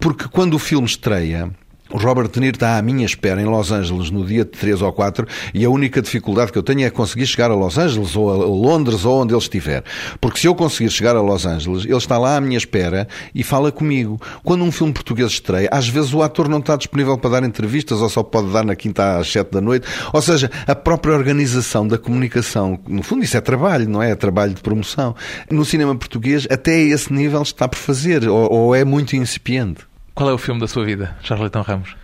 Porque 0.00 0.28
quando 0.28 0.54
o 0.54 0.58
filme 0.58 0.86
estreia, 0.86 1.50
o 1.90 1.98
Robert 1.98 2.28
De 2.28 2.40
Niro 2.40 2.56
está 2.56 2.76
à 2.76 2.82
minha 2.82 3.06
espera 3.06 3.40
em 3.40 3.44
Los 3.44 3.70
Angeles 3.70 4.10
no 4.10 4.24
dia 4.24 4.44
3 4.44 4.82
ou 4.82 4.92
4 4.92 5.26
e 5.54 5.64
a 5.64 5.70
única 5.70 6.02
dificuldade 6.02 6.50
que 6.50 6.58
eu 6.58 6.62
tenho 6.62 6.84
é 6.84 6.90
conseguir 6.90 7.26
chegar 7.26 7.50
a 7.50 7.54
Los 7.54 7.78
Angeles 7.78 8.16
ou 8.16 8.30
a 8.30 8.36
Londres 8.46 9.04
ou 9.04 9.22
onde 9.22 9.32
ele 9.32 9.40
estiver. 9.40 9.84
Porque 10.20 10.40
se 10.40 10.48
eu 10.48 10.54
conseguir 10.54 10.90
chegar 10.90 11.14
a 11.14 11.20
Los 11.20 11.46
Angeles, 11.46 11.84
ele 11.84 11.96
está 11.96 12.18
lá 12.18 12.36
à 12.36 12.40
minha 12.40 12.58
espera 12.58 13.06
e 13.34 13.42
fala 13.44 13.70
comigo. 13.70 14.20
Quando 14.42 14.64
um 14.64 14.72
filme 14.72 14.92
português 14.92 15.32
estreia, 15.32 15.68
às 15.70 15.88
vezes 15.88 16.12
o 16.12 16.22
ator 16.22 16.48
não 16.48 16.58
está 16.58 16.76
disponível 16.76 17.16
para 17.16 17.30
dar 17.30 17.44
entrevistas 17.46 18.00
ou 18.00 18.08
só 18.08 18.22
pode 18.22 18.52
dar 18.52 18.64
na 18.64 18.74
quinta 18.74 19.18
às 19.18 19.30
7 19.30 19.52
da 19.52 19.60
noite. 19.60 19.86
Ou 20.12 20.20
seja, 20.20 20.50
a 20.66 20.74
própria 20.74 21.14
organização 21.14 21.86
da 21.86 21.98
comunicação, 21.98 22.78
no 22.88 23.02
fundo 23.02 23.22
isso 23.22 23.36
é 23.36 23.40
trabalho, 23.40 23.88
não 23.88 24.02
é? 24.02 24.10
É 24.10 24.14
trabalho 24.14 24.54
de 24.54 24.60
promoção. 24.60 25.14
No 25.50 25.64
cinema 25.64 25.94
português, 25.94 26.46
até 26.50 26.80
esse 26.80 27.12
nível 27.12 27.42
está 27.42 27.68
por 27.68 27.78
fazer 27.78 28.28
ou, 28.28 28.52
ou 28.52 28.74
é 28.74 28.84
muito 28.84 29.14
incipiente. 29.14 29.84
Qual 30.16 30.30
é 30.30 30.32
o 30.32 30.38
filme 30.38 30.58
da 30.58 30.66
sua 30.66 30.82
vida, 30.82 31.14
Charletão 31.22 31.60
Ramos? 31.60 31.94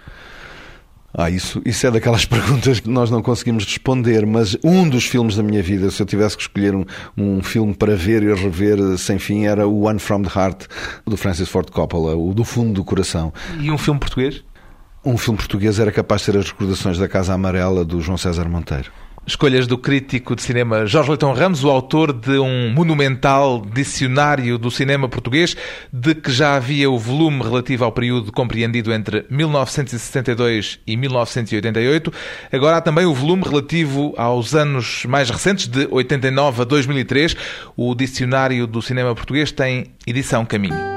Ah, 1.15 1.31
isso, 1.31 1.63
isso 1.65 1.87
é 1.87 1.91
daquelas 1.91 2.25
perguntas 2.29 2.79
que 2.79 2.91
nós 2.91 3.11
não 3.11 3.23
conseguimos 3.23 3.65
responder, 3.65 4.27
mas 4.27 4.55
um 4.63 4.87
dos 4.87 5.07
filmes 5.07 5.35
da 5.35 5.43
minha 5.43 5.63
vida, 5.63 5.91
se 5.91 6.03
eu 6.03 6.05
tivesse 6.05 6.37
que 6.37 6.43
escolher 6.43 6.75
um, 6.75 6.85
um 7.17 7.43
filme 7.43 7.73
para 7.73 7.97
ver 7.97 8.23
e 8.23 8.35
rever 8.35 8.99
sem 8.99 9.19
fim, 9.19 9.47
era 9.47 9.67
o 9.67 9.87
One 9.87 9.99
from 9.99 10.25
the 10.25 10.31
Heart, 10.39 10.67
do 11.07 11.17
Francis 11.17 11.49
Ford 11.49 11.71
Coppola, 11.71 12.15
o 12.15 12.35
do 12.35 12.45
fundo 12.45 12.75
do 12.75 12.85
coração. 12.85 13.33
E 13.59 13.71
um 13.71 13.79
filme 13.79 13.99
português? 13.99 14.45
Um 15.03 15.17
filme 15.17 15.39
português 15.39 15.79
era 15.79 15.91
capaz 15.91 16.21
de 16.21 16.27
ser 16.27 16.37
As 16.37 16.51
Recordações 16.51 16.99
da 16.99 17.09
Casa 17.09 17.33
Amarela, 17.33 17.83
do 17.83 18.03
João 18.03 18.19
César 18.19 18.47
Monteiro. 18.47 18.93
Escolhas 19.25 19.69
do 19.69 19.79
crítico 19.79 20.35
de 20.35 20.43
cinema 20.43 20.85
Jorge 20.85 21.11
Leitão 21.11 21.33
Ramos, 21.33 21.63
o 21.63 21.71
autor 21.71 22.13
de 22.13 22.39
um 22.39 22.73
monumental 22.73 23.65
dicionário 23.73 24.59
do 24.59 24.69
cinema 24.69 25.09
português, 25.09 25.57
de 25.93 26.13
que 26.13 26.33
já 26.33 26.57
havia 26.57 26.91
o 26.91 26.99
volume 26.99 27.41
relativo 27.41 27.85
ao 27.85 27.93
período 27.93 28.33
compreendido 28.33 28.93
entre 28.93 29.25
1972 29.31 30.81
e 30.85 30.97
1988. 30.97 32.13
Agora 32.53 32.79
há 32.79 32.81
também 32.81 33.07
o 33.07 33.15
volume 33.15 33.45
relativo 33.45 34.13
aos 34.17 34.57
anos 34.57 35.05
mais 35.07 35.31
recentes, 35.31 35.69
de 35.69 35.87
89 35.89 36.63
a 36.63 36.65
2003. 36.65 37.37
O 37.77 37.95
dicionário 37.95 38.67
do 38.67 38.83
cinema 38.83 39.15
português 39.15 39.53
tem 39.53 39.93
edição 40.05 40.45
Caminho. 40.45 40.93